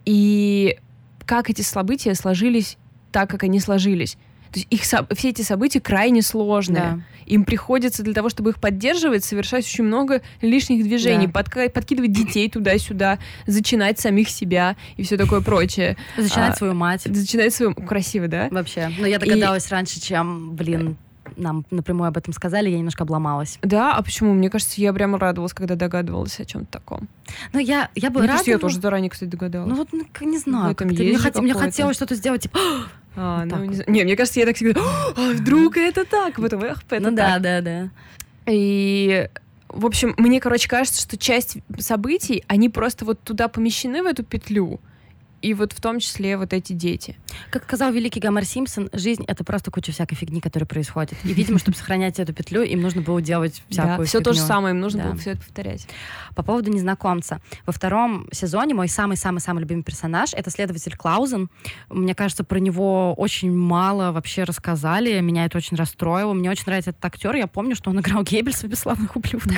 И 0.05 0.77
как 1.25 1.49
эти 1.49 1.61
события 1.61 2.13
сложились 2.15 2.77
так, 3.11 3.29
как 3.29 3.43
они 3.43 3.59
сложились. 3.59 4.17
То 4.57 4.61
есть 4.61 4.67
их 4.71 4.81
все 5.17 5.29
эти 5.29 5.41
события 5.43 5.79
крайне 5.79 6.21
сложные. 6.21 6.81
Да. 6.81 6.99
Им 7.27 7.43
приходится 7.43 8.03
для 8.03 8.13
того, 8.13 8.29
чтобы 8.29 8.51
их 8.51 8.59
поддерживать, 8.59 9.23
совершать 9.23 9.65
очень 9.65 9.83
много 9.83 10.21
лишних 10.41 10.83
движений, 10.83 11.27
Да. 11.27 11.33
подка- 11.41 11.69
подкидывать 11.69 12.11
детей 12.11 12.49
туда-сюда, 12.49 13.19
зачинать 13.45 13.99
самих 13.99 14.29
себя 14.29 14.75
и 14.95 15.03
все 15.03 15.17
такое 15.17 15.41
прочее. 15.41 15.97
Зачинать 16.17 16.53
А, 16.53 16.55
свою 16.55 16.73
мать. 16.73 17.01
Зачинать 17.05 17.53
свою... 17.53 17.75
Красиво, 17.75 18.27
да? 18.27 18.47
Вообще. 18.49 18.89
Но 18.97 19.05
я 19.05 19.19
догадалась 19.19 19.69
раньше, 19.69 19.99
чем, 19.99 20.55
блин, 20.55 20.97
нам 21.38 21.65
напрямую 21.71 22.07
об 22.07 22.17
этом 22.17 22.33
сказали, 22.33 22.69
я 22.69 22.77
немножко 22.77 23.03
обломалась. 23.03 23.59
Да, 23.61 23.95
а 23.95 24.01
почему? 24.01 24.33
Мне 24.33 24.49
кажется, 24.49 24.81
я 24.81 24.91
прямо 24.93 25.17
радовалась, 25.17 25.53
когда 25.53 25.75
догадывалась 25.75 26.39
о 26.39 26.45
чем-то 26.45 26.71
таком. 26.71 27.07
Ну, 27.53 27.59
я, 27.59 27.89
я 27.95 28.09
бы 28.09 28.19
Мне 28.19 28.29
я 28.29 28.38
радовалась- 28.38 28.59
тоже 28.61 28.81
заранее, 28.81 29.09
кстати, 29.09 29.29
догадалась. 29.29 29.69
Ну 29.69 29.75
вот 29.75 29.89
ну, 29.91 30.05
не 30.21 30.38
знаю, 30.38 30.75
как-то 30.75 30.93
есть 30.93 31.23
мне, 31.23 31.29
хот- 31.31 31.41
мне 31.41 31.53
хотелось 31.53 31.95
что-то 31.95 32.15
сделать, 32.15 32.41
типа, 32.43 32.59
А, 33.15 33.45
вот 33.45 33.51
ну, 33.51 33.65
не. 33.65 33.83
Не, 33.88 34.03
мне 34.03 34.15
кажется, 34.15 34.39
я 34.39 34.45
так 34.45 34.55
всегда, 34.55 34.81
а 35.15 35.31
вдруг 35.31 35.77
это 35.77 36.05
так? 36.05 36.35
Потом, 36.35 36.63
эх, 36.63 36.83
это 36.89 37.09
ну 37.09 37.15
так. 37.15 37.41
да, 37.41 37.61
да, 37.61 37.61
да. 37.61 37.89
И, 38.45 39.29
в 39.69 39.85
общем, 39.85 40.13
мне, 40.17 40.39
короче, 40.39 40.69
кажется, 40.69 41.01
что 41.01 41.17
часть 41.17 41.57
событий, 41.79 42.43
они 42.47 42.69
просто 42.69 43.05
вот 43.05 43.19
туда 43.21 43.47
помещены, 43.47 44.03
в 44.03 44.05
эту 44.05 44.23
петлю. 44.23 44.79
И 45.41 45.53
вот 45.53 45.71
в 45.73 45.79
том 45.79 45.99
числе 45.99 46.35
вот 46.38 46.51
эти 46.53 46.73
дети. 46.73 47.15
Как 47.51 47.63
сказал 47.63 47.91
великий 47.91 48.19
Гомер 48.19 48.43
Симпсон, 48.43 48.89
жизнь— 48.91 49.23
это 49.27 49.43
просто 49.43 49.69
куча 49.69 49.91
всякой 49.91 50.15
фигни, 50.15 50.41
которая 50.41 50.65
происходит. 50.67 51.13
И, 51.23 51.33
видимо, 51.33 51.59
чтобы 51.59 51.77
сохранять 51.77 52.19
эту 52.19 52.33
петлю, 52.33 52.63
им 52.63 52.81
нужно 52.81 53.01
было 53.01 53.21
делать 53.21 53.61
всякую 53.69 54.07
все 54.07 54.19
то 54.19 54.33
же 54.33 54.39
самое, 54.39 54.73
им 54.73 54.81
нужно 54.81 55.03
Да. 55.03 55.09
было 55.09 55.17
все 55.17 55.31
это 55.31 55.41
повторять. 55.41 55.88
По 56.35 56.41
поводу 56.43 56.71
незнакомца. 56.71 57.39
Во 57.65 57.71
втором 57.73 58.27
сезоне 58.31 58.73
мой 58.73 58.88
самый-самый-самый 58.88 59.59
любимый 59.61 59.83
персонаж— 59.83 60.33
это 60.33 60.49
следователь 60.49 60.95
Клаузен. 60.95 61.49
Мне 61.89 62.15
кажется, 62.15 62.43
про 62.43 62.59
него 62.59 63.13
очень 63.13 63.55
мало 63.55 64.11
вообще 64.11 64.43
рассказали. 64.43 65.19
Меня 65.19 65.45
это 65.45 65.57
очень 65.57 65.77
расстроило. 65.77 66.33
Мне 66.33 66.49
очень 66.49 66.63
нравится 66.65 66.89
этот 66.91 67.05
актер. 67.05 67.35
Я 67.35 67.47
помню, 67.47 67.75
что 67.75 67.91
он 67.91 67.99
играл 67.99 68.23
Геббельса 68.23 68.67
в 68.67 68.69
«Бесславных 68.69 69.15
ублюдках». 69.15 69.57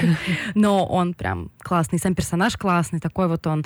Но 0.56 0.86
он 0.86 1.14
прям 1.14 1.52
классный. 1.60 2.00
Сам 2.00 2.16
персонаж 2.16 2.58
классный. 2.58 3.00
Такой 3.00 3.28
вот 3.28 3.48
он 3.48 3.64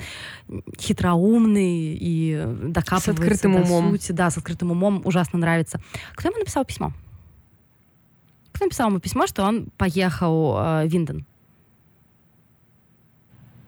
хитроумный 0.80 2.03
и 2.04 2.44
докапывается 2.64 3.12
открытым 3.12 3.52
до 3.54 3.60
умом. 3.62 3.90
сути. 3.92 4.12
Да, 4.12 4.28
с 4.30 4.36
открытым 4.36 4.70
умом. 4.72 5.00
Ужасно 5.04 5.38
нравится. 5.38 5.80
Кто 6.14 6.28
ему 6.28 6.38
написал 6.38 6.64
письмо? 6.66 6.92
Кто 8.52 8.66
написал 8.66 8.88
ему 8.90 9.00
письмо, 9.00 9.26
что 9.26 9.42
он 9.44 9.68
поехал 9.78 10.56
э, 10.58 10.86
в 10.86 10.88
Винден? 10.90 11.24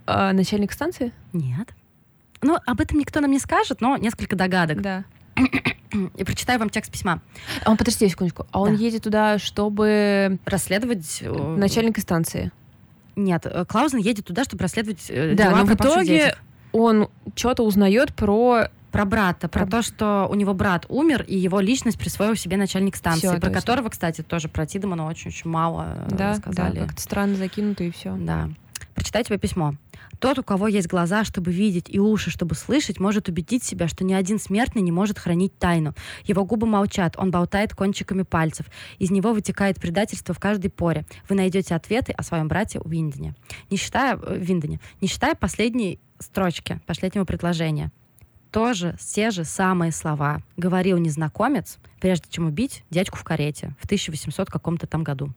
А, 0.06 0.32
начальник 0.32 0.72
станции? 0.72 1.12
Нет. 1.32 1.68
Ну, 2.42 2.56
об 2.66 2.80
этом 2.80 2.98
никто 2.98 3.20
нам 3.20 3.30
не 3.30 3.38
скажет, 3.38 3.80
но 3.80 3.96
несколько 3.96 4.36
догадок. 4.36 4.80
Да. 4.82 5.04
И 6.16 6.24
прочитаю 6.24 6.58
вам 6.58 6.70
текст 6.70 6.92
письма. 6.92 7.20
А 7.64 7.70
он, 7.70 7.76
подожди 7.76 8.08
секундочку. 8.08 8.46
А 8.52 8.60
он 8.60 8.76
Да. 8.76 8.82
едет 8.82 9.02
туда, 9.02 9.38
чтобы... 9.38 10.38
Расследовать... 10.44 11.18
э, 11.22 11.56
Начальник 11.56 11.98
станции. 11.98 12.52
Нет, 13.16 13.46
э, 13.46 13.64
Клаузен 13.66 13.98
едет 13.98 14.26
туда, 14.26 14.44
чтобы 14.44 14.62
расследовать 14.62 15.06
э, 15.08 15.34
Да, 15.34 15.44
дела 15.44 15.56
но 15.58 15.64
в 15.64 15.74
итоге 15.74 16.04
детях. 16.04 16.42
Он 16.76 17.08
что-то 17.34 17.62
узнает 17.62 18.14
про... 18.14 18.68
Про 18.92 19.04
брата, 19.04 19.46
про 19.48 19.66
Про- 19.66 19.70
то, 19.70 19.82
что 19.82 20.26
у 20.30 20.34
него 20.34 20.54
брат 20.54 20.86
умер, 20.88 21.22
и 21.28 21.36
его 21.36 21.60
личность 21.60 21.98
присвоил 21.98 22.34
себе 22.34 22.56
начальник 22.56 22.96
станции, 22.96 23.28
Всё, 23.28 23.38
про 23.38 23.50
которого, 23.50 23.90
кстати, 23.90 24.22
тоже 24.22 24.48
про 24.48 24.64
Тидемана 24.64 25.06
очень-очень 25.06 25.50
мало 25.50 26.06
э, 26.08 26.14
Да, 26.16 26.30
рассказали. 26.30 26.78
да, 26.78 26.86
как-то 26.86 27.02
странно 27.02 27.34
закинуто 27.34 27.84
и 27.84 27.90
все. 27.90 28.16
Да. 28.16 28.48
Прочитай 28.94 29.22
тебе 29.22 29.36
письмо. 29.36 29.74
Тот, 30.18 30.38
у 30.38 30.42
кого 30.42 30.66
есть 30.68 30.88
глаза, 30.88 31.24
чтобы 31.24 31.52
видеть, 31.52 31.86
и 31.90 31.98
уши, 32.00 32.30
чтобы 32.30 32.54
слышать, 32.54 32.98
может 32.98 33.28
убедить 33.28 33.64
себя, 33.64 33.86
что 33.86 34.02
ни 34.02 34.14
один 34.14 34.38
смертный 34.38 34.80
не 34.80 34.92
может 34.92 35.18
хранить 35.18 35.58
тайну. 35.58 35.92
Его 36.24 36.46
губы 36.46 36.66
молчат, 36.66 37.16
он 37.18 37.30
болтает 37.30 37.74
кончиками 37.74 38.22
пальцев. 38.22 38.64
Из 38.98 39.10
него 39.10 39.34
вытекает 39.34 39.76
предательство 39.78 40.34
в 40.34 40.38
каждой 40.38 40.70
поре. 40.70 41.04
Вы 41.28 41.36
найдете 41.36 41.74
ответы 41.74 42.12
о 42.12 42.22
своем 42.22 42.48
брате 42.48 42.80
в 42.82 42.90
Виндене. 42.90 43.34
Не 43.68 43.76
считая, 43.76 44.16
э, 44.16 44.38
в 44.38 44.42
Виндене. 44.42 44.80
Не 45.02 45.08
считая 45.08 45.34
последней 45.34 46.00
строчки, 46.18 46.80
последнего 46.86 47.24
предложения. 47.24 47.90
Тоже 48.50 48.96
те 48.98 49.30
же 49.30 49.44
самые 49.44 49.92
слова 49.92 50.40
говорил 50.56 50.98
незнакомец, 50.98 51.78
прежде 52.00 52.26
чем 52.30 52.46
убить 52.46 52.84
дядьку 52.90 53.18
в 53.18 53.24
карете 53.24 53.74
в 53.80 53.84
1800 53.84 54.48
каком-то 54.48 54.86
там 54.86 55.02
году. 55.02 55.30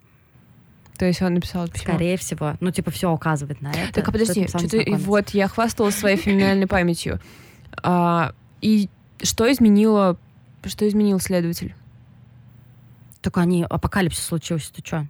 То 0.97 1.05
есть 1.05 1.21
он 1.21 1.33
написал 1.33 1.63
это 1.63 1.73
письмо. 1.73 1.93
Скорее 1.93 2.17
всего. 2.17 2.55
Ну, 2.59 2.71
типа, 2.71 2.91
все 2.91 3.09
указывает 3.09 3.61
на 3.61 3.71
это. 3.71 3.93
Так, 3.93 4.09
а 4.09 4.11
подожди, 4.11 4.47
что 4.47 4.59
что-то, 4.59 4.77
незнакомец. 4.77 5.01
вот 5.05 5.29
я 5.29 5.47
хвасталась 5.47 5.95
своей 5.95 6.17
феноменальной 6.17 6.67
памятью. 6.67 7.21
А, 7.81 8.33
и 8.61 8.89
что 9.21 9.49
изменило, 9.49 10.17
что 10.65 10.87
изменил 10.87 11.19
следователь? 11.21 11.73
Только 13.21 13.41
они, 13.41 13.65
апокалипсис 13.69 14.25
случился, 14.25 14.73
ты 14.73 14.81
что? 14.85 15.07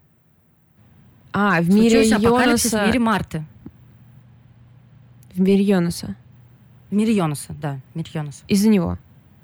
А, 1.34 1.60
в 1.62 1.70
мире 1.70 2.04
Случился 2.04 2.16
апокалипсис 2.18 2.72
Йонаса... 2.72 2.84
в 2.84 2.88
мире 2.88 3.00
Марты. 3.00 3.46
В 5.40 5.42
мире 5.42 5.64
Йонаса. 5.64 6.18
В 6.92 6.94
мире 6.94 7.16
Йонаса, 7.16 7.54
да, 7.62 7.80
Йонаса. 7.96 8.44
Из-за 8.50 8.68
него. 8.68 8.98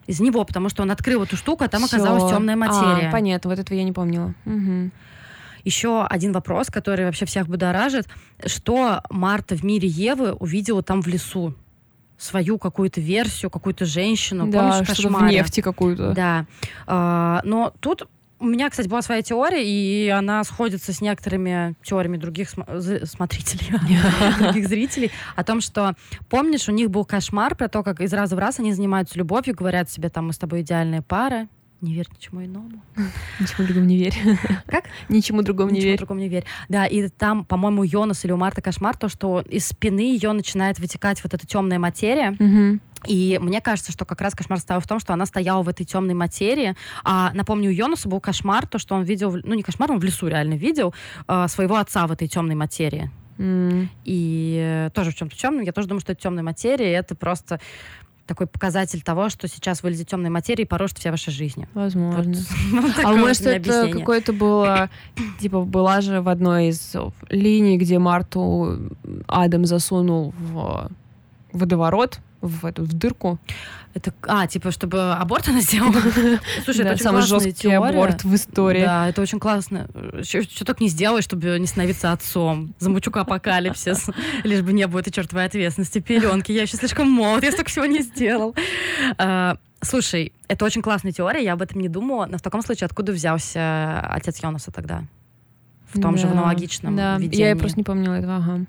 Из 0.07 0.19
него, 0.19 0.43
потому 0.43 0.67
что 0.67 0.83
он 0.83 0.91
открыл 0.91 1.23
эту 1.23 1.37
штуку, 1.37 1.63
а 1.63 1.69
там 1.69 1.87
Всё. 1.87 1.95
оказалась 1.95 2.29
темная 2.29 2.57
материя. 2.57 3.07
А, 3.07 3.11
понятно, 3.13 3.49
вот 3.49 3.59
этого 3.59 3.77
я 3.77 3.85
не 3.85 3.93
помнила. 3.93 4.33
Мгм. 4.43 4.91
Еще 5.63 6.05
один 6.05 6.33
вопрос, 6.33 6.67
который 6.67 7.05
вообще 7.05 7.25
всех 7.25 7.47
будоражит. 7.47 8.09
Что 8.45 9.03
Марта 9.09 9.55
в 9.55 9.63
мире 9.63 9.87
Евы 9.87 10.33
увидела 10.33 10.83
там 10.83 11.01
в 11.01 11.07
лесу? 11.07 11.55
Свою 12.17 12.57
какую-то 12.57 12.99
версию, 12.99 13.49
какую-то 13.49 13.85
женщину. 13.85 14.47
да, 14.51 14.71
Помнишь, 14.71 14.97
что-то 14.97 15.17
в 15.17 15.23
нефти 15.23 15.61
какую-то. 15.61 16.11
Да. 16.11 16.45
А, 16.87 17.39
но 17.45 17.73
тут 17.79 18.09
у 18.39 18.45
меня, 18.45 18.69
кстати, 18.69 18.87
была 18.87 19.01
своя 19.01 19.21
теория, 19.21 19.63
и 19.63 20.09
она 20.09 20.43
сходится 20.43 20.91
с 20.93 21.01
некоторыми 21.01 21.75
теориями 21.83 22.17
других 22.17 22.49
см- 22.49 23.05
смотрителей, 23.05 23.71
других 24.39 24.67
зрителей, 24.67 25.11
о 25.35 25.43
том, 25.43 25.61
что, 25.61 25.95
помнишь, 26.29 26.67
у 26.67 26.71
них 26.71 26.89
был 26.89 27.05
кошмар 27.05 27.55
про 27.55 27.67
то, 27.67 27.83
как 27.83 28.01
из 28.01 28.13
раза 28.13 28.35
в 28.35 28.39
раз 28.39 28.59
они 28.59 28.73
занимаются 28.73 29.17
любовью, 29.17 29.55
говорят 29.55 29.89
себе, 29.89 30.09
там, 30.09 30.27
мы 30.27 30.33
с 30.33 30.37
тобой 30.37 30.61
идеальная 30.61 31.01
пара, 31.01 31.47
не 31.81 31.93
верь 31.93 32.07
ничему 32.11 32.43
иному. 32.43 32.81
Ничему 33.39 33.67
другому 33.67 33.85
не 33.85 33.97
верь. 33.97 34.15
Как? 34.67 34.85
Ничему 35.09 35.41
другому 35.41 35.69
не 35.69 35.77
Ничему 35.77 35.89
верь. 35.91 35.97
другому 35.99 36.19
не 36.19 36.29
верь. 36.29 36.45
Да, 36.69 36.85
и 36.85 37.09
там, 37.09 37.45
по-моему, 37.45 37.83
Йонас 37.83 38.25
или 38.25 38.31
у 38.31 38.37
Марта 38.37 38.61
кошмар, 38.61 38.97
то, 38.97 39.09
что 39.09 39.41
из 39.41 39.67
спины 39.67 39.99
ее 39.99 40.31
начинает 40.31 40.79
вытекать 40.79 41.23
вот 41.23 41.33
эта 41.33 41.45
темная 41.45 41.79
материя. 41.79 42.35
И 43.07 43.37
мне 43.39 43.61
кажется, 43.61 43.91
что 43.91 44.03
как 44.05 44.21
раз 44.21 44.33
кошмар 44.33 44.59
стоял 44.59 44.81
в 44.81 44.87
том, 44.87 44.99
что 44.99 45.13
она 45.13 45.27
стояла 45.27 45.61
в 45.61 45.69
этой 45.69 45.85
темной 45.85 46.15
материи. 46.15 46.75
А 47.03 47.31
напомню, 47.33 47.69
у 47.69 47.73
Йонаса 47.73 48.09
был 48.09 48.19
кошмар, 48.19 48.65
то, 48.65 48.79
что 48.79 48.95
он 48.95 49.03
видел, 49.03 49.35
ну 49.43 49.53
не 49.53 49.61
кошмар, 49.61 49.91
он 49.91 49.99
в 49.99 50.03
лесу 50.03 50.27
реально 50.27 50.55
видел 50.55 50.93
э, 51.27 51.47
своего 51.47 51.75
отца 51.75 52.07
в 52.07 52.11
этой 52.11 52.27
темной 52.27 52.55
материи. 52.55 53.11
М. 53.37 53.89
И 54.05 54.57
э, 54.59 54.89
тоже 54.91 55.11
в 55.11 55.15
чем-то 55.15 55.35
темном. 55.37 55.63
Я 55.63 55.71
тоже 55.71 55.87
думаю, 55.87 56.01
что 56.01 56.13
это 56.13 56.21
темная 56.21 56.43
материя, 56.43 56.93
это 56.93 57.15
просто 57.15 57.59
такой 58.25 58.47
показатель 58.47 59.01
того, 59.01 59.29
что 59.29 59.47
сейчас 59.47 59.83
вылезет 59.83 60.07
темной 60.07 60.29
материи 60.29 60.63
и 60.63 60.65
порожит 60.65 60.97
все 60.97 61.11
ваши 61.11 61.31
жизни. 61.31 61.67
Возможно. 61.73 62.33
Вот, 62.71 62.83
вот 62.95 63.05
А 63.05 63.13
может, 63.13 63.45
это 63.45 63.89
какое-то 63.91 64.33
было... 64.33 64.89
Типа, 65.39 65.61
была 65.61 66.01
же 66.01 66.21
в 66.21 66.29
одной 66.29 66.69
из 66.69 66.95
линий, 67.29 67.77
где 67.77 67.99
Марту 67.99 68.79
Адам 69.27 69.65
засунул 69.65 70.33
в 70.37 70.89
водоворот, 71.53 72.19
в 72.47 72.65
эту 72.65 72.83
в 72.83 72.93
дырку. 72.93 73.39
Это, 73.93 74.13
а, 74.23 74.45
типа, 74.45 74.71
чтобы 74.71 75.13
аборт 75.13 75.47
она 75.47 75.61
сделала? 75.61 75.93
Слушай, 76.65 76.85
это 76.85 77.01
самый 77.01 77.21
жесткий 77.21 77.71
аборт 77.71 78.23
в 78.23 78.35
истории. 78.35 78.81
Да, 78.81 79.07
это 79.07 79.21
очень 79.21 79.39
классно. 79.39 79.87
Что 80.21 80.65
только 80.65 80.83
не 80.83 80.89
сделаешь, 80.89 81.23
чтобы 81.23 81.57
не 81.59 81.67
становиться 81.67 82.11
отцом. 82.11 82.73
Замучу 82.79 83.09
апокалипсис. 83.13 84.09
Лишь 84.43 84.61
бы 84.61 84.73
не 84.73 84.85
было 84.87 84.99
этой 84.99 85.11
чертовой 85.11 85.45
ответственности. 85.45 85.99
Пеленки. 85.99 86.51
Я 86.51 86.63
еще 86.63 86.77
слишком 86.77 87.09
молод, 87.09 87.43
я 87.43 87.51
столько 87.51 87.69
всего 87.69 87.85
не 87.85 88.01
сделал. 88.01 88.55
А, 89.17 89.57
Слушай, 89.81 90.33
это 90.47 90.65
очень 90.65 90.81
классная 90.81 91.11
теория, 91.11 91.43
я 91.43 91.53
об 91.53 91.61
этом 91.61 91.79
не 91.79 91.89
думала. 91.89 92.25
Но 92.25 92.37
в 92.37 92.41
таком 92.41 92.63
случае 92.63 92.85
откуда 92.85 93.11
взялся 93.11 93.99
отец 94.09 94.41
Йонаса 94.41 94.71
тогда? 94.71 95.03
В 95.93 96.01
том 96.01 96.17
же 96.17 96.23
Да, 96.25 96.31
аналогичном 96.31 96.95
Да, 96.95 97.17
видении. 97.17 97.49
я 97.49 97.55
просто 97.55 97.77
не 97.77 97.83
помнила 97.83 98.15
этого, 98.15 98.37
ага. 98.37 98.65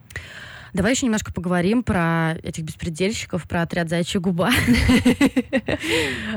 Давай 0.77 0.93
еще 0.93 1.07
немножко 1.07 1.33
поговорим 1.33 1.83
про 1.83 2.35
этих 2.43 2.65
беспредельщиков, 2.65 3.49
про 3.49 3.63
отряд 3.63 3.89
«Заячья 3.89 4.21
губа». 4.21 4.51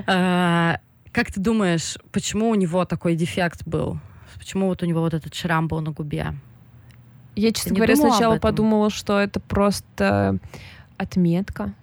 А, 0.07 0.79
Как 1.11 1.33
ты 1.33 1.41
думаешь, 1.41 1.97
почему 2.13 2.49
у 2.49 2.55
него 2.55 2.85
такой 2.85 3.15
дефект 3.15 3.67
был? 3.67 3.99
Почему 4.37 4.67
вот 4.67 4.81
у 4.81 4.85
него 4.85 5.01
вот 5.01 5.13
этот 5.13 5.35
шрам 5.35 5.67
был 5.67 5.81
на 5.81 5.91
губе? 5.91 6.35
Я, 7.35 7.51
честно 7.51 7.75
говоря, 7.75 7.97
сначала 7.97 8.37
подумала, 8.37 8.89
что 8.89 9.19
это 9.19 9.41
просто 9.41 10.37
отметка, 10.95 11.73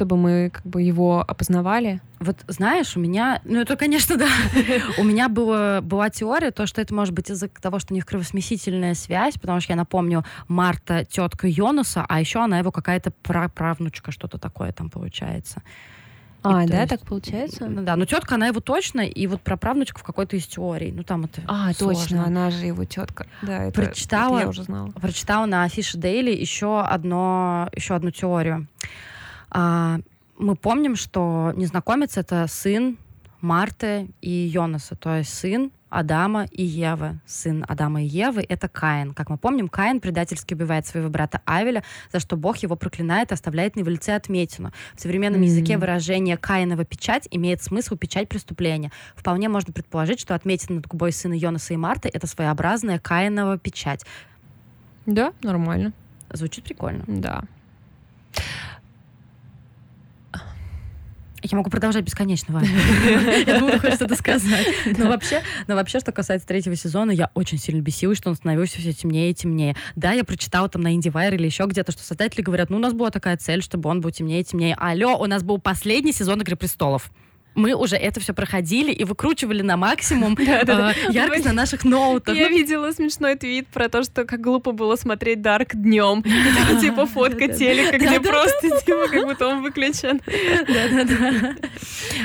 чтобы 0.00 0.16
мы 0.16 0.48
как 0.50 0.64
бы 0.64 0.80
его 0.80 1.22
опознавали. 1.28 2.00
Вот 2.20 2.38
знаешь, 2.48 2.96
у 2.96 3.00
меня, 3.00 3.42
ну 3.44 3.60
это, 3.60 3.76
конечно, 3.76 4.16
да, 4.16 4.28
у 4.96 5.04
меня 5.04 5.28
было, 5.28 5.80
была 5.82 6.08
теория, 6.08 6.52
то, 6.52 6.64
что 6.66 6.80
это 6.80 6.94
может 6.94 7.12
быть 7.12 7.28
из-за 7.30 7.48
того, 7.48 7.78
что 7.78 7.92
у 7.92 7.94
них 7.94 8.06
кровосмесительная 8.06 8.94
связь, 8.94 9.34
потому 9.34 9.60
что 9.60 9.74
я 9.74 9.76
напомню, 9.76 10.24
Марта 10.48 11.04
тетка 11.04 11.46
Йонаса, 11.48 12.06
а 12.08 12.18
еще 12.18 12.38
она 12.42 12.58
его 12.60 12.72
какая-то 12.72 13.10
праправнучка, 13.22 14.10
что-то 14.10 14.38
такое 14.38 14.72
там 14.72 14.88
получается. 14.88 15.60
А, 16.42 16.62
то 16.62 16.68
да, 16.72 16.76
есть- 16.78 16.88
так 16.88 17.02
получается? 17.06 17.66
Ну 17.66 17.82
да, 17.82 17.96
но 17.96 18.06
тетка, 18.06 18.36
она 18.36 18.46
его 18.46 18.60
точно, 18.60 19.02
и 19.02 19.26
вот 19.26 19.42
праправнучка 19.42 19.98
в 20.00 20.02
какой-то 20.02 20.36
из 20.36 20.46
теорий. 20.46 20.92
Ну 20.92 21.02
там 21.02 21.26
это 21.26 21.42
А, 21.46 21.74
точно, 21.74 21.84
сложно. 22.06 22.24
она 22.26 22.50
же 22.50 22.64
его 22.64 22.86
тетка. 22.86 23.26
Да, 23.42 23.64
это, 23.64 23.78
Прочитала. 23.82 24.36
это 24.36 24.44
я 24.44 24.48
уже 24.48 24.62
знала. 24.62 24.88
прочитала 24.92 25.44
на 25.44 25.64
афише 25.64 25.98
Daily 25.98 26.32
еще, 26.34 26.80
одно, 26.80 27.68
еще 27.74 27.94
одну 27.94 28.10
теорию. 28.10 28.66
А, 29.50 30.00
мы 30.38 30.56
помним, 30.56 30.96
что 30.96 31.52
незнакомец— 31.56 32.16
это 32.16 32.46
сын 32.48 32.96
Марты 33.40 34.08
и 34.20 34.30
Йонаса, 34.30 34.96
то 34.96 35.16
есть 35.16 35.32
сын 35.34 35.70
Адама 35.88 36.44
и 36.52 36.62
Евы. 36.62 37.18
Сын 37.26 37.64
Адама 37.66 38.02
и 38.02 38.06
Евы— 38.06 38.46
это 38.48 38.68
Каин. 38.68 39.12
Как 39.12 39.28
мы 39.28 39.38
помним, 39.38 39.68
Каин 39.68 40.00
предательски 40.00 40.54
убивает 40.54 40.86
своего 40.86 41.08
брата 41.08 41.42
Авеля, 41.44 41.82
за 42.12 42.20
что 42.20 42.36
Бог 42.36 42.58
его 42.58 42.76
проклинает 42.76 43.32
и 43.32 43.34
оставляет 43.34 43.74
на 43.74 43.80
его 43.80 43.90
лице 43.90 44.14
отметину. 44.14 44.72
В 44.94 45.00
современном 45.00 45.40
Мгм. 45.40 45.48
языке 45.48 45.78
выражение 45.78 46.36
«Каинова 46.36 46.84
печать» 46.84 47.26
имеет 47.32 47.60
смысл 47.60 47.96
печать 47.96 48.28
преступления. 48.28 48.92
Вполне 49.16 49.48
можно 49.48 49.72
предположить, 49.72 50.20
что 50.20 50.36
отметина 50.36 50.76
над 50.76 50.86
губой 50.86 51.10
сына 51.12 51.34
Йонаса 51.34 51.74
и 51.74 51.76
Марты— 51.76 52.08
это 52.12 52.28
своеобразная 52.28 53.00
Каинова 53.00 53.58
печать. 53.58 54.04
Да, 55.06 55.32
нормально. 55.42 55.92
Звучит 56.32 56.62
прикольно. 56.64 57.02
Да. 57.08 57.42
Я 61.42 61.56
могу 61.56 61.70
продолжать 61.70 62.04
бесконечно, 62.04 62.54
Ваня. 62.54 62.68
Я 63.46 63.58
думаю, 63.58 63.74
ты 63.74 63.78
хочешь 63.80 63.96
что-то 63.96 64.14
сказать. 64.14 64.66
Но 64.98 65.08
вообще, 65.08 65.42
но 65.66 65.74
вообще, 65.74 66.00
что 66.00 66.12
касается 66.12 66.46
третьего 66.46 66.76
сезона, 66.76 67.10
я 67.10 67.30
очень 67.34 67.58
сильно 67.58 67.80
бесилась, 67.80 68.18
что 68.18 68.30
он 68.30 68.36
становился 68.36 68.78
все 68.78 68.92
темнее 68.92 69.30
и 69.30 69.34
темнее. 69.34 69.76
Да, 69.96 70.12
я 70.12 70.24
прочитала 70.24 70.68
там 70.68 70.82
на 70.82 70.94
IndieWire 70.94 71.34
или 71.34 71.46
еще 71.46 71.64
где-то, 71.64 71.92
что 71.92 72.02
создатели 72.02 72.42
говорят, 72.42 72.70
ну, 72.70 72.76
у 72.76 72.80
нас 72.80 72.92
была 72.92 73.10
такая 73.10 73.36
цель, 73.36 73.62
чтобы 73.62 73.88
он 73.88 74.00
был 74.00 74.10
темнее 74.10 74.40
и 74.40 74.44
темнее. 74.44 74.74
Алло, 74.78 75.16
у 75.16 75.26
нас 75.26 75.42
был 75.42 75.58
последний 75.58 76.12
сезон 76.12 76.40
«Игры 76.40 76.56
престолов». 76.56 77.10
Мы 77.54 77.74
уже 77.74 77.96
это 77.96 78.20
все 78.20 78.32
проходили 78.32 78.92
и 78.92 79.04
выкручивали 79.04 79.62
на 79.62 79.76
максимум 79.76 80.34
э, 80.38 80.92
яркость 81.10 81.44
на 81.44 81.52
наших 81.52 81.84
ноутах. 81.84 82.36
Я 82.36 82.48
видела 82.48 82.92
смешной 82.92 83.34
твит 83.34 83.66
про 83.68 83.88
то, 83.88 84.02
что 84.04 84.24
как 84.24 84.40
глупо 84.40 84.72
было 84.72 84.96
смотреть 84.96 85.42
Дарк 85.42 85.74
днем. 85.74 86.22
Типа 86.80 87.06
фотка 87.06 87.48
телека, 87.48 87.98
где 87.98 88.20
просто 88.20 88.80
типа 88.84 89.08
как 89.10 89.24
будто 89.26 89.48
он 89.48 89.62
выключен. 89.62 90.20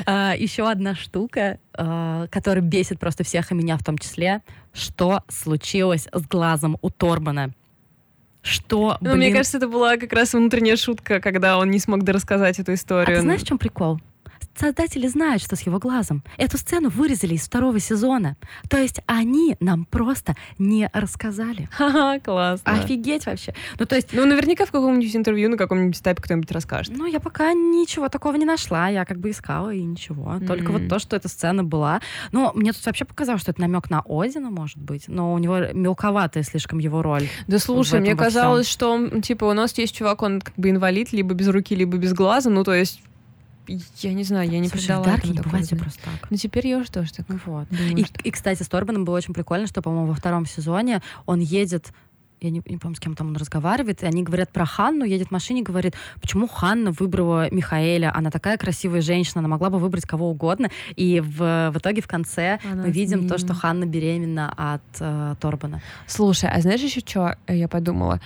А, 0.06 0.36
Еще 0.38 0.70
одна 0.70 0.96
штука, 0.96 1.60
а, 1.74 2.28
которая 2.28 2.64
бесит 2.64 3.00
просто 3.00 3.24
всех 3.24 3.52
и 3.52 3.56
меня 3.56 3.78
в 3.78 3.84
том 3.84 3.98
числе. 3.98 4.42
Что 4.74 5.24
случилось 5.28 6.08
с 6.12 6.22
глазом 6.28 6.78
у 6.82 6.90
Торбана? 6.90 7.52
Что, 8.42 8.98
Ну, 9.02 9.12
мне 9.16 9.28
блин? 9.28 9.34
кажется, 9.38 9.58
это 9.58 9.68
была 9.68 9.98
как 9.98 10.14
раз 10.14 10.34
внутренняя 10.34 10.76
шутка, 10.76 11.20
когда 11.20 11.58
он 11.58 11.72
не 11.72 11.80
смог 11.80 12.04
дорассказать 12.04 12.60
эту 12.60 12.72
А 12.72 12.76
историю. 12.76 13.16
ты 13.18 13.22
знаешь, 13.22 13.42
в 13.42 13.48
чем 13.48 13.58
прикол? 13.58 14.00
Создатели 14.58 15.08
знают, 15.08 15.42
что 15.44 15.56
с 15.56 15.62
его 15.62 15.80
глазом. 15.80 16.24
Эту 16.38 16.58
сцену 16.58 16.90
вырезали 16.90 17.34
из 17.36 17.42
второго 17.42 17.80
сезона. 17.80 18.38
То 18.70 18.78
есть 18.78 19.02
они 19.06 19.58
нам 19.60 19.86
просто 19.86 20.36
не 20.58 20.90
рассказали. 20.94 21.68
Ха-ха, 21.72 22.20
классно. 22.20 22.72
Офигеть 22.72 23.26
вообще. 23.26 23.54
Ну, 23.80 23.86
то 23.86 23.96
есть, 23.96 24.14
Ну, 24.14 24.26
наверняка 24.26 24.66
в 24.66 24.72
каком-нибудь 24.72 25.16
интервью 25.16 25.50
на 25.50 25.58
каком-нибудь 25.58 26.00
этапе 26.00 26.22
кто-нибудь 26.22 26.52
расскажет. 26.52 26.96
ну, 26.96 27.06
я 27.06 27.20
пока 27.20 27.54
ничего 27.54 28.10
такого 28.10 28.36
не 28.36 28.46
нашла. 28.46 28.88
Я 28.88 29.06
как 29.06 29.20
бы 29.20 29.32
искала 29.32 29.74
и 29.74 29.84
ничего. 29.84 30.40
Только 30.46 30.72
вот 30.72 30.88
то, 30.88 31.00
что 31.00 31.16
эта 31.16 31.28
сцена 31.28 31.64
была. 31.64 32.02
Ну, 32.32 32.52
мне 32.56 32.72
тут 32.72 32.86
вообще 32.86 33.06
показалось, 33.06 33.42
что 33.42 33.52
это 33.52 33.62
намек 33.62 33.90
на 33.90 34.04
Одина, 34.08 34.50
может 34.50 34.78
быть. 34.78 35.08
Но 35.08 35.34
у 35.34 35.38
него 35.38 35.60
мелковатая 35.74 36.44
слишком 36.44 36.80
его 36.80 37.02
роль. 37.02 37.28
Да 37.48 37.60
слушай, 37.60 38.00
мне 38.00 38.16
казалось, 38.16 38.68
что 38.68 39.10
типа, 39.22 39.46
у 39.46 39.54
нас 39.54 39.78
есть 39.78 39.96
чувак, 39.96 40.22
он 40.22 40.42
как 40.42 40.56
бы 40.56 40.70
инвалид, 40.70 41.12
либо 41.12 41.34
без 41.34 41.48
руки, 41.50 41.76
либо 41.76 41.98
без 41.98 42.14
глаза. 42.14 42.50
Ну, 42.50 42.64
то 42.64 42.74
есть, 42.74 43.02
я 43.68 44.14
не 44.14 44.24
знаю, 44.24 44.50
я 44.50 44.60
не 44.60 44.68
Слушай, 44.68 44.84
придала 44.84 45.04
в 45.04 45.06
Дарке 45.06 45.30
не 45.30 45.40
бывает 45.40 45.70
просто 45.70 46.02
так. 46.04 46.28
Ну, 46.32 46.38
теперь 46.38 46.68
я 46.68 46.78
уже 46.78 46.92
тоже 46.92 47.14
так 47.14 47.26
Ну 47.30 47.40
вот. 47.46 47.68
думаю, 47.70 47.98
И, 47.98 48.04
что- 48.06 48.20
и, 48.24 48.32
кстати, 48.32 48.64
с 48.64 48.68
Торбаном 48.68 49.06
было 49.06 49.18
очень 49.18 49.34
прикольно, 49.34 49.68
что, 49.68 49.82
по-моему, 49.82 50.08
во 50.08 50.14
втором 50.16 50.46
сезоне 50.46 51.02
он 51.26 51.40
едет 51.40 51.92
я 52.42 52.50
не, 52.52 52.62
не 52.68 52.78
помню, 52.78 52.96
с 52.96 53.00
кем 53.00 53.16
там 53.16 53.30
он 53.30 53.38
разговаривает, 53.38 54.04
и 54.04 54.06
они 54.06 54.22
говорят 54.22 54.52
про 54.52 54.66
Ханну, 54.66 55.04
едет 55.06 55.30
в 55.30 55.32
машине, 55.32 55.64
говорит, 55.64 55.96
почему 56.22 56.48
Ханна 56.48 56.92
выбрала 56.92 57.50
Михаэля, 57.50 58.12
она 58.16 58.30
такая 58.30 58.58
красивая 58.58 59.02
женщина, 59.02 59.40
она 59.40 59.48
могла 59.48 59.70
бы 59.72 59.80
выбрать 59.80 60.06
кого 60.06 60.30
угодно, 60.30 60.70
и 60.96 61.22
в, 61.22 61.72
в 61.74 61.78
итоге 61.78 62.02
в 62.02 62.08
конце 62.08 62.60
Она 62.70 62.84
мы 62.84 62.92
видим 62.92 63.28
то, 63.28 63.38
что 63.40 63.54
Ханна 63.54 63.86
беременна 63.86 64.54
от 64.56 64.82
э, 65.00 65.36
Торбана. 65.40 65.82
Слушай, 66.08 66.50
а 66.54 66.62
знаешь 66.62 66.82
еще 66.82 67.00
что 67.00 67.36
я 67.48 67.68
подумала? 67.70 68.20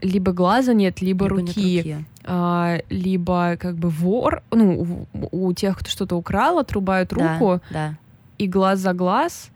Либо 0.00 0.32
глаза 0.32 0.72
нет, 0.72 1.02
либо, 1.02 1.24
Либо 1.26 1.42
нет 1.42 1.56
руки. 1.56 2.06
А, 2.30 2.78
либо 2.90 3.56
как 3.58 3.76
бы 3.76 3.88
вор, 3.88 4.42
ну, 4.50 5.06
у, 5.32 5.48
у 5.48 5.52
тех, 5.54 5.78
кто 5.78 5.88
что-то 5.90 6.16
украл, 6.16 6.58
отрубают 6.58 7.08
Да, 7.10 7.16
руку, 7.38 7.60
Да, 7.70 7.94
и 8.36 8.46
глаз 8.46 8.80
за 8.80 8.92
глаз, 8.92 9.50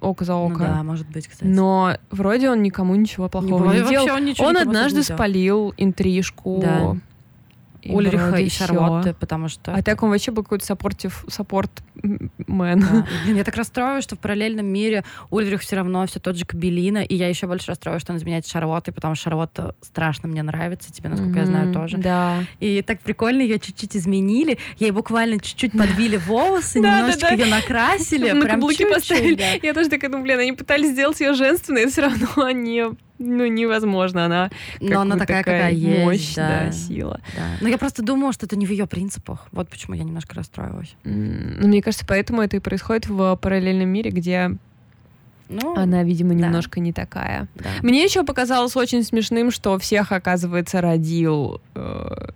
око 0.00 0.24
за 0.24 0.32
Ну 0.32 0.46
око. 0.46 0.58
да, 0.58 0.82
может 0.82 1.08
быть, 1.08 1.28
кстати. 1.28 1.48
Но 1.48 1.96
вроде 2.10 2.50
он 2.50 2.62
никому 2.62 2.96
ничего 2.96 3.28
плохого 3.28 3.72
не, 3.72 3.78
бывает, 3.80 3.88
делал. 3.88 4.06
он 4.08 4.12
Он 4.16 4.24
никому 4.26 4.58
однажды 4.58 4.98
не 4.98 5.04
спалил 5.04 5.72
интрижку. 5.76 6.58
Да. 6.60 6.96
И 7.82 7.92
Ульриха 7.92 8.36
и. 8.36 8.48
Шарлотты, 8.48 9.14
потому 9.14 9.48
что... 9.48 9.74
А 9.74 9.82
так 9.82 10.02
он 10.02 10.10
вообще 10.10 10.30
был 10.30 10.44
какой-то 10.44 10.64
supportive, 10.64 11.24
support 11.28 11.70
man. 12.46 12.80
Да. 12.80 13.06
Блин, 13.24 13.36
я 13.36 13.44
так 13.44 13.56
расстроилась, 13.56 14.04
что 14.04 14.14
в 14.14 14.20
параллельном 14.20 14.66
мире 14.66 15.04
Ульрих 15.30 15.60
все 15.60 15.76
равно 15.76 16.06
все 16.06 16.20
тот 16.20 16.36
же 16.36 16.44
кобелина, 16.44 16.98
и 16.98 17.14
я 17.16 17.28
еще 17.28 17.46
больше 17.46 17.68
расстроилась, 17.68 18.02
что 18.02 18.12
он 18.12 18.18
изменяет 18.18 18.46
Шарлоттой, 18.46 18.94
потому 18.94 19.14
что 19.14 19.24
Шарлотта 19.24 19.74
страшно 19.80 20.28
мне 20.28 20.42
нравится, 20.42 20.92
тебе, 20.92 21.08
насколько 21.08 21.40
я 21.40 21.46
знаю, 21.46 21.72
тоже. 21.72 21.98
Да. 21.98 22.44
И 22.60 22.82
так 22.82 23.00
прикольно 23.00 23.42
ее 23.42 23.58
чуть-чуть 23.58 23.96
изменили, 23.96 24.58
ей 24.78 24.92
буквально 24.92 25.40
чуть-чуть 25.40 25.72
подвили 25.72 26.16
волосы, 26.16 26.78
немножечко 26.78 27.34
ее 27.34 27.46
накрасили, 27.46 28.30
На 28.32 28.42
прям 28.42 28.60
чуть-чуть. 28.68 29.40
Я 29.62 29.74
тоже 29.74 29.88
такая 29.88 30.10
думаю, 30.10 30.24
блин, 30.24 30.38
они 30.38 30.52
пытались 30.52 30.90
сделать 30.92 31.20
ее 31.20 31.34
женственной, 31.34 31.86
все 31.86 32.02
равно 32.02 32.28
они, 32.44 32.84
ну, 33.22 33.46
невозможно. 33.46 34.24
Она 34.26 34.50
Но 34.80 35.00
она 35.00 35.14
бы 35.14 35.20
такая, 35.20 35.42
какая 35.42 35.72
есть, 35.72 36.00
мощь, 36.04 36.34
да. 36.34 36.64
да, 36.66 36.72
сила. 36.72 37.20
Да. 37.36 37.42
Но 37.60 37.68
я 37.68 37.78
просто 37.78 38.02
думала, 38.02 38.32
что 38.32 38.46
это 38.46 38.56
не 38.56 38.66
в 38.66 38.70
ее 38.70 38.86
принципах. 38.86 39.46
Вот 39.52 39.68
почему 39.68 39.94
я 39.94 40.04
немножко 40.04 40.34
расстроилась. 40.34 40.94
Ну, 41.04 41.66
мне 41.68 41.82
кажется, 41.82 42.04
поэтому 42.06 42.42
это 42.42 42.56
и 42.56 42.60
происходит 42.60 43.06
в 43.08 43.36
параллельном 43.36 43.88
мире, 43.88 44.10
где 44.10 44.50
Ну, 45.48 45.74
она, 45.76 46.02
видимо, 46.02 46.30
да. 46.30 46.46
немножко 46.46 46.80
не 46.80 46.92
такая. 46.92 47.48
да. 47.54 47.70
Мне 47.82 48.04
еще 48.04 48.24
показалось 48.24 48.76
очень 48.76 49.02
смешным, 49.04 49.50
что 49.50 49.78
всех, 49.78 50.12
оказывается, 50.12 50.80
родил 50.80 51.60
э, 51.74 52.28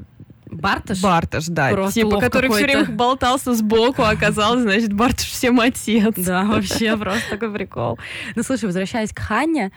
Барташ? 0.51 1.01
Барташ, 1.03 1.47
да. 1.47 1.70
Просто 1.70 2.01
типа, 2.01 2.20
который 2.20 2.51
все 2.51 2.62
время 2.62 2.84
болтался 2.87 3.55
сбоку, 3.55 4.03
а 4.03 4.11
оказалось, 4.11 4.62
значит, 4.62 4.93
Барташ 4.93 5.26
всем 5.26 5.61
отец. 5.61 6.14
Да, 6.16 6.45
вообще 6.45 6.97
просто 6.97 7.30
такой 7.30 7.53
прикол. 7.53 7.99
Ну, 8.34 8.43
слушай, 8.43 8.66
возвращаясь 8.66 9.12
к 9.12 9.18
Ханне, 9.18 9.72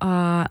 а, 0.00 0.50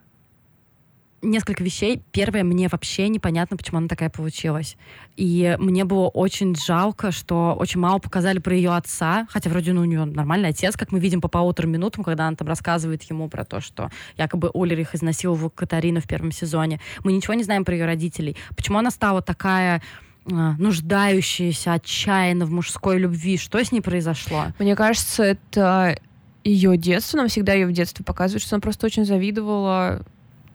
несколько 1.21 1.63
вещей. 1.63 2.01
Первое, 2.11 2.43
мне 2.43 2.67
вообще 2.67 3.07
непонятно, 3.09 3.57
почему 3.57 3.77
она 3.79 3.87
такая 3.87 4.09
получилась. 4.09 4.77
И 5.15 5.55
мне 5.59 5.85
было 5.85 6.07
очень 6.07 6.55
жалко, 6.55 7.11
что 7.11 7.55
очень 7.57 7.79
мало 7.79 7.99
показали 7.99 8.39
про 8.39 8.55
ее 8.55 8.71
отца, 8.71 9.27
хотя 9.29 9.49
вроде 9.49 9.73
ну, 9.73 9.81
у 9.81 9.85
нее 9.85 10.05
нормальный 10.05 10.49
отец, 10.49 10.75
как 10.75 10.91
мы 10.91 10.99
видим 10.99 11.21
по 11.21 11.27
полутора 11.27 11.67
минутам, 11.67 12.03
когда 12.03 12.27
она 12.27 12.35
там 12.35 12.47
рассказывает 12.47 13.03
ему 13.03 13.29
про 13.29 13.43
то, 13.43 13.59
что 13.59 13.89
якобы 14.17 14.49
Ульрих 14.53 14.95
изнасиловал 14.95 15.49
Катарину 15.49 15.99
в 15.99 16.07
первом 16.07 16.31
сезоне. 16.31 16.79
Мы 17.03 17.11
ничего 17.11 17.33
не 17.33 17.43
знаем 17.43 17.65
про 17.65 17.75
ее 17.75 17.85
родителей. 17.85 18.35
Почему 18.55 18.77
она 18.77 18.91
стала 18.91 19.21
такая 19.21 19.81
а, 20.31 20.53
нуждающаяся 20.57 21.73
отчаянно 21.73 22.45
в 22.45 22.51
мужской 22.51 22.97
любви? 22.97 23.37
Что 23.37 23.63
с 23.63 23.71
ней 23.71 23.81
произошло? 23.81 24.47
Мне 24.59 24.75
кажется, 24.75 25.23
это 25.23 25.99
ее 26.43 26.77
детство. 26.77 27.17
Нам 27.17 27.27
всегда 27.27 27.53
ее 27.53 27.67
в 27.67 27.71
детстве 27.71 28.03
показывают, 28.05 28.43
что 28.43 28.55
она 28.55 28.61
просто 28.61 28.85
очень 28.85 29.05
завидовала 29.05 30.01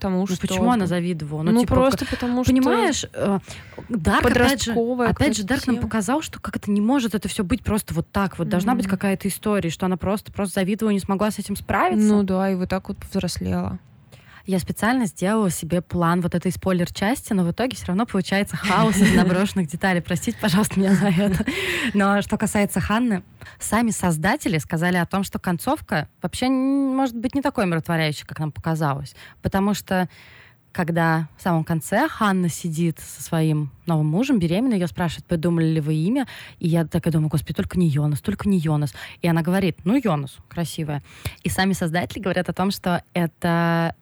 тому, 0.05 0.20
ну, 0.20 0.26
что... 0.26 0.41
почему 0.41 0.70
она 0.70 0.87
завидовала? 0.87 1.43
Ну, 1.43 1.61
типа, 1.61 1.74
просто 1.74 2.05
потому 2.05 2.45
что... 2.45 2.53
Понимаешь, 2.53 3.07
э, 3.12 3.39
Дарк, 3.89 4.26
опять 4.26 4.62
же, 4.62 4.72
опять 4.72 5.37
же, 5.37 5.45
Дарк 5.45 5.66
нам 5.66 5.78
показал, 5.78 6.20
что 6.20 6.41
как 6.41 6.57
это 6.57 6.70
не 6.70 6.82
может 6.82 7.14
это 7.14 7.28
все 7.28 7.43
быть 7.43 7.62
просто 7.62 7.95
вот 7.95 8.07
так 8.11 8.39
вот. 8.39 8.49
Должна 8.49 8.74
быть 8.74 8.85
Мгм. 8.85 8.91
какая-то 8.91 9.28
история, 9.28 9.70
что 9.70 9.87
она 9.87 9.97
просто, 9.97 10.30
просто 10.30 10.61
завидовала 10.61 10.91
и 10.91 10.95
не 10.95 11.01
смогла 11.01 11.30
с 11.30 11.39
этим 11.39 11.57
справиться. 11.57 12.07
Ну 12.07 12.22
да, 12.22 12.51
и 12.51 12.55
вот 12.55 12.68
так 12.68 12.89
вот 12.89 12.99
повзрослела. 12.99 13.78
Я 14.47 14.59
специально 14.59 15.07
сделала 15.07 15.49
себе 15.49 15.80
план 15.80 16.20
вот 16.20 16.34
этой 16.34 16.53
спойлер-части, 16.53 17.32
но 17.32 17.45
в 17.45 17.51
итоге 17.51 17.76
все 17.76 17.86
равно 17.86 18.05
получается 18.05 18.57
хаос 18.57 18.97
из 18.97 19.14
наброшенных 19.14 19.68
деталей. 19.68 20.03
Простите, 20.03 20.36
пожалуйста, 20.38 20.78
меня 20.78 20.95
за 20.95 21.09
это. 21.09 21.47
Но 21.95 22.20
что 22.20 22.36
касается 22.36 22.80
Ханны, 22.80 23.22
сами 23.59 23.90
создатели 23.90 24.59
сказали 24.59 24.99
о 24.99 25.07
том, 25.07 25.24
что 25.24 25.38
концовка 25.38 26.09
вообще 26.20 26.51
может 26.51 27.16
быть 27.16 27.34
не 27.34 27.40
такой 27.40 27.64
умиротворяющей, 27.64 28.26
как 28.26 28.38
нам 28.38 28.53
показалось. 28.53 29.14
Потому 29.40 29.72
что 29.72 30.11
когда 30.72 31.28
в 31.38 31.42
самом 31.42 31.64
конце 31.64 32.09
Ханна 32.09 32.49
сидит 32.51 32.99
со 32.99 33.22
своим 33.22 33.70
новым 33.86 34.09
мужем, 34.09 34.40
беременна, 34.40 34.74
ее 34.74 34.88
спрашивают, 34.88 35.24
придумали 35.24 35.66
ли 35.66 35.80
вы 35.80 35.95
имя, 35.95 36.26
и 36.59 36.68
я 36.68 36.84
такая 36.84 37.12
думаю, 37.12 37.30
господи, 37.30 37.55
только 37.55 37.78
не 37.78 37.88
Йонас, 37.88 38.20
только 38.20 38.49
не 38.49 38.59
Йонас. 38.59 38.92
И 39.22 39.28
она 39.28 39.42
говорит, 39.42 39.78
ну, 39.84 39.99
Йонас, 40.03 40.36
красивая. 40.49 41.03
И 41.45 41.49
сами 41.49 41.72
создатели 41.72 42.20
говорят 42.20 42.49
о 42.49 42.53
том, 42.53 42.72
что 42.72 43.03
это 43.14 43.95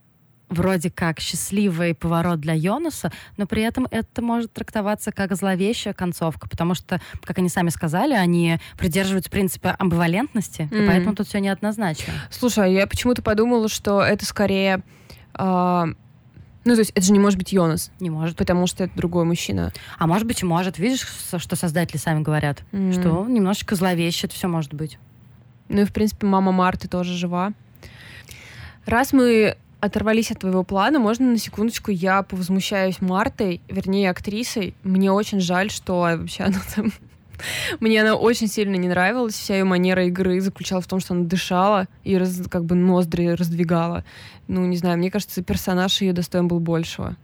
вроде 0.52 0.90
как 0.90 1.18
счастливый 1.20 1.94
поворот 1.94 2.40
для 2.40 2.54
Йонаса, 2.54 3.10
но 3.36 3.46
при 3.46 3.62
этом 3.62 3.86
это 3.90 4.22
может 4.22 4.52
трактоваться 4.52 5.12
как 5.12 5.34
зловещая 5.34 5.94
концовка, 5.94 6.48
потому 6.48 6.74
что, 6.74 7.00
как 7.24 7.38
они 7.38 7.48
сами 7.48 7.70
сказали, 7.70 8.14
они 8.14 8.58
придерживаются 8.78 9.30
принципа 9.30 9.74
амбивалентности, 9.78 10.68
и 10.70 10.74
Мгм. 10.74 10.86
поэтому 10.86 11.14
тут 11.14 11.26
все 11.28 11.38
неоднозначно. 11.40 12.12
Слушай, 12.30 12.64
а 12.64 12.68
я 12.68 12.86
почему-то 12.86 13.22
подумала, 13.22 13.68
что 13.68 14.02
это 14.02 14.24
скорее... 14.26 14.82
а, 15.34 15.86
ну, 16.64 16.74
то 16.74 16.78
есть 16.78 16.92
это 16.94 17.04
же 17.04 17.12
не 17.12 17.18
может 17.18 17.38
быть 17.38 17.52
Йонас, 17.52 17.90
Не 17.98 18.10
может. 18.10 18.36
потому 18.36 18.68
что 18.68 18.84
это 18.84 18.94
другой 18.96 19.24
мужчина. 19.24 19.72
А 19.98 20.06
может 20.06 20.28
быть, 20.28 20.42
и 20.42 20.44
может. 20.46 20.78
Видишь, 20.78 21.06
что 21.36 21.56
создатели 21.56 21.96
сами 21.96 22.22
говорят? 22.22 22.62
М. 22.70 22.92
Что 22.92 23.26
немножечко 23.26 23.74
зловеще 23.74 24.28
это 24.28 24.36
все 24.36 24.46
может 24.46 24.72
быть. 24.72 24.98
Ну 25.68 25.80
и, 25.80 25.84
в 25.84 25.92
принципе, 25.92 26.26
мама 26.26 26.52
Марты 26.52 26.86
тоже 26.86 27.14
жива. 27.16 27.52
Раз 28.86 29.12
мы 29.12 29.56
оторвались 29.82 30.30
от 30.30 30.38
твоего 30.38 30.62
плана, 30.62 31.00
можно 31.00 31.26
на 31.26 31.38
секундочку 31.38 31.90
я 31.90 32.22
повозмущаюсь 32.22 33.00
Мартой, 33.00 33.60
вернее, 33.68 34.10
актрисой. 34.10 34.76
Мне 34.84 35.10
очень 35.10 35.40
жаль, 35.40 35.70
что 35.70 35.98
вообще 35.98 36.44
она 36.44 36.60
там... 36.74 36.92
Мне 37.80 38.00
она 38.00 38.14
очень 38.14 38.46
сильно 38.46 38.76
не 38.76 38.86
нравилась. 38.86 39.34
Вся 39.34 39.56
ее 39.56 39.64
манера 39.64 40.06
игры 40.06 40.40
заключалась 40.40 40.84
в 40.84 40.88
том, 40.88 41.00
что 41.00 41.14
она 41.14 41.24
дышала 41.24 41.88
и 42.04 42.16
раз- 42.16 42.42
как 42.48 42.64
бы 42.64 42.76
ноздри 42.76 43.30
раздвигала. 43.30 44.04
Ну, 44.46 44.64
не 44.66 44.76
знаю, 44.76 44.98
мне 44.98 45.10
кажется, 45.10 45.42
персонаж 45.42 46.00
ее 46.00 46.12
достоин 46.12 46.46
был 46.46 46.60
большего. 46.60 47.16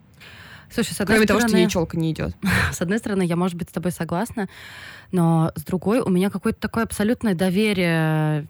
Слушай, 0.68 0.94
с 0.94 1.00
одной 1.00 1.18
Кроме 1.18 1.26
того, 1.28 1.38
что 1.38 1.48
стороны, 1.50 1.64
ей 1.64 1.70
челка 1.70 1.96
не 1.96 2.10
идет. 2.10 2.34
с 2.72 2.80
одной 2.80 2.98
стороны, 2.98 3.22
я, 3.22 3.36
может 3.36 3.56
быть, 3.56 3.68
с 3.68 3.72
тобой 3.72 3.92
согласна, 3.92 4.48
но 5.12 5.52
с 5.54 5.62
другой, 5.62 6.00
у 6.00 6.08
меня 6.08 6.28
какое-то 6.28 6.58
такое 6.58 6.82
абсолютное 6.82 7.36
доверие 7.36 8.48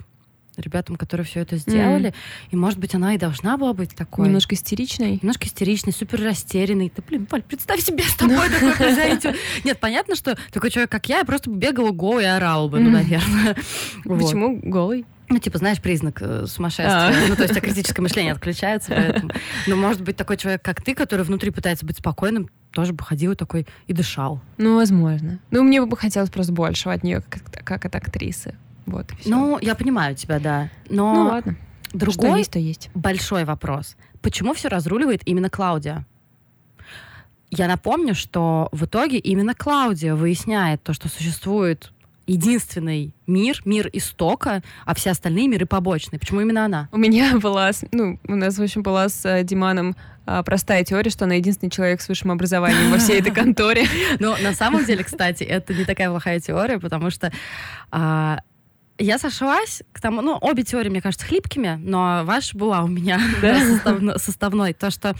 ребятам, 0.60 0.96
которые 0.96 1.26
все 1.26 1.40
это 1.40 1.56
сделали. 1.56 2.14
И, 2.50 2.56
может 2.56 2.78
быть, 2.78 2.94
она 2.94 3.14
и 3.14 3.18
должна 3.18 3.56
была 3.56 3.72
быть 3.72 3.94
такой. 3.94 4.26
Немножко 4.26 4.54
истеричной. 4.54 5.18
Немножко 5.22 5.46
истеричный, 5.46 5.92
супер 5.92 6.22
растерянный. 6.22 6.88
Ты, 6.88 7.02
блин, 7.02 7.26
Валь, 7.30 7.42
представь 7.42 7.80
себе 7.80 8.02
с 8.02 8.14
тобой 8.16 8.48
такое 8.48 8.74
произойдет. 8.74 9.36
Нет, 9.64 9.78
понятно, 9.80 10.14
что 10.14 10.36
такой 10.52 10.70
человек, 10.70 10.90
как 10.90 11.08
я, 11.08 11.18
я 11.18 11.24
просто 11.24 11.50
бегала 11.50 11.90
голой 11.90 12.24
и 12.24 12.26
орала 12.26 12.68
бы, 12.68 12.80
ну, 12.80 12.90
наверное. 12.90 13.56
Почему 14.04 14.60
голый? 14.62 15.04
Ну, 15.30 15.38
типа, 15.38 15.58
знаешь, 15.58 15.80
признак 15.80 16.22
э, 16.22 16.46
сумасшествия. 16.46 17.08
А. 17.08 17.28
Ну, 17.28 17.36
то 17.36 17.42
есть, 17.42 17.56
а 17.56 17.60
критическое 17.60 18.00
мышление 18.00 18.32
отключается, 18.32 18.92
поэтому. 18.94 19.30
Но, 19.66 19.76
может 19.76 20.00
быть, 20.00 20.16
такой 20.16 20.38
человек, 20.38 20.62
как 20.62 20.82
ты, 20.82 20.94
который 20.94 21.24
внутри 21.24 21.50
пытается 21.50 21.84
быть 21.84 21.98
спокойным, 21.98 22.48
тоже 22.72 22.94
бы 22.94 23.04
ходил 23.04 23.34
такой 23.34 23.66
и 23.86 23.92
дышал. 23.92 24.40
Ну, 24.56 24.76
возможно. 24.76 25.38
Ну, 25.50 25.62
мне 25.62 25.84
бы 25.84 25.96
хотелось 25.96 26.30
просто 26.30 26.52
большего 26.52 26.94
от 26.94 27.02
нее, 27.02 27.22
как, 27.28 27.42
как 27.64 27.84
от 27.84 27.94
актрисы. 27.94 28.54
Вот. 28.88 29.06
Ну, 29.24 29.58
я 29.60 29.74
понимаю 29.74 30.16
тебя, 30.16 30.38
да. 30.38 30.70
Но 30.88 31.14
ну 31.14 31.22
ладно. 31.24 31.56
Что 31.88 31.98
другой 31.98 32.38
есть, 32.38 32.52
то 32.52 32.58
есть. 32.58 32.90
большой 32.94 33.44
вопрос. 33.44 33.96
Почему 34.20 34.54
все 34.54 34.68
разруливает 34.68 35.22
именно 35.26 35.48
Клаудия? 35.48 36.06
Я 37.50 37.66
напомню, 37.66 38.14
что 38.14 38.68
в 38.72 38.84
итоге 38.84 39.18
именно 39.18 39.54
Клаудия 39.54 40.14
выясняет 40.14 40.82
то, 40.82 40.92
что 40.92 41.08
существует 41.08 41.92
единственный 42.26 43.14
мир, 43.26 43.62
мир 43.64 43.88
истока, 43.92 44.62
а 44.84 44.94
все 44.94 45.10
остальные 45.10 45.48
миры 45.48 45.64
побочные. 45.64 46.20
Почему 46.20 46.42
именно 46.42 46.66
она? 46.66 46.88
У 46.92 46.98
меня 46.98 47.38
была, 47.42 47.70
ну, 47.90 48.18
у 48.26 48.36
нас, 48.36 48.58
в 48.58 48.62
общем, 48.62 48.82
была 48.82 49.08
с 49.08 49.24
э, 49.24 49.42
Диманом 49.44 49.96
а, 50.26 50.42
простая 50.42 50.84
теория, 50.84 51.10
что 51.10 51.24
она 51.24 51.36
единственный 51.36 51.70
человек 51.70 52.02
с 52.02 52.08
высшим 52.08 52.30
образованием 52.30 52.90
во 52.90 52.98
всей 52.98 53.18
этой 53.18 53.32
конторе. 53.32 53.86
Но 54.20 54.36
на 54.36 54.52
самом 54.52 54.84
деле, 54.84 55.02
кстати, 55.02 55.42
это 55.42 55.72
не 55.72 55.86
такая 55.86 56.10
плохая 56.10 56.38
теория, 56.38 56.78
потому 56.78 57.08
что 57.08 57.32
а, 57.90 58.40
я 58.98 59.18
сошлась 59.18 59.82
к 59.92 60.00
тому, 60.00 60.22
ну, 60.22 60.36
обе 60.40 60.62
теории, 60.64 60.88
мне 60.88 61.00
кажется, 61.00 61.26
хлипкими, 61.26 61.76
но 61.82 62.22
ваша 62.24 62.56
была 62.56 62.82
у 62.82 62.88
меня 62.88 63.20
составно- 63.42 64.18
составной. 64.18 64.74
То, 64.74 64.90
что 64.90 65.14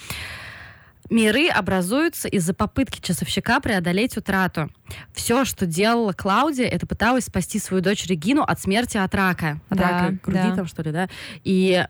миры 1.11 1.49
образуются 1.49 2.29
из-за 2.29 2.53
попытки 2.55 3.01
часовщика 3.01 3.61
преодолеть 3.61 4.17
утрату. 4.17 4.69
Все, 5.15 5.45
что 5.45 5.65
делала 5.67 6.13
Клаудия, 6.13 6.67
это 6.67 6.87
пыталась 6.87 7.25
спасти 7.25 7.59
свою 7.59 7.83
дочь 7.83 8.07
Регину 8.07 8.43
от 8.43 8.61
смерти 8.61 8.99
от 8.99 9.15
рака. 9.15 9.61
От 9.71 9.79
Да, 9.79 9.89
рака 9.91 10.19
груди 10.23 10.49
да. 10.51 10.57
там, 10.57 10.67
что 10.67 10.83
ли, 10.83 10.93
да? 10.93 11.09
И 11.45 11.87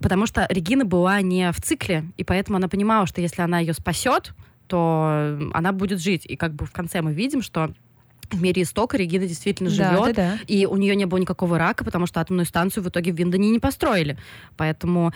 потому 0.00 0.26
что 0.26 0.46
Регина 0.48 0.84
была 0.84 1.20
не 1.20 1.50
в 1.52 1.60
цикле, 1.60 2.04
и 2.16 2.22
поэтому 2.24 2.58
она 2.58 2.68
понимала, 2.68 3.06
что 3.06 3.20
если 3.20 3.42
она 3.42 3.58
ее 3.58 3.74
спасет, 3.74 4.34
то 4.68 5.36
она 5.52 5.72
будет 5.72 6.00
жить. 6.00 6.24
И 6.26 6.36
как 6.36 6.54
бы 6.54 6.64
в 6.64 6.70
конце 6.70 7.02
мы 7.02 7.12
видим, 7.12 7.42
что 7.42 7.72
в 8.30 8.40
мире 8.40 8.62
истока 8.62 8.96
Регина 8.96 9.26
действительно 9.26 9.70
Да, 9.70 9.90
живет, 9.90 10.16
да, 10.16 10.32
да. 10.32 10.38
и 10.46 10.66
у 10.66 10.76
нее 10.76 10.96
не 10.96 11.06
было 11.06 11.18
никакого 11.18 11.58
рака, 11.58 11.84
потому 11.84 12.06
что 12.06 12.20
атомную 12.20 12.46
станцию 12.46 12.84
в 12.84 12.88
итоге 12.88 13.12
в 13.12 13.16
Виндоне 13.16 13.50
не 13.50 13.58
построили. 13.58 14.16
Поэтому... 14.56 15.12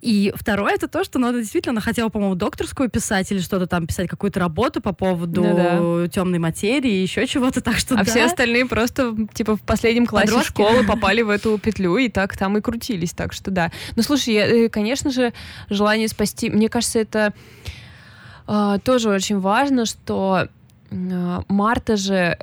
И 0.00 0.32
второе, 0.36 0.74
это 0.74 0.88
то, 0.88 1.04
что 1.04 1.18
она 1.18 1.32
действительно 1.32 1.72
она 1.72 1.80
хотела, 1.80 2.08
по-моему, 2.08 2.34
докторскую 2.34 2.88
писать 2.88 3.30
или 3.32 3.40
что-то 3.40 3.66
там, 3.66 3.86
писать 3.86 4.08
какую-то 4.08 4.40
работу 4.40 4.80
по 4.80 4.92
поводу 4.92 5.42
Ну 5.42 6.08
темной 6.08 6.38
материи, 6.38 6.90
еще 6.90 7.26
чего-то, 7.26 7.60
так 7.60 7.78
что 7.78 7.94
А 7.94 7.98
да. 7.98 8.04
все 8.04 8.24
остальные 8.24 8.66
просто, 8.66 9.14
типа, 9.34 9.56
в 9.56 9.62
последнем 9.62 10.06
классе 10.06 10.28
Подростки. 10.28 10.52
школы 10.52 10.84
попали 10.84 11.22
в 11.22 11.30
эту 11.30 11.58
петлю 11.58 11.96
и 11.96 12.08
так 12.08 12.36
там 12.36 12.56
и 12.56 12.60
крутились, 12.60 13.12
так 13.12 13.32
что 13.32 13.50
да. 13.50 13.70
Ну, 13.96 14.02
слушай, 14.02 14.34
я, 14.34 14.46
э, 14.46 14.68
конечно 14.68 15.10
же, 15.10 15.32
желание 15.70 16.08
спасти... 16.08 16.50
Мне 16.50 16.68
кажется, 16.68 16.98
это 16.98 17.32
а, 18.46 18.78
тоже 18.78 19.10
очень 19.10 19.38
важно, 19.38 19.84
что 19.84 20.48
а, 20.90 21.42
Марта 21.48 21.96
же 21.96 22.38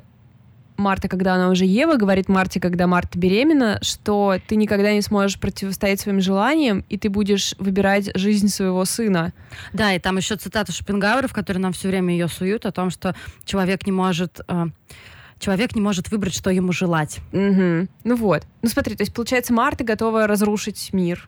Марта, 0.78 1.07
когда 1.07 1.36
она 1.36 1.49
уже 1.49 1.65
Ева, 1.65 1.95
говорит 1.95 2.30
Марте, 2.30 2.59
когда 2.59 2.88
Марта 2.88 3.17
беременна, 3.17 3.80
что 3.82 4.38
ты 4.47 4.55
никогда 4.55 4.93
не 4.93 5.01
сможешь 5.01 5.39
противостоять 5.39 5.99
своим 5.99 6.21
желаниям, 6.21 6.84
и 6.89 6.97
ты 6.97 7.09
будешь 7.09 7.55
выбирать 7.59 8.11
жизнь 8.15 8.49
своего 8.49 8.86
сына. 8.86 9.34
Да, 9.73 9.93
и 9.93 9.99
там 9.99 10.17
еще 10.17 10.36
цитата 10.36 10.71
Шопенгауэра, 10.71 11.28
в 11.28 11.34
которой 11.34 11.59
нам 11.59 11.73
все 11.73 11.88
время 11.88 12.13
ее 12.13 12.28
суют, 12.28 12.65
о 12.65 12.71
том, 12.71 12.89
что 12.89 13.15
человек 13.45 13.86
не 13.86 13.91
может... 13.91 14.41
э, 14.47 14.65
Человек 15.38 15.76
не 15.76 15.82
может 15.82 16.11
выбрать, 16.11 16.34
что 16.34 16.49
ему 16.49 16.71
желать. 16.71 17.19
Мгм. 17.34 17.89
Ну 18.05 18.15
вот. 18.15 18.43
Ну 18.61 18.69
смотри, 18.69 18.95
то 18.95 19.01
есть, 19.03 19.13
получается, 19.13 19.51
Марта 19.53 19.84
готова 19.84 20.28
разрушить 20.28 20.91
мир 20.93 21.28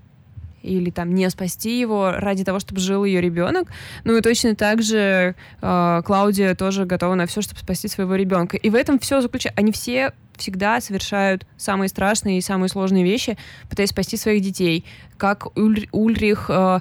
или 0.64 0.90
там 0.90 1.14
не 1.14 1.30
спасти 1.30 1.80
его 1.80 2.12
ради 2.12 2.44
того, 2.44 2.60
чтобы 2.60 2.80
жил 2.80 3.06
ее 3.06 3.22
ребенок. 3.22 3.70
Ну 4.04 4.16
и 4.18 4.22
точно 4.22 4.56
так 4.56 4.82
же 4.82 5.36
э, 5.62 6.02
Клаудия 6.06 6.56
тоже 6.56 6.86
готова 6.86 7.16
на 7.16 7.26
все, 7.26 7.42
чтобы 7.42 7.60
спасти 7.60 7.88
своего 7.88 8.16
ребенка. 8.16 8.58
И 8.58 8.70
в 8.70 8.76
этом 8.76 9.00
все 9.00 9.22
заключается. 9.22 9.60
Они 9.60 9.72
все 9.72 10.14
всегда 10.36 10.82
совершают 10.82 11.46
самые 11.58 11.90
страшные 11.90 12.38
и 12.38 12.42
самые 12.42 12.70
сложные 12.70 13.04
вещи, 13.04 13.38
пытаясь 13.70 13.90
спасти 13.90 14.18
своих 14.18 14.42
детей. 14.42 14.86
Как 15.18 15.48
Уль- 15.58 15.88
Ульрих 15.92 16.46
э, 16.50 16.80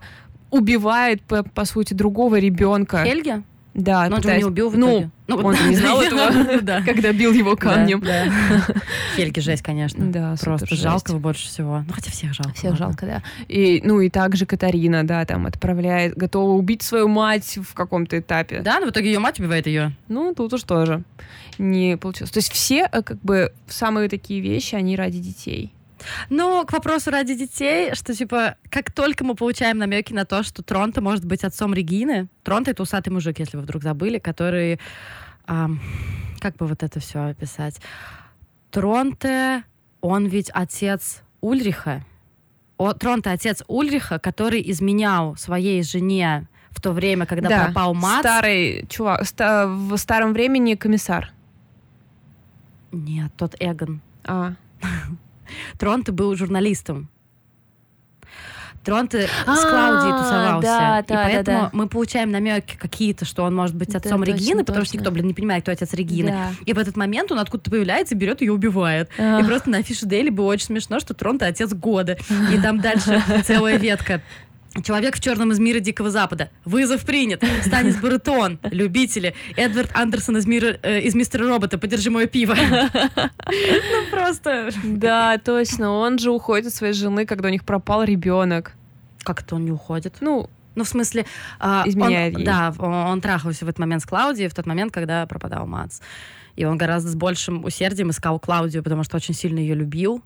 убивает, 0.50 1.22
по, 1.22 1.42
по 1.42 1.64
сути, 1.64 1.94
другого 1.94 2.38
ребенка. 2.38 3.02
Хельге? 3.04 3.42
Да, 3.76 4.08
Но 4.08 4.16
он 4.16 4.22
же 4.22 4.28
его 4.30 4.36
не 4.38 4.40
пытаясь- 4.40 4.44
убил 4.46 4.70
в 4.70 4.78
Ну, 4.78 4.88
итоге. 4.88 5.10
Ну, 5.28 5.36
он 5.36 5.54
не 5.68 5.76
знал 5.76 6.00
этого, 6.00 6.60
да. 6.62 6.82
когда 6.86 7.12
бил 7.12 7.32
его 7.32 7.56
камнем. 7.56 8.02
Хельги 9.16 9.40
жесть, 9.40 9.62
конечно. 9.62 10.04
Да, 10.06 10.34
Просто 10.40 10.74
жалко 10.74 11.12
его 11.12 11.20
больше 11.20 11.46
всего. 11.46 11.84
Ну, 11.86 11.92
хотя 11.92 12.10
всех 12.10 12.32
жалко. 12.32 12.54
Всех 12.54 12.76
жалко, 12.76 13.04
да. 13.06 13.22
И, 13.48 13.82
ну 13.84 14.00
и 14.00 14.08
также 14.08 14.46
Катарина, 14.46 15.06
да, 15.06 15.24
там 15.26 15.44
отправляет, 15.46 16.16
готова 16.16 16.52
убить 16.52 16.82
свою 16.82 17.08
мать 17.08 17.58
в 17.62 17.74
каком-то 17.74 18.18
этапе. 18.18 18.60
Да, 18.62 18.80
но 18.80 18.86
в 18.86 18.90
итоге 18.90 19.12
ее 19.12 19.18
мать 19.18 19.38
убивает 19.38 19.66
ее. 19.66 19.92
Ну, 20.08 20.34
тут 20.34 20.54
уж 20.54 20.62
тоже 20.62 21.02
не 21.58 21.96
получилось. 21.96 22.30
То 22.30 22.38
есть 22.38 22.52
все, 22.52 22.88
э, 22.90 23.02
как 23.02 23.20
бы, 23.20 23.52
самые 23.66 24.08
такие 24.08 24.40
вещи, 24.40 24.74
они 24.74 24.96
ради 24.96 25.18
детей. 25.18 25.72
Но 26.30 26.64
к 26.64 26.72
вопросу 26.72 27.10
ради 27.10 27.34
детей, 27.34 27.94
что, 27.94 28.14
типа, 28.14 28.56
как 28.70 28.90
только 28.92 29.24
мы 29.24 29.34
получаем 29.34 29.78
намеки 29.78 30.12
на 30.12 30.24
то, 30.24 30.42
что 30.42 30.62
Тронто 30.62 31.00
может 31.00 31.24
быть 31.24 31.44
отцом 31.44 31.74
Регины, 31.74 32.28
Тронто— 32.42 32.70
это 32.72 32.82
усатый 32.82 33.12
мужик, 33.12 33.38
если 33.38 33.56
вы 33.56 33.62
вдруг 33.64 33.82
забыли, 33.82 34.18
который... 34.18 34.80
ам, 35.46 35.80
как 36.40 36.56
бы 36.56 36.66
вот 36.66 36.82
это 36.82 37.00
все 37.00 37.28
описать? 37.30 37.80
Тронте, 38.70 39.62
он 40.00 40.26
ведь 40.26 40.50
отец 40.52 41.22
Ульриха. 41.40 42.04
О, 42.76 42.92
Тронте— 42.92 43.30
отец 43.30 43.62
Ульриха, 43.68 44.18
который 44.18 44.62
изменял 44.70 45.36
своей 45.36 45.82
жене 45.82 46.46
в 46.70 46.80
то 46.82 46.92
время, 46.92 47.24
когда 47.24 47.48
Да, 47.48 47.64
пропал 47.64 47.94
Мац. 47.94 48.20
Старый 48.20 48.86
чувак, 48.88 49.24
ста- 49.26 49.66
в 49.66 49.96
старом 49.96 50.34
времени 50.34 50.74
комиссар. 50.74 51.32
Нет, 52.92 53.32
тот 53.36 53.54
Эгон. 53.60 54.00
А, 54.24 54.52
Тронте 55.78 56.12
был 56.12 56.34
журналистом. 56.36 57.08
Тронте 58.84 59.26
с 59.26 59.30
А, 59.46 59.68
Клаудией 59.68 60.16
тусовался. 60.16 60.62
да, 60.62 61.00
и 61.00 61.04
поэтому 61.08 61.58
да, 61.62 61.70
мы 61.72 61.88
получаем 61.88 62.30
намеки 62.30 62.76
какие-то, 62.76 63.24
что 63.24 63.42
он 63.42 63.52
может 63.52 63.74
быть 63.74 63.92
отцом 63.92 64.20
точно, 64.20 64.32
Регины, 64.32 64.64
потому 64.64 64.84
что 64.84 64.96
никто, 64.96 65.10
блин, 65.10 65.26
не 65.26 65.34
понимает, 65.34 65.64
кто 65.64 65.72
отец 65.72 65.92
Регины. 65.92 66.32
И 66.64 66.72
в 66.72 66.78
этот 66.78 66.96
момент 66.96 67.32
он 67.32 67.40
откуда-то 67.40 67.68
появляется, 67.68 68.14
берет 68.14 68.42
ее 68.42 68.46
и 68.46 68.50
убивает. 68.50 69.10
И 69.18 69.42
просто 69.44 69.70
на 69.70 69.78
афише 69.78 70.06
Дейли 70.06 70.30
было 70.30 70.46
очень 70.46 70.66
смешно, 70.66 71.00
что 71.00 71.14
Тронте 71.14 71.46
отец 71.46 71.72
года. 71.74 72.16
И 72.54 72.60
там 72.60 72.80
дальше 72.80 73.20
целая 73.44 73.76
ветка. 73.76 74.22
Человек 74.84 75.16
в 75.16 75.20
черном 75.20 75.52
из 75.52 75.58
мира 75.58 75.80
Дикого 75.80 76.10
Запада. 76.10 76.50
Вызов 76.64 77.04
принят. 77.04 77.42
Станис 77.64 77.96
Баритон. 77.96 78.58
Любители. 78.70 79.34
Эдвард 79.56 79.90
Андерсон 79.94 80.36
из 80.36 80.46
мира 80.46 80.78
э, 80.82 81.00
из 81.00 81.14
Мистера 81.14 81.46
Робота. 81.48 81.78
Подержи 81.78 82.10
мое 82.10 82.26
пиво. 82.26 82.54
Ну 83.48 84.10
просто. 84.10 84.70
Да, 84.84 85.38
точно. 85.38 85.92
Он 85.92 86.18
же 86.18 86.30
уходит 86.30 86.66
от 86.66 86.74
своей 86.74 86.92
жены, 86.92 87.26
когда 87.26 87.48
у 87.48 87.50
них 87.50 87.64
пропал 87.64 88.02
ребенок. 88.04 88.72
Как 89.22 89.42
это 89.42 89.54
он 89.54 89.64
не 89.64 89.70
уходит? 89.72 90.16
Ну, 90.20 90.48
Ну, 90.74 90.84
в 90.84 90.88
смысле... 90.88 91.24
а, 91.58 91.82
Изменяет 91.86 92.34
он- 92.34 92.40
ей. 92.40 92.46
Да, 92.46 92.74
он, 92.78 92.92
он 92.92 93.20
трахался 93.20 93.64
в 93.64 93.68
этот 93.68 93.78
момент 93.78 94.02
с 94.02 94.06
Клаудией, 94.06 94.48
в 94.48 94.54
тот 94.54 94.66
момент, 94.66 94.92
когда 94.92 95.26
пропадал 95.26 95.66
Мац. 95.66 96.00
И 96.56 96.64
он 96.64 96.76
гораздо 96.78 97.10
с 97.10 97.14
большим 97.14 97.64
усердием 97.64 98.10
искал 98.10 98.38
Клаудию, 98.38 98.82
потому 98.82 99.02
что 99.04 99.16
очень 99.16 99.34
сильно 99.34 99.58
ее 99.58 99.74
любил. 99.74 100.22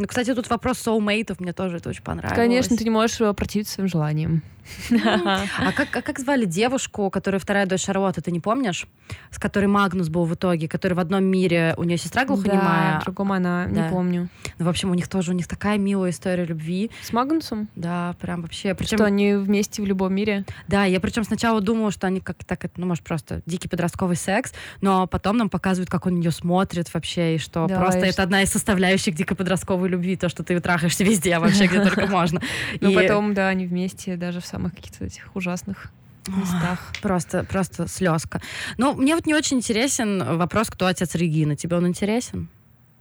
Ну, 0.00 0.06
кстати, 0.06 0.34
тут 0.34 0.48
вопрос 0.48 0.78
соулмейтов, 0.78 1.40
мне 1.40 1.52
тоже 1.52 1.76
это 1.76 1.90
очень 1.90 2.02
понравилось. 2.02 2.34
конечно, 2.34 2.74
ты 2.74 2.84
не 2.84 2.90
можешь 2.90 3.20
э, 3.20 3.32
противиться 3.34 3.74
своим 3.74 3.88
желаниям. 3.88 4.42
А 4.90 5.72
как, 5.74 5.94
а 5.96 6.02
как 6.02 6.18
звали 6.20 6.44
девушку, 6.44 7.10
которая 7.10 7.40
вторая 7.40 7.66
дочь 7.66 7.84
Шарлотты, 7.84 8.20
ты 8.20 8.30
не 8.30 8.38
помнишь? 8.40 8.86
С 9.30 9.38
которой 9.38 9.66
Магнус 9.66 10.08
был 10.08 10.24
в 10.26 10.34
итоге, 10.34 10.68
который 10.68 10.92
в 10.94 11.00
одном 11.00 11.24
мире, 11.24 11.74
у 11.76 11.82
нее 11.84 11.98
сестра 11.98 12.22
Да, 12.22 12.28
глухонемая. 12.28 13.00
в 13.00 13.04
другом 13.04 13.32
она, 13.32 13.66
Да. 13.68 13.70
не 13.86 13.90
помню. 13.90 14.28
Ну, 14.58 14.64
в 14.66 14.68
общем, 14.68 14.90
у 14.90 14.94
них 14.94 15.08
тоже, 15.08 15.32
у 15.32 15.34
них 15.34 15.48
такая 15.48 15.76
милая 15.76 16.10
история 16.12 16.44
любви. 16.44 16.90
С 17.02 17.12
Магнусом? 17.12 17.68
Да, 17.74 18.14
прям 18.20 18.42
вообще. 18.42 18.74
Причем, 18.74 18.98
Что 18.98 19.06
они 19.06 19.34
вместе 19.34 19.82
в 19.82 19.86
любом 19.86 20.14
мире? 20.14 20.44
Да, 20.68 20.84
я 20.84 21.00
причем 21.00 21.24
сначала 21.24 21.60
думала, 21.60 21.90
что 21.90 22.06
они 22.06 22.20
как 22.20 22.44
так, 22.44 22.64
это, 22.64 22.80
ну, 22.80 22.86
может, 22.86 23.02
просто 23.02 23.42
дикий 23.46 23.68
подростковый 23.68 24.16
секс, 24.16 24.52
но 24.80 25.06
потом 25.08 25.36
нам 25.36 25.48
показывают, 25.50 25.90
как 25.90 26.06
он 26.06 26.16
ее 26.20 26.30
смотрит 26.30 26.92
вообще, 26.94 27.34
и 27.34 27.38
что 27.38 27.66
Да, 27.66 27.76
просто 27.80 28.00
и 28.00 28.04
это 28.04 28.12
что- 28.12 28.22
одна 28.22 28.42
из 28.42 28.50
составляющих 28.50 29.14
дикой 29.16 29.36
подростковой 29.36 29.88
любви, 29.90 30.16
то, 30.16 30.28
что 30.28 30.42
ты 30.42 30.58
трахаешься 30.60 31.04
везде, 31.04 31.38
вообще, 31.38 31.66
где 31.66 31.82
только 31.84 32.06
можно. 32.10 32.40
Но 32.80 32.90
И 32.90 32.94
потом, 32.94 33.34
да, 33.34 33.48
они 33.48 33.66
вместе 33.66 34.16
даже 34.16 34.40
в 34.40 34.46
самых 34.46 34.74
каких-то 34.74 35.04
этих 35.04 35.34
ужасных 35.36 35.90
местах. 36.26 36.92
Просто, 37.02 37.44
просто 37.44 37.88
слезка. 37.88 38.40
Ну, 38.78 38.94
мне 38.94 39.14
вот 39.14 39.26
не 39.26 39.34
очень 39.34 39.58
интересен 39.58 40.36
вопрос, 40.38 40.70
кто 40.70 40.86
отец 40.86 41.14
Регины. 41.14 41.56
Тебе 41.56 41.76
он 41.76 41.86
интересен? 41.86 42.48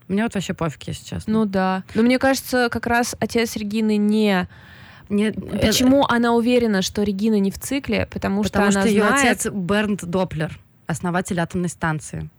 Мне 0.08 0.24
вот 0.24 0.34
вообще 0.34 0.54
пофиг, 0.54 0.84
если 0.88 1.06
честно. 1.06 1.32
Ну 1.32 1.46
да. 1.46 1.84
Но 1.94 2.02
мне 2.02 2.18
кажется, 2.18 2.70
как 2.72 2.88
раз 2.88 3.16
отец 3.20 3.56
Регины 3.56 3.98
не... 3.98 4.48
Не- 5.10 5.28
э, 5.30 5.68
Почему 5.68 6.06
она 6.08 6.34
уверена, 6.34 6.82
что 6.82 7.04
Регина 7.04 7.40
не 7.40 7.52
в 7.52 7.60
цикле? 7.60 8.08
Потому, 8.12 8.42
Потому 8.44 8.72
что 8.72 8.72
что 8.72 8.82
она 8.82 8.90
ее 8.90 9.08
знает... 9.08 9.40
отец 9.40 9.54
Бернт 9.54 10.06
Доплер, 10.06 10.58
основатель 10.88 11.40
атомной 11.40 11.70
станции. 11.70 12.30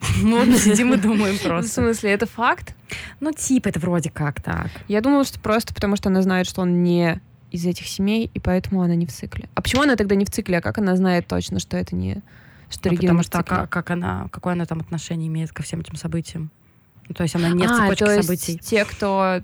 Ну, 0.22 0.44
мы 0.44 0.56
сидим 0.58 0.94
и 0.94 0.96
думаем 0.96 1.36
В 1.38 1.42
просто. 1.42 1.70
смысле, 1.72 2.10
это 2.12 2.26
факт? 2.26 2.74
Ну, 3.20 3.32
типа, 3.32 3.68
это 3.68 3.80
вроде 3.80 4.10
как 4.10 4.40
так. 4.40 4.70
Я 4.88 5.00
думала, 5.00 5.24
что 5.24 5.38
просто 5.40 5.74
потому, 5.74 5.96
что 5.96 6.08
она 6.08 6.22
знает, 6.22 6.46
что 6.46 6.62
он 6.62 6.82
не 6.82 7.20
из 7.50 7.64
этих 7.66 7.86
семей, 7.88 8.30
и 8.34 8.40
поэтому 8.40 8.82
она 8.82 8.94
не 8.94 9.06
в 9.06 9.12
цикле. 9.12 9.48
А 9.54 9.62
почему 9.62 9.82
она 9.82 9.96
тогда 9.96 10.14
не 10.14 10.24
в 10.24 10.30
цикле? 10.30 10.58
А 10.58 10.60
как 10.60 10.78
она 10.78 10.96
знает 10.96 11.26
точно, 11.26 11.58
что 11.60 11.76
это 11.76 11.94
не... 11.96 12.22
Что 12.70 12.90
Ну, 12.90 12.96
потому 12.96 13.20
в 13.20 13.22
что 13.22 13.38
цикле? 13.38 13.56
как, 13.56 13.70
как 13.70 13.90
она, 13.90 14.28
какое 14.30 14.52
она 14.52 14.66
там 14.66 14.80
отношение 14.80 15.28
имеет 15.28 15.52
ко 15.52 15.62
всем 15.62 15.80
этим 15.80 15.96
событиям. 15.96 16.50
Ну, 17.08 17.14
то 17.14 17.22
есть 17.22 17.34
она 17.34 17.48
не 17.48 17.66
в 17.66 17.70
А, 17.70 17.76
цепочке 17.76 18.04
то 18.04 18.10
есть 18.12 18.26
событий. 18.28 18.58
те, 18.58 18.84
кто... 18.84 19.42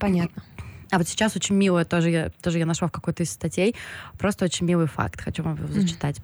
Понятно. 0.00 0.42
А 0.90 0.98
вот 0.98 1.08
сейчас 1.08 1.36
очень 1.36 1.54
милое, 1.54 1.84
тоже 1.84 2.10
я, 2.10 2.30
тоже 2.42 2.58
я 2.58 2.66
нашла 2.66 2.88
в 2.88 2.92
какой-то 2.92 3.22
из 3.22 3.30
статей, 3.30 3.76
просто 4.18 4.44
очень 4.44 4.66
милый 4.66 4.86
факт, 4.88 5.20
хочу 5.20 5.42
вам 5.44 5.54
его 5.56 5.68
зачитать. 5.68 6.16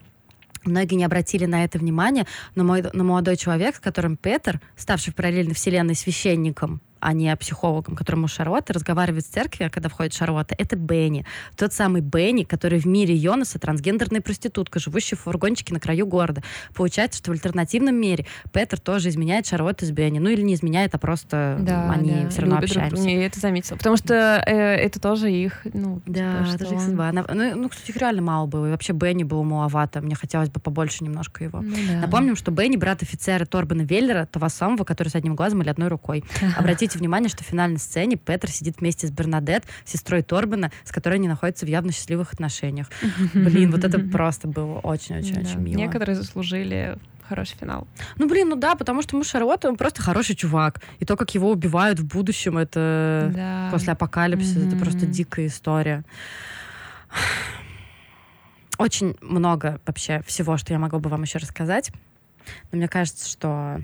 Многие 0.64 0.94
не 0.94 1.04
обратили 1.04 1.44
на 1.46 1.64
это 1.64 1.78
внимание, 1.78 2.26
но, 2.54 2.64
мой, 2.64 2.84
но 2.92 3.04
молодой 3.04 3.36
человек, 3.36 3.76
с 3.76 3.80
которым 3.80 4.16
Петер, 4.16 4.60
ставший 4.76 5.12
в 5.12 5.16
параллельной 5.16 5.54
вселенной 5.54 5.94
священником, 5.94 6.80
а 7.02 7.12
не 7.12 7.34
психологом, 7.36 7.96
которому 7.96 8.28
Шарлотта 8.28 8.72
разговаривает 8.72 9.24
в 9.26 9.28
церкви, 9.30 9.64
а 9.64 9.70
когда 9.70 9.88
входит 9.88 10.14
Шарлотта, 10.14 10.54
это 10.56 10.76
Бенни. 10.76 11.26
Тот 11.56 11.72
самый 11.72 12.00
Бенни, 12.00 12.44
который 12.44 12.78
в 12.78 12.86
мире 12.86 13.14
Йонаса 13.16 13.58
трансгендерная 13.58 14.20
проститутка, 14.20 14.78
живущая 14.78 15.18
в 15.18 15.22
фургончике 15.22 15.74
на 15.74 15.80
краю 15.80 16.06
города. 16.06 16.42
Получается, 16.74 17.18
что 17.18 17.30
в 17.30 17.34
альтернативном 17.34 17.96
мире 17.96 18.26
Петер 18.52 18.78
тоже 18.78 19.08
изменяет 19.08 19.46
Шарлотту 19.46 19.84
с 19.84 19.90
Бенни. 19.90 20.20
Ну 20.20 20.28
или 20.30 20.42
не 20.42 20.54
изменяет, 20.54 20.94
а 20.94 20.98
просто 20.98 21.56
Да, 21.60 21.90
они 21.90 22.12
да, 22.24 22.28
все 22.30 22.40
равно 22.42 22.56
друг 22.58 22.70
общаются. 22.70 22.96
друга. 23.02 23.10
Я 23.10 23.26
это 23.26 23.40
заметила. 23.40 23.76
Потому 23.76 23.96
что 23.96 24.14
э, 24.46 24.52
это 24.76 25.00
тоже 25.00 25.32
их, 25.32 25.66
ну, 25.74 26.00
Да, 26.06 26.44
типа, 26.44 26.54
это 26.54 26.66
же 26.68 26.74
их 26.76 26.80
судьба. 26.80 27.08
Она- 27.08 27.24
ну, 27.32 27.56
ну, 27.56 27.68
кстати, 27.68 27.90
их 27.90 27.96
реально 27.96 28.22
мало 28.22 28.46
было. 28.46 28.66
И 28.68 28.70
вообще 28.70 28.92
Бенни 28.92 29.24
было 29.24 29.42
маловато. 29.42 30.00
Мне 30.00 30.14
хотелось 30.14 30.50
бы 30.50 30.60
побольше 30.60 31.02
немножко 31.02 31.42
его. 31.42 31.60
Ну 31.60 31.74
да. 31.88 31.98
Напомним, 32.00 32.36
что 32.36 32.52
Бенни 32.52 32.76
брат 32.76 33.02
офицера 33.02 33.44
Торбана 33.44 33.82
Веллера, 33.82 34.26
того 34.26 34.48
самого, 34.48 34.84
который 34.84 35.08
с 35.08 35.14
одним 35.16 35.34
глазом 35.34 35.62
или 35.62 35.68
одной 35.68 35.88
рукой. 35.88 36.22
Обратите 36.56 36.91
внимание, 36.98 37.28
что 37.28 37.44
в 37.44 37.46
финальной 37.46 37.78
сцене 37.78 38.16
Петер 38.16 38.50
сидит 38.50 38.80
вместе 38.80 39.06
с 39.06 39.10
Бернадет, 39.10 39.64
сестрой 39.84 40.22
Торбана, 40.22 40.70
с 40.84 40.92
которой 40.92 41.14
они 41.14 41.28
находятся 41.28 41.66
в 41.66 41.68
явно 41.68 41.92
счастливых 41.92 42.32
отношениях. 42.32 42.88
Блин, 43.34 43.70
вот 43.70 43.84
это 43.84 43.98
просто 43.98 44.48
было 44.48 44.78
очень-очень-очень 44.78 45.58
мило. 45.60 45.76
Некоторые 45.76 46.16
заслужили 46.16 46.98
хороший 47.28 47.56
финал. 47.56 47.86
Ну, 48.16 48.28
блин, 48.28 48.50
ну 48.50 48.56
да, 48.56 48.74
потому 48.74 49.00
что 49.00 49.16
муж 49.16 49.28
Шарлотты, 49.28 49.68
он 49.68 49.76
просто 49.76 50.02
хороший 50.02 50.34
чувак. 50.34 50.82
И 50.98 51.06
то, 51.06 51.16
как 51.16 51.34
его 51.34 51.50
убивают 51.50 51.98
в 51.98 52.06
будущем, 52.06 52.58
это... 52.58 53.30
да. 53.34 53.68
после 53.70 53.92
апокалипсиса. 53.92 54.60
Это 54.60 54.76
просто 54.76 55.06
дикая 55.06 55.46
история. 55.46 56.04
Очень 58.78 59.16
много 59.20 59.80
вообще 59.86 60.22
всего, 60.26 60.56
что 60.56 60.72
я 60.72 60.78
могла 60.78 60.98
бы 60.98 61.08
вам 61.08 61.22
еще 61.22 61.38
рассказать. 61.38 61.90
Но 62.70 62.78
мне 62.78 62.88
кажется, 62.88 63.28
что 63.28 63.80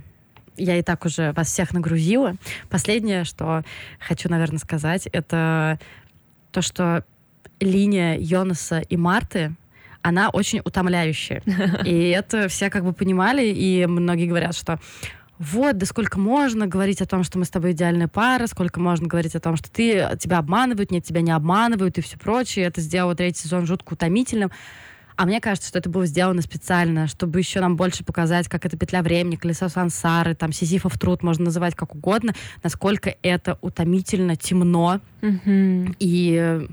я 0.58 0.76
и 0.76 0.82
так 0.82 1.04
уже 1.04 1.32
вас 1.32 1.48
всех 1.48 1.72
нагрузила. 1.72 2.34
Последнее, 2.68 3.24
что 3.24 3.62
хочу, 3.98 4.28
наверное, 4.28 4.58
сказать, 4.58 5.06
это 5.06 5.78
то, 6.52 6.62
что 6.62 7.04
линия 7.60 8.16
Йонаса 8.18 8.80
и 8.80 8.96
Марты, 8.96 9.54
она 10.02 10.30
очень 10.30 10.60
утомляющая. 10.64 11.42
И 11.84 12.08
это 12.10 12.48
все 12.48 12.70
как 12.70 12.84
бы 12.84 12.92
понимали, 12.92 13.46
и 13.46 13.84
многие 13.86 14.26
говорят, 14.26 14.54
что 14.54 14.78
вот, 15.38 15.76
да 15.76 15.86
сколько 15.86 16.18
можно 16.18 16.66
говорить 16.66 17.00
о 17.00 17.06
том, 17.06 17.22
что 17.22 17.38
мы 17.38 17.44
с 17.44 17.50
тобой 17.50 17.72
идеальная 17.72 18.08
пара, 18.08 18.46
сколько 18.48 18.80
можно 18.80 19.06
говорить 19.06 19.36
о 19.36 19.40
том, 19.40 19.56
что 19.56 19.70
ты, 19.70 20.08
тебя 20.18 20.38
обманывают, 20.38 20.90
нет, 20.90 21.04
тебя 21.04 21.20
не 21.20 21.30
обманывают 21.30 21.96
и 21.98 22.00
все 22.00 22.18
прочее. 22.18 22.66
Это 22.66 22.80
сделало 22.80 23.14
третий 23.14 23.42
сезон 23.42 23.66
жутко 23.66 23.92
утомительным. 23.92 24.50
А 25.18 25.26
мне 25.26 25.40
кажется, 25.40 25.68
что 25.68 25.80
это 25.80 25.90
было 25.90 26.06
сделано 26.06 26.42
специально, 26.42 27.08
чтобы 27.08 27.40
еще 27.40 27.58
нам 27.60 27.74
больше 27.76 28.04
показать, 28.04 28.46
как 28.46 28.64
это 28.64 28.76
петля 28.76 29.02
времени, 29.02 29.34
колесо 29.34 29.68
сансары, 29.68 30.36
там, 30.36 30.52
сизифов 30.52 30.96
труд, 30.96 31.24
можно 31.24 31.46
называть 31.46 31.74
как 31.74 31.96
угодно, 31.96 32.34
насколько 32.62 33.12
это 33.22 33.58
утомительно, 33.60 34.36
темно 34.36 35.00
Мгм. 35.20 35.96
и, 35.98 36.68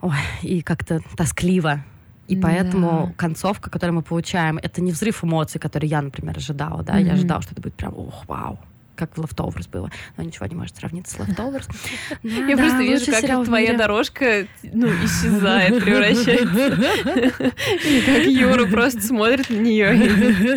ой, 0.00 0.14
и 0.40 0.62
как-то 0.62 1.00
тоскливо. 1.14 1.84
И 2.26 2.36
Да. 2.36 2.48
поэтому 2.48 3.12
концовка, 3.18 3.68
которую 3.68 3.96
мы 3.96 4.02
получаем, 4.02 4.56
это 4.56 4.80
не 4.80 4.92
взрыв 4.92 5.22
эмоций, 5.22 5.60
который 5.60 5.90
я, 5.90 6.00
например, 6.00 6.38
ожидала. 6.38 6.82
Да? 6.82 6.96
Я 6.96 7.04
Мгм. 7.04 7.12
ожидала, 7.12 7.42
что 7.42 7.52
это 7.52 7.60
будет 7.60 7.74
прям, 7.74 7.92
ох, 7.98 8.24
вау. 8.26 8.58
Как 8.94 9.16
в 9.16 9.20
Leftovers 9.20 9.68
было. 9.70 9.90
Но 10.16 10.24
ничего 10.24 10.46
не 10.46 10.54
может 10.54 10.76
сравниться 10.76 11.16
с 11.16 11.18
Leftovers. 11.18 11.68
Я 12.22 12.56
просто 12.56 12.78
вижу, 12.82 13.06
как 13.10 13.44
твоя 13.44 13.76
дорожка 13.76 14.46
ну, 14.62 14.88
исчезает, 14.88 15.82
превращается. 15.82 17.52
И 17.84 18.02
как 18.02 18.26
Юра 18.26 18.66
просто 18.66 19.00
смотрит 19.00 19.50
на 19.50 19.56
нее. 19.56 19.94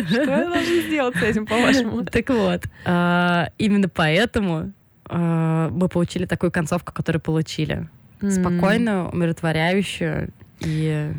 Что 0.06 0.22
я 0.22 0.44
должен 0.48 0.82
сделать 0.82 1.16
с 1.16 1.22
этим, 1.22 1.46
по-вашему? 1.46 2.04
Так 2.04 2.28
вот, 2.30 2.64
а, 2.84 3.50
именно 3.58 3.88
поэтому 3.88 4.72
а, 5.06 5.68
мы 5.70 5.88
получили 5.88 6.26
такую 6.26 6.50
концовку, 6.50 6.92
которую 6.92 7.20
получили. 7.22 7.88
Спокойную, 8.20 9.10
умиротворяющую 9.10 10.32
и 10.60 11.12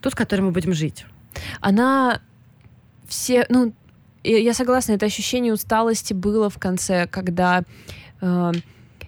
ту, 0.00 0.10
с 0.10 0.14
которой 0.14 0.42
мы 0.42 0.52
будем 0.52 0.72
жить. 0.72 1.04
Она 1.60 2.20
все, 3.08 3.44
ну, 3.48 3.74
я 4.30 4.54
согласна, 4.54 4.92
это 4.92 5.06
ощущение 5.06 5.52
усталости 5.52 6.12
было 6.12 6.50
в 6.50 6.58
конце, 6.58 7.06
когда 7.06 7.62
э, 8.20 8.52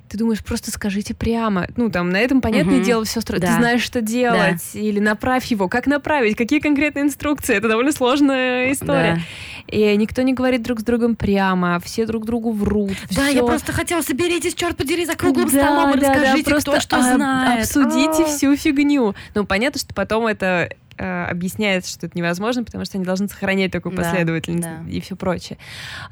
ты 0.08 0.18
думаешь, 0.18 0.42
просто 0.42 0.70
скажите 0.70 1.14
прямо. 1.14 1.66
Ну, 1.76 1.90
там, 1.90 2.10
на 2.10 2.18
этом, 2.18 2.40
понятное 2.40 2.78
угу. 2.78 2.84
дело, 2.84 3.04
все 3.04 3.20
строить. 3.20 3.42
Да. 3.42 3.48
Ты 3.48 3.54
знаешь, 3.54 3.82
что 3.82 4.00
делать. 4.00 4.62
Да. 4.72 4.80
Или 4.80 5.00
направь 5.00 5.44
его. 5.46 5.68
Как 5.68 5.86
направить? 5.86 6.36
Какие 6.36 6.60
конкретные 6.60 7.04
инструкции? 7.04 7.56
Это 7.56 7.68
довольно 7.68 7.92
сложная 7.92 8.72
история. 8.72 9.22
Да. 9.66 9.76
И 9.76 9.96
никто 9.96 10.22
не 10.22 10.32
говорит 10.32 10.62
друг 10.62 10.80
с 10.80 10.84
другом 10.84 11.16
прямо. 11.16 11.80
Все 11.80 12.06
друг 12.06 12.24
другу 12.24 12.52
врут. 12.52 12.96
Да, 13.10 13.26
все. 13.26 13.36
я 13.36 13.42
просто 13.42 13.72
хотела, 13.72 14.02
соберитесь, 14.02 14.54
черт 14.54 14.76
подери, 14.76 15.04
за 15.06 15.16
круглым 15.16 15.48
да, 15.50 15.62
столом 15.62 15.98
да, 15.98 16.10
расскажите, 16.10 16.44
да, 16.44 16.50
просто 16.50 16.70
кто 16.70 16.80
что 16.80 16.96
об, 16.96 17.16
знает. 17.16 17.64
Обсудите 17.64 18.22
А-а-а. 18.22 18.26
всю 18.26 18.56
фигню. 18.56 19.14
Ну, 19.34 19.44
понятно, 19.44 19.80
что 19.80 19.92
потом 19.92 20.26
это 20.26 20.70
э, 20.98 21.24
объясняется, 21.24 21.90
что 21.90 22.06
это 22.06 22.16
невозможно, 22.16 22.64
потому 22.64 22.84
что 22.84 22.98
они 22.98 23.04
должны 23.04 23.28
сохранять 23.28 23.72
такую 23.72 23.94
да, 23.94 24.02
последовательность 24.02 24.68
да. 24.68 24.84
и 24.90 25.00
все 25.00 25.16
прочее. 25.16 25.58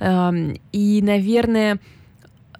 Эм, 0.00 0.56
и, 0.72 1.00
наверное, 1.02 1.78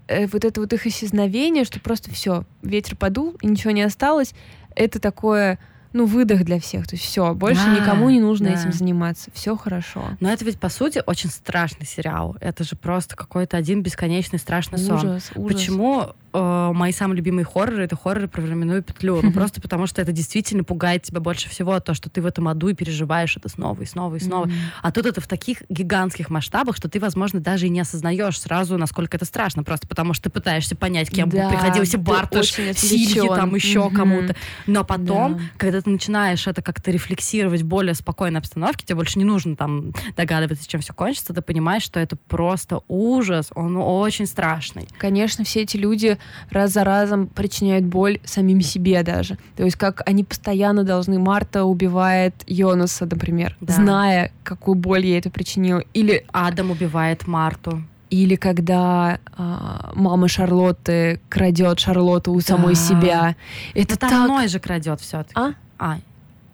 э, 0.08 0.26
вот 0.26 0.44
это 0.44 0.60
вот 0.60 0.72
их 0.72 0.86
исчезновение, 0.86 1.64
что 1.64 1.80
просто 1.80 2.10
все, 2.10 2.44
ветер 2.62 2.96
подул, 2.96 3.36
и 3.42 3.46
ничего 3.46 3.70
не 3.72 3.82
осталось, 3.82 4.34
это 4.74 5.00
такое 5.00 5.58
ну, 5.94 6.06
выдох 6.06 6.44
для 6.44 6.58
всех. 6.58 6.88
То 6.88 6.96
есть 6.96 7.06
все, 7.06 7.34
больше 7.34 7.64
да, 7.64 7.76
никому 7.76 8.10
не 8.10 8.18
нужно 8.18 8.48
да. 8.48 8.54
этим 8.54 8.72
заниматься. 8.72 9.30
Все 9.32 9.56
хорошо. 9.56 10.02
Но 10.18 10.28
это 10.28 10.44
ведь, 10.44 10.58
по 10.58 10.68
сути, 10.68 11.02
очень 11.06 11.30
страшный 11.30 11.86
сериал. 11.86 12.36
Это 12.40 12.64
же 12.64 12.74
просто 12.74 13.14
какой-то 13.14 13.56
один 13.56 13.80
бесконечный 13.80 14.40
страшный 14.40 14.80
ужас, 14.80 15.00
сон. 15.00 15.10
Ужас. 15.10 15.32
Почему 15.34 16.08
э, 16.32 16.70
мои 16.74 16.90
самые 16.90 17.18
любимые 17.18 17.44
хорроры— 17.44 17.84
это 17.84 17.96
хорроры 17.96 18.26
про 18.26 18.42
временную 18.42 18.82
петлю? 18.82 19.20
Ну, 19.22 19.32
просто 19.32 19.60
потому 19.60 19.86
что 19.86 20.02
это 20.02 20.10
действительно 20.10 20.64
пугает 20.64 21.04
тебя 21.04 21.20
больше 21.20 21.48
всего, 21.48 21.78
то, 21.78 21.94
что 21.94 22.10
ты 22.10 22.20
в 22.20 22.26
этом 22.26 22.48
аду 22.48 22.68
и 22.68 22.74
переживаешь 22.74 23.36
это 23.36 23.48
снова 23.48 23.80
и 23.80 23.86
снова 23.86 24.16
и 24.16 24.20
снова. 24.20 24.50
А 24.82 24.90
тут 24.90 25.06
это 25.06 25.20
в 25.20 25.28
таких 25.28 25.62
гигантских 25.68 26.28
масштабах, 26.28 26.76
что 26.76 26.88
ты, 26.88 26.98
возможно, 26.98 27.38
даже 27.38 27.66
и 27.66 27.68
не 27.68 27.80
осознаешь 27.80 28.40
сразу, 28.40 28.76
насколько 28.78 29.16
это 29.16 29.24
страшно, 29.24 29.62
просто 29.62 29.86
потому 29.86 30.12
что 30.12 30.24
ты 30.24 30.30
пытаешься 30.30 30.74
понять, 30.74 31.08
кем 31.08 31.28
да, 31.28 31.48
приходился 31.50 31.98
Бартуш, 31.98 32.50
Сильги, 32.50 33.28
там 33.28 33.54
еще 33.54 33.88
кому-то. 33.90 34.34
Но 34.66 34.82
потом, 34.82 35.40
когда 35.56 35.83
ты 35.84 35.90
начинаешь 35.90 36.46
это 36.46 36.62
как-то 36.62 36.90
рефлексировать 36.90 37.62
в 37.62 37.66
более 37.66 37.94
спокойной 37.94 38.40
обстановке, 38.40 38.84
тебе 38.84 38.96
больше 38.96 39.18
не 39.18 39.24
нужно 39.24 39.56
там 39.56 39.92
догадываться, 40.16 40.68
чем 40.68 40.80
все 40.80 40.92
кончится, 40.92 41.34
ты 41.34 41.42
понимаешь, 41.42 41.82
что 41.82 42.00
это 42.00 42.16
просто 42.16 42.80
ужас, 42.88 43.50
он 43.54 43.76
очень 43.76 44.26
страшный. 44.26 44.88
Конечно, 44.98 45.44
все 45.44 45.62
эти 45.62 45.76
люди 45.76 46.18
раз 46.50 46.72
за 46.72 46.84
разом 46.84 47.26
причиняют 47.26 47.84
боль 47.84 48.18
самим 48.24 48.60
себе 48.60 49.02
даже. 49.02 49.38
То 49.56 49.64
есть 49.64 49.76
как 49.76 50.02
они 50.06 50.24
постоянно 50.24 50.84
должны... 50.84 51.18
Марта 51.18 51.64
убивает 51.64 52.34
Йонаса, 52.46 53.06
например, 53.06 53.56
да. 53.60 53.74
зная, 53.74 54.32
какую 54.42 54.74
боль 54.74 55.06
ей 55.06 55.18
это 55.18 55.30
причинило. 55.30 55.82
Или 55.94 56.24
Адам 56.32 56.70
убивает 56.70 57.26
Марту. 57.26 57.82
Или 58.10 58.36
когда 58.36 59.18
э, 59.36 59.90
мама 59.94 60.28
Шарлотты 60.28 61.20
крадет 61.28 61.80
Шарлотту 61.80 62.32
у 62.32 62.38
да. 62.38 62.42
самой 62.42 62.74
себя. 62.74 63.36
Это 63.74 63.96
так... 63.98 64.10
так... 64.10 64.48
же 64.48 64.60
крадет 64.60 65.00
все-таки. 65.00 65.32
А? 65.34 65.54
А, 65.78 65.98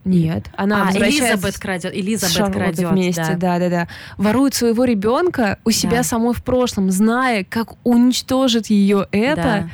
нет, 0.04 0.50
она 0.56 0.88
а, 0.88 0.92
Элизабет 0.92 1.58
крадет, 1.58 1.94
Элизабет 1.94 2.52
крадет, 2.52 2.90
вместе, 2.90 3.36
да. 3.36 3.58
да, 3.58 3.58
да, 3.58 3.68
да. 3.68 3.88
Ворует 4.16 4.54
своего 4.54 4.84
ребенка 4.84 5.58
у 5.64 5.70
себя 5.70 5.98
да. 5.98 6.02
самой 6.02 6.34
в 6.34 6.42
прошлом, 6.42 6.90
зная, 6.90 7.44
как 7.44 7.74
уничтожит 7.84 8.68
ее 8.68 9.06
это. 9.12 9.42
Да. 9.42 9.70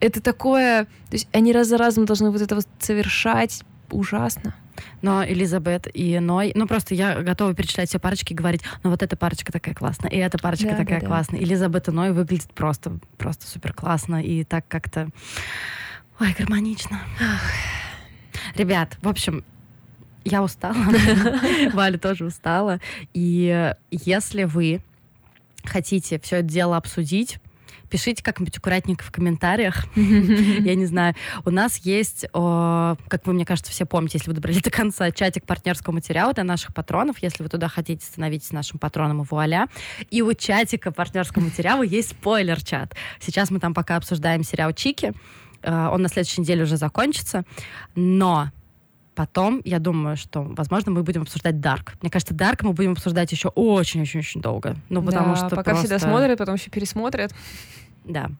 Это 0.00 0.22
такое, 0.22 0.84
то 0.84 1.12
есть 1.12 1.28
они 1.32 1.52
раз 1.52 1.68
за 1.68 1.76
разом 1.76 2.06
должны 2.06 2.30
вот 2.30 2.40
это 2.40 2.54
вот 2.54 2.66
совершать 2.78 3.62
ужасно. 3.90 4.54
Но 5.02 5.24
Элизабет 5.24 5.88
и 5.92 6.18
Ной, 6.20 6.52
ну 6.54 6.66
просто 6.66 6.94
я 6.94 7.20
готова 7.20 7.54
перечислять 7.54 7.88
все 7.88 7.98
парочки 7.98 8.32
и 8.32 8.36
говорить, 8.36 8.62
ну 8.82 8.90
вот 8.90 9.02
эта 9.02 9.16
парочка 9.16 9.52
такая 9.52 9.74
классная, 9.74 10.10
и 10.10 10.16
эта 10.16 10.38
парочка 10.38 10.70
да, 10.70 10.76
такая 10.76 11.00
да, 11.00 11.06
классная. 11.06 11.40
Да. 11.40 11.46
Элизабет 11.46 11.88
и 11.88 11.90
Ной 11.90 12.12
выглядит 12.12 12.52
просто, 12.54 12.98
просто 13.18 13.46
супер 13.46 13.72
классно 13.72 14.22
и 14.22 14.44
так 14.44 14.66
как-то, 14.68 15.08
ой, 16.18 16.34
гармонично. 16.38 17.00
Ребят, 18.54 18.98
в 19.02 19.08
общем, 19.08 19.44
я 20.24 20.42
устала, 20.42 20.76
Валя 21.72 21.98
тоже 21.98 22.24
устала. 22.24 22.80
И 23.14 23.74
если 23.90 24.44
вы 24.44 24.82
хотите 25.64 26.20
все 26.20 26.36
это 26.36 26.48
дело 26.48 26.76
обсудить, 26.76 27.38
пишите 27.90 28.22
как-нибудь 28.22 28.56
аккуратненько 28.56 29.04
в 29.04 29.10
комментариях. 29.10 29.86
Я 29.96 30.74
не 30.74 30.86
знаю. 30.86 31.14
У 31.44 31.50
нас 31.50 31.78
есть, 31.78 32.26
как 32.32 33.26
вы, 33.26 33.32
мне 33.32 33.44
кажется, 33.44 33.72
все 33.72 33.84
помните, 33.84 34.18
если 34.18 34.30
вы 34.30 34.34
добрались 34.34 34.62
до 34.62 34.70
конца, 34.70 35.10
чатик 35.10 35.44
партнерского 35.44 35.92
материала 35.92 36.32
для 36.32 36.44
наших 36.44 36.72
патронов. 36.72 37.18
Если 37.20 37.42
вы 37.42 37.48
туда 37.48 37.68
хотите, 37.68 38.04
становитесь 38.04 38.52
нашим 38.52 38.78
патроном 38.78 39.22
и 39.22 39.26
вуаля. 39.28 39.66
И 40.10 40.22
у 40.22 40.32
чатика 40.32 40.92
партнерского 40.92 41.42
материала 41.42 41.82
есть 41.82 42.10
спойлер-чат. 42.10 42.94
Сейчас 43.20 43.50
мы 43.50 43.58
там 43.58 43.74
пока 43.74 43.96
обсуждаем 43.96 44.44
сериал 44.44 44.72
«Чики». 44.72 45.12
Э, 45.62 45.88
он 45.88 46.02
на 46.02 46.08
следующей 46.08 46.40
неделе 46.40 46.64
уже 46.64 46.76
закончится. 46.76 47.44
Но 47.94 48.48
потом, 49.14 49.60
я 49.64 49.78
думаю, 49.78 50.16
что, 50.16 50.42
возможно, 50.42 50.92
мы 50.92 51.02
будем 51.02 51.22
обсуждать 51.22 51.60
Дарк. 51.60 51.94
Мне 52.00 52.10
кажется, 52.10 52.34
Дарк 52.34 52.62
мы 52.62 52.72
будем 52.72 52.92
обсуждать 52.92 53.30
еще 53.32 53.48
очень-очень-очень 53.48 54.40
долго. 54.40 54.76
Ну, 54.88 55.02
потому 55.02 55.34
да, 55.34 55.36
что 55.36 55.48
пока 55.50 55.72
просто... 55.72 55.86
все 55.86 55.94
досмотрят, 55.94 56.38
потом 56.38 56.54
еще 56.54 56.70
пересмотрят. 56.70 57.32
Да. 58.04 58.30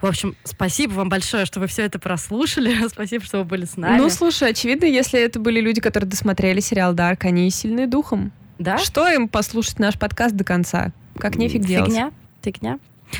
В 0.00 0.06
общем, 0.06 0.36
спасибо 0.44 0.92
вам 0.92 1.08
большое, 1.08 1.44
что 1.44 1.58
вы 1.60 1.66
все 1.66 1.82
это 1.82 1.98
прослушали. 1.98 2.76
спасибо, 2.88 3.24
что 3.24 3.38
вы 3.38 3.44
были 3.44 3.64
с 3.64 3.76
нами. 3.76 3.98
Ну, 3.98 4.08
слушай, 4.08 4.50
очевидно, 4.50 4.84
если 4.84 5.20
это 5.20 5.40
были 5.40 5.60
люди, 5.60 5.80
которые 5.80 6.08
досмотрели 6.08 6.60
сериал 6.60 6.94
Дарк, 6.94 7.24
они 7.24 7.50
сильны 7.50 7.86
духом. 7.86 8.32
Да? 8.58 8.78
Что 8.78 9.08
им 9.08 9.28
послушать 9.28 9.78
наш 9.78 9.98
подкаст 9.98 10.36
до 10.36 10.44
конца? 10.44 10.92
Как 11.18 11.36
нефиг 11.36 11.62
Фигня. 11.62 11.68
делать. 11.68 11.90
Фигня. 11.90 12.12
Фигня. 12.42 12.78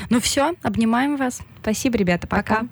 Ну 0.09 0.19
все, 0.21 0.55
обнимаем 0.61 1.17
вас. 1.17 1.41
Спасибо, 1.61 1.97
ребята. 1.97 2.27
Пока. 2.27 2.61
пока. 2.61 2.67